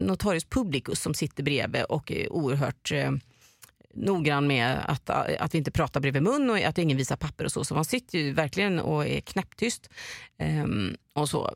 notarius 0.00 0.44
publicus 0.44 1.00
som 1.00 1.14
sitter 1.14 1.42
bredvid 1.42 1.82
och 1.82 2.12
är 2.12 2.32
oerhört 2.32 2.92
eh, 2.92 3.10
noggrann 3.94 4.46
med 4.46 4.78
att, 4.88 5.08
eh, 5.08 5.16
att 5.40 5.54
vi 5.54 5.58
inte 5.58 5.70
pratar 5.70 6.00
bredvid 6.00 6.22
mun 6.22 6.50
och 6.50 6.58
att 6.58 6.78
ingen 6.78 6.96
visar 6.96 7.16
papper 7.16 7.44
och 7.44 7.52
så. 7.52 7.64
Så 7.64 7.74
man 7.74 7.84
sitter 7.84 8.18
ju 8.18 8.32
verkligen 8.32 8.80
och 8.80 9.06
är 9.06 9.20
knäpptyst. 9.20 9.90
Ehm, 10.38 10.96
och 11.12 11.28
så. 11.28 11.54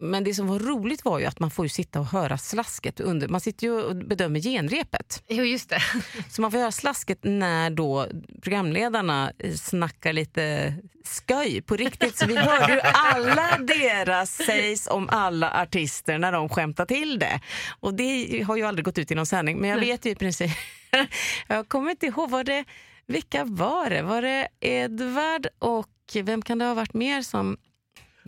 Men 0.00 0.24
det 0.24 0.34
som 0.34 0.46
var 0.46 0.58
roligt 0.58 1.04
var 1.04 1.18
ju 1.18 1.24
att 1.24 1.38
man 1.38 1.50
får 1.50 1.64
ju 1.64 1.68
sitta 1.68 2.00
och 2.00 2.06
höra 2.06 2.38
slasket 2.38 3.00
under. 3.00 3.28
Man 3.28 3.40
sitter 3.40 3.66
ju 3.66 3.82
och 3.82 3.96
bedömer 3.96 4.40
genrepet. 4.40 5.22
Jo, 5.28 5.44
just 5.44 5.70
det. 5.70 5.82
Så 6.30 6.42
man 6.42 6.50
får 6.50 6.58
höra 6.58 6.72
slasket 6.72 7.18
när 7.22 7.70
då 7.70 8.06
programledarna 8.42 9.32
snackar 9.56 10.12
lite 10.12 10.74
skoj 11.04 11.62
på 11.62 11.76
riktigt. 11.76 12.18
Så 12.18 12.26
vi 12.26 12.36
hörde 12.36 12.72
ju 12.72 12.80
alla 12.80 13.58
deras 13.58 14.30
sägs 14.30 14.86
om 14.86 15.08
alla 15.08 15.62
artister 15.62 16.18
när 16.18 16.32
de 16.32 16.48
skämtar 16.48 16.86
till 16.86 17.18
det. 17.18 17.40
Och 17.80 17.94
det 17.94 18.42
har 18.42 18.56
ju 18.56 18.62
aldrig 18.62 18.84
gått 18.84 18.98
ut 18.98 19.10
i 19.10 19.14
någon 19.14 19.26
sändning, 19.26 19.58
men 19.58 19.70
jag 19.70 19.78
vet 19.78 20.06
ju 20.06 20.10
i 20.10 20.14
princip. 20.14 20.50
jag 21.48 21.68
kommer 21.68 21.90
inte 21.90 22.06
ihåg, 22.06 22.30
var 22.30 22.44
det, 22.44 22.64
vilka 23.06 23.44
var 23.44 23.90
det? 23.90 24.02
Var 24.02 24.22
det 24.22 24.48
Edvard 24.60 25.46
och 25.58 25.88
vem 26.22 26.42
kan 26.42 26.58
det 26.58 26.64
ha 26.64 26.74
varit 26.74 26.94
mer 26.94 27.22
som... 27.22 27.56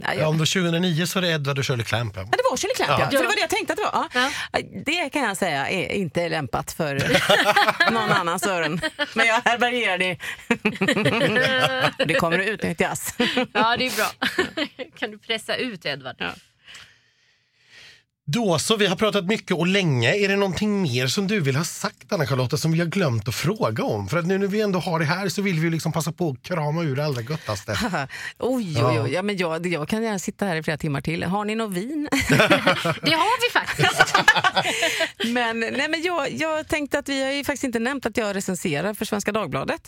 Ja, 0.05 0.27
om 0.27 0.35
det 0.35 0.39
var 0.39 0.47
2009 0.63 1.07
så 1.07 1.19
är 1.19 1.23
det 1.23 1.29
Edward 1.29 1.59
och 1.59 1.67
Shirley 1.67 1.85
Clamp. 1.85 2.17
ja. 2.17 2.23
Ja, 2.23 2.29
det 2.31 2.43
var 2.51 2.57
Shirley 2.57 2.75
Clamp, 2.75 2.91
ja. 2.91 2.99
Ja. 3.01 3.11
Så 3.11 3.23
det 3.23 3.29
var 3.29 3.35
det 3.35 3.41
jag 3.41 3.51
tänkte 3.51 3.73
att 3.73 3.79
det 3.79 3.85
var. 3.85 4.09
Ja. 4.15 4.61
Det 4.85 5.11
kan 5.11 5.23
jag 5.23 5.37
säga 5.37 5.69
är 5.69 5.93
inte 5.93 6.29
lämpat 6.29 6.73
för 6.73 6.95
någon 7.93 8.11
annans 8.11 8.47
öron. 8.47 8.81
Men 9.15 9.27
jag 9.27 9.41
härbärgerar 9.45 9.99
det. 9.99 10.19
det 12.05 12.15
kommer 12.15 12.39
att 12.39 12.47
utnyttjas. 12.47 13.15
Ja, 13.53 13.77
det 13.77 13.87
är 13.87 13.97
bra. 13.97 14.11
kan 14.99 15.11
du 15.11 15.19
pressa 15.19 15.57
ut 15.57 15.87
Edvard? 15.87 16.17
Då 18.33 18.59
så, 18.59 18.77
vi 18.77 18.87
har 18.87 18.97
pratat 18.97 19.25
mycket 19.25 19.57
och 19.57 19.67
länge. 19.67 20.15
Är 20.15 20.29
det 20.29 20.37
någonting 20.37 20.83
mer 20.83 21.07
som 21.07 21.27
du 21.27 21.41
vill 21.41 21.57
ha 21.57 21.65
sagt 21.65 22.13
Anna-Charlotta 22.13 22.57
som 22.57 22.73
vi 22.73 22.79
har 22.79 22.87
glömt 22.87 23.29
att 23.29 23.35
fråga 23.35 23.85
om? 23.85 24.09
För 24.09 24.19
att 24.19 24.27
nu 24.27 24.39
när 24.39 24.47
vi 24.47 24.61
ändå 24.61 24.79
har 24.79 24.99
det 24.99 25.05
här 25.05 25.29
så 25.29 25.43
vill 25.43 25.61
vi 25.61 25.71
liksom 25.71 25.93
passa 25.93 26.13
på 26.13 26.31
att 26.31 26.43
krama 26.43 26.83
ur 26.83 26.97
det 26.97 27.05
allra 27.05 27.23
göttaste. 27.23 27.73
oj, 28.39 28.85
oj, 28.85 29.01
oj. 29.01 29.13
Ja, 29.13 29.23
men 29.23 29.37
jag, 29.37 29.67
jag 29.67 29.89
kan 29.89 30.03
gärna 30.03 30.19
sitta 30.19 30.47
här 30.47 30.57
i 30.57 30.63
flera 30.63 30.79
timmar 30.79 31.01
till. 31.01 31.23
Har 31.23 31.45
ni 31.45 31.55
något 31.55 31.77
vin? 31.77 32.09
Det 33.03 33.13
har 33.13 33.41
vi 33.41 33.51
faktiskt. 33.53 34.17
men 35.33 35.61
nej, 35.61 35.89
men 35.89 36.03
jag, 36.03 36.33
jag 36.33 36.69
tänkte 36.69 36.99
att 36.99 37.09
vi 37.09 37.25
har 37.25 37.33
ju 37.33 37.45
faktiskt 37.45 37.65
inte 37.65 37.79
nämnt 37.79 38.07
att 38.07 38.17
jag 38.17 38.37
recenserar 38.37 38.95
för 38.95 39.05
Svenska 39.05 39.33
Dagbladet. 39.33 39.83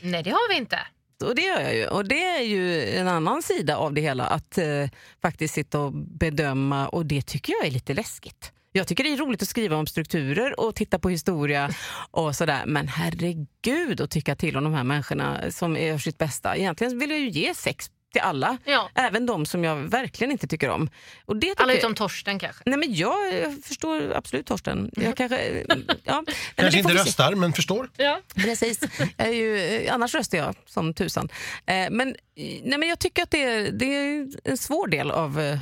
Nej, 0.00 0.22
det 0.22 0.30
har 0.30 0.48
vi 0.48 0.56
inte. 0.56 0.78
Och 1.22 1.34
det 1.34 1.42
gör 1.42 1.60
jag 1.60 1.76
ju. 1.76 1.86
Och 1.86 2.08
det 2.08 2.22
är 2.24 2.42
ju 2.42 2.90
en 2.90 3.08
annan 3.08 3.42
sida 3.42 3.76
av 3.76 3.94
det 3.94 4.00
hela, 4.00 4.24
att 4.26 4.58
eh, 4.58 4.88
faktiskt 5.22 5.54
sitta 5.54 5.80
och 5.80 5.92
bedöma 5.92 6.88
och 6.88 7.06
det 7.06 7.22
tycker 7.22 7.52
jag 7.52 7.66
är 7.66 7.70
lite 7.70 7.94
läskigt. 7.94 8.52
Jag 8.76 8.86
tycker 8.88 9.04
det 9.04 9.12
är 9.12 9.16
roligt 9.16 9.42
att 9.42 9.48
skriva 9.48 9.76
om 9.76 9.86
strukturer 9.86 10.60
och 10.60 10.74
titta 10.74 10.98
på 10.98 11.08
historia 11.08 11.70
och 12.10 12.36
sådär. 12.36 12.62
Men 12.66 12.88
herregud 12.88 14.00
att 14.00 14.10
tycka 14.10 14.36
till 14.36 14.56
om 14.56 14.64
de 14.64 14.74
här 14.74 14.84
människorna 14.84 15.50
som 15.50 15.76
gör 15.76 15.98
sitt 15.98 16.18
bästa. 16.18 16.56
Egentligen 16.56 16.98
vill 16.98 17.10
jag 17.10 17.18
ju 17.18 17.28
ge 17.28 17.54
sex 17.54 17.90
till 18.14 18.22
alla, 18.22 18.58
Ja. 18.64 18.90
även 18.94 19.26
de 19.26 19.46
som 19.46 19.64
jag 19.64 19.76
verkligen 19.76 20.30
inte 20.32 20.46
tycker 20.46 20.68
om. 20.70 20.90
Och 21.24 21.36
det 21.36 21.46
tycker 21.46 21.62
Alla 21.62 21.74
utom 21.74 21.94
Torsten 21.94 22.38
kanske. 22.38 22.62
Nej, 22.66 22.78
men 22.78 22.94
jag, 22.94 23.34
jag 23.34 23.64
förstår 23.64 24.12
absolut 24.16 24.46
Torsten. 24.46 24.90
Jag 24.96 25.16
kanske, 25.16 25.64
ja. 26.04 26.24
Kanske 26.54 26.82
får 26.82 26.90
inte 26.92 27.02
se. 27.02 27.08
röstar, 27.08 27.34
men 27.34 27.52
förstår. 27.52 27.90
Ja. 27.96 28.20
Precis. 28.34 28.80
Jag 29.16 29.26
är 29.28 29.32
ju, 29.32 29.58
eh, 29.58 29.94
annars 29.94 30.14
röstar 30.14 30.38
jag 30.38 30.54
som 30.66 30.94
tusan. 30.94 31.28
Eh, 31.66 31.74
men, 31.90 32.16
nej, 32.62 32.78
men 32.78 32.88
jag 32.88 32.98
tycker 32.98 33.22
att 33.22 33.30
det 33.30 33.42
är, 33.42 33.70
det 33.72 33.86
är 33.96 34.28
en 34.44 34.58
svår 34.58 34.86
del 34.88 35.10
av 35.10 35.40
eh, 35.40 35.58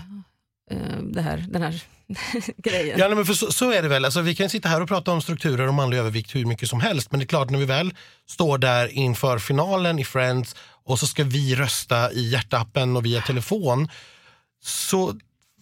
det 1.00 1.20
här, 1.20 1.44
den 1.48 1.62
här 1.62 1.82
grejen. 2.56 2.98
Ja, 2.98 3.08
men 3.08 3.26
för 3.26 3.34
så, 3.34 3.52
så 3.52 3.70
är 3.72 3.82
det 3.82 3.88
väl. 3.88 4.04
Alltså, 4.04 4.20
vi 4.20 4.34
kan 4.34 4.50
sitta 4.50 4.68
här 4.68 4.80
och 4.80 4.88
prata 4.88 5.12
om 5.12 5.22
strukturer 5.22 5.68
och 5.68 5.74
manlig 5.74 5.98
övervikt 5.98 6.34
hur 6.34 6.44
mycket 6.44 6.68
som 6.68 6.80
helst. 6.80 7.10
Men 7.10 7.20
det 7.20 7.24
är 7.24 7.26
klart, 7.26 7.50
när 7.50 7.58
vi 7.58 7.64
väl 7.64 7.94
står 8.28 8.58
där 8.58 8.88
inför 8.88 9.38
finalen 9.38 9.98
i 9.98 10.04
Friends 10.04 10.56
och 10.84 10.98
så 10.98 11.06
ska 11.06 11.24
vi 11.24 11.54
rösta 11.54 12.12
i 12.12 12.28
hjärtappen 12.28 12.96
och 12.96 13.04
via 13.04 13.20
telefon 13.20 13.88
så 14.62 15.14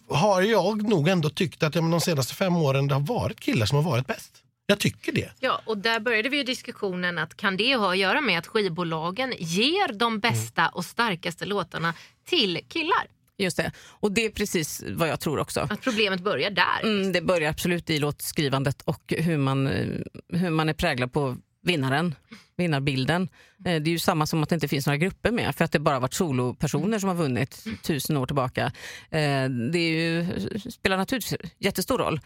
har 0.09 0.41
jag 0.41 0.89
nog 0.89 1.07
ändå 1.07 1.29
tyckt 1.29 1.63
att 1.63 1.75
ja, 1.75 1.81
men 1.81 1.91
de 1.91 2.01
senaste 2.01 2.33
fem 2.33 2.55
åren 2.55 2.87
det 2.87 2.93
har 2.93 3.01
varit 3.01 3.39
killar 3.39 3.65
som 3.65 3.75
har 3.75 3.91
varit 3.91 4.07
bäst. 4.07 4.31
Jag 4.65 4.79
tycker 4.79 5.11
det. 5.11 5.31
Ja, 5.39 5.61
och 5.65 5.77
där 5.77 5.99
började 5.99 6.29
vi 6.29 6.37
ju 6.37 6.43
diskussionen 6.43 7.17
att 7.17 7.37
kan 7.37 7.57
det 7.57 7.75
ha 7.75 7.91
att 7.91 7.97
göra 7.97 8.21
med 8.21 8.39
att 8.39 8.47
skivbolagen 8.47 9.33
ger 9.39 9.93
de 9.93 10.19
bästa 10.19 10.69
och 10.69 10.85
starkaste 10.85 11.45
låtarna 11.45 11.93
till 12.25 12.59
killar? 12.69 13.07
Just 13.41 13.57
det. 13.57 13.71
Och 13.89 14.11
det 14.11 14.25
är 14.25 14.29
precis 14.29 14.83
vad 14.87 15.07
jag 15.07 15.19
tror 15.19 15.39
också. 15.39 15.59
Att 15.59 15.81
problemet 15.81 16.21
börjar 16.23 16.49
där. 16.49 16.83
Mm, 16.83 17.11
det 17.11 17.21
börjar 17.21 17.49
absolut 17.49 17.89
i 17.89 17.99
låtskrivandet 17.99 18.81
och 18.81 19.13
hur 19.17 19.37
man, 19.37 19.67
eh, 19.67 19.87
hur 20.33 20.49
man 20.49 20.69
är 20.69 20.73
präglad 20.73 21.13
på 21.13 21.37
vinnaren, 21.63 22.15
vinnarbilden. 22.57 23.21
Eh, 23.65 23.81
Det 23.81 23.89
är 23.89 23.91
ju 23.91 23.99
samma 23.99 24.25
som 24.25 24.43
att 24.43 24.49
det 24.49 24.55
inte 24.55 24.67
finns 24.67 24.85
några 24.87 24.97
grupper 24.97 25.31
med 25.31 25.55
för 25.55 25.65
att 25.65 25.71
det 25.71 25.79
bara 25.79 25.99
varit 25.99 26.13
solopersoner 26.13 26.99
som 26.99 27.09
har 27.09 27.15
vunnit 27.15 27.63
tusen 27.83 28.17
år 28.17 28.25
tillbaka. 28.25 28.71
Eh, 29.09 29.49
Det 29.71 29.89
ju, 29.89 30.25
spelar 30.71 30.97
naturligtvis 30.97 31.51
jättestor 31.59 31.97
roll 31.97 32.19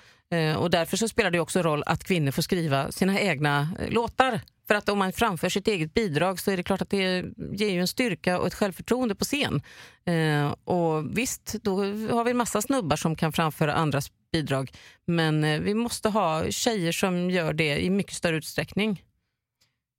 och 0.58 0.70
därför 0.70 0.98
så 0.98 1.08
spelar 1.08 1.32
det 1.32 1.40
också 1.40 1.62
roll 1.62 1.84
att 1.86 2.04
kvinnor 2.04 2.32
får 2.32 2.42
skriva 2.42 2.92
sina 2.92 3.20
egna 3.20 3.70
låtar. 3.90 4.42
För 4.68 4.76
att 4.76 4.90
om 4.90 5.00
man 5.00 5.14
framför 5.14 5.50
sitt 5.50 5.68
eget 5.68 5.94
bidrag 5.94 6.40
så 6.40 6.52
är 6.52 6.58
det 6.58 6.64
klart 6.64 6.82
att 6.82 6.90
det 6.90 7.26
ger 7.52 7.70
ju 7.70 7.80
en 7.80 7.88
styrka 7.88 8.40
och 8.40 8.48
ett 8.48 8.54
självförtroende 8.54 9.16
på 9.16 9.26
scen. 9.26 9.62
Eh, 10.06 10.56
och 10.64 11.18
visst, 11.18 11.56
då 11.62 11.76
har 11.86 12.24
vi 12.24 12.32
en 12.32 12.38
massa 12.38 12.62
snubbar 12.62 12.96
som 12.96 13.16
kan 13.16 13.34
framföra 13.34 13.74
andras 13.74 14.12
bidrag. 14.32 14.72
Men 15.08 15.44
eh, 15.44 15.60
vi 15.60 15.74
måste 15.74 16.10
ha 16.10 16.52
tjejer 16.52 16.92
som 16.92 17.30
gör 17.30 17.54
det 17.54 17.80
i 17.80 17.90
mycket 17.90 18.14
större 18.14 18.38
utsträckning. 18.38 19.04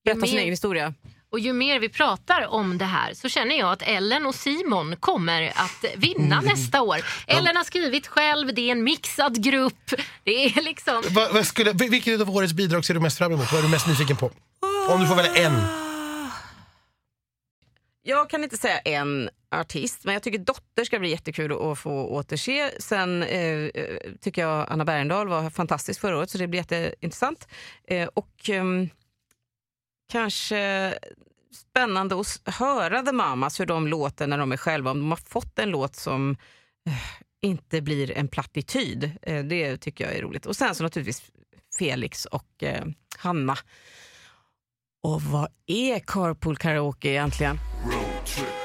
Berätta 0.04 0.26
sin 0.26 0.38
egen 0.38 0.50
historia. 0.50 0.94
Och 1.36 1.40
ju 1.40 1.52
mer 1.52 1.80
vi 1.80 1.88
pratar 1.88 2.46
om 2.46 2.78
det 2.78 2.84
här 2.84 3.14
så 3.14 3.28
känner 3.28 3.58
jag 3.58 3.72
att 3.72 3.82
Ellen 3.82 4.26
och 4.26 4.34
Simon 4.34 4.96
kommer 4.96 5.42
att 5.48 5.84
vinna 5.96 6.40
nästa 6.40 6.82
år. 6.82 6.96
Ellen 7.26 7.56
har 7.56 7.64
skrivit 7.64 8.06
själv, 8.06 8.54
det 8.54 8.60
är 8.60 8.72
en 8.72 8.84
mixad 8.84 9.44
grupp. 9.44 9.90
Det 10.24 10.44
är 10.44 10.62
liksom... 10.62 11.02
Va, 11.10 11.28
vad 11.32 11.46
skulle, 11.46 11.72
vil- 11.72 11.90
vilket 11.90 12.20
av 12.20 12.30
årets 12.30 12.52
bidrag 12.52 12.84
ser 12.84 12.94
du 12.94 13.00
mest 13.00 13.18
fram 13.18 13.32
emot? 13.32 13.52
Vad 13.52 13.58
är 13.58 13.62
du 13.62 13.70
mest 13.70 13.86
nyfiken 13.86 14.16
på? 14.16 14.30
Om 14.88 15.00
du 15.00 15.06
får 15.06 15.14
välja 15.14 15.34
en. 15.46 15.60
Jag 18.02 18.30
kan 18.30 18.44
inte 18.44 18.56
säga 18.56 18.78
en 18.78 19.30
artist, 19.50 20.04
men 20.04 20.14
jag 20.14 20.22
tycker 20.22 20.38
Dotter 20.38 20.84
ska 20.84 20.98
bli 20.98 21.10
jättekul 21.10 21.70
att 21.70 21.78
få 21.78 22.06
återse. 22.06 22.70
Sen 22.80 23.22
eh, 23.22 23.40
eh, 23.40 23.70
tycker 24.20 24.42
jag 24.42 24.66
Anna 24.70 24.84
Bergendahl 24.84 25.28
var 25.28 25.50
fantastisk 25.50 26.00
förra 26.00 26.18
året, 26.18 26.30
så 26.30 26.38
det 26.38 26.46
blir 26.46 26.60
jätteintressant. 26.60 27.48
Eh, 27.88 28.08
och 28.14 28.48
ehm, 28.48 28.88
kanske 30.12 30.94
spännande 31.52 32.20
att 32.20 32.54
höra 32.54 33.02
The 33.02 33.12
Mamas, 33.12 33.60
hur 33.60 33.66
de 33.66 33.88
låter 33.88 34.26
när 34.26 34.38
de 34.38 34.52
är 34.52 34.56
själva. 34.56 34.90
Om 34.90 34.98
de 34.98 35.10
har 35.10 35.16
fått 35.16 35.58
en 35.58 35.70
låt 35.70 35.96
som 35.96 36.30
eh, 36.86 36.92
inte 37.42 37.80
blir 37.80 38.18
en 38.18 38.28
plattityd. 38.28 39.10
Eh, 39.22 39.44
det 39.44 39.76
tycker 39.76 40.04
jag 40.04 40.14
är 40.14 40.22
roligt. 40.22 40.46
Och 40.46 40.56
sen 40.56 40.74
så 40.74 40.82
naturligtvis 40.82 41.22
Felix 41.78 42.24
och 42.24 42.62
eh, 42.62 42.84
Hanna. 43.18 43.56
Och 45.02 45.22
vad 45.22 45.48
är 45.66 45.98
carpool 45.98 46.56
karaoke 46.56 47.08
egentligen? 47.08 47.58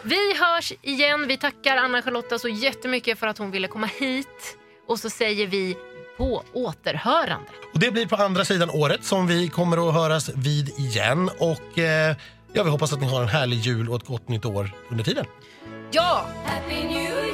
Vi 0.04 0.38
hörs 0.38 0.74
igen. 0.82 1.28
Vi 1.28 1.38
tackar 1.38 1.78
Anna-Charlotta 1.78 2.39
så 2.39 2.48
jättemycket 2.48 3.20
för 3.20 3.28
att 3.28 3.38
hon 3.38 3.52
ville 3.52 3.68
komma 3.68 3.88
hit. 3.88 4.58
Och 4.88 5.00
så 5.00 5.10
säger 5.10 5.48
vi 5.48 5.78
på 6.22 6.43
återhörande. 6.53 7.49
Och 7.74 7.80
det 7.80 7.91
blir 7.91 8.05
på 8.05 8.15
andra 8.15 8.45
sidan 8.45 8.69
året 8.69 9.03
som 9.03 9.28
vi 9.28 9.49
kommer 9.49 9.89
att 9.89 9.93
höras 9.93 10.30
vid 10.36 10.69
igen. 10.80 11.30
Och 11.39 11.80
eh, 11.80 12.15
ja, 12.53 12.63
vi 12.63 12.69
hoppas 12.69 12.93
att 12.93 13.01
ni 13.01 13.07
har 13.07 13.22
en 13.22 13.28
härlig 13.28 13.57
jul 13.57 13.89
och 13.89 13.95
ett 13.95 14.07
gott 14.07 14.30
nytt 14.30 14.45
år 14.45 14.72
under 14.89 15.03
tiden. 15.03 15.26
Ja! 15.91 16.26
Happy 16.45 16.84
New 16.84 17.31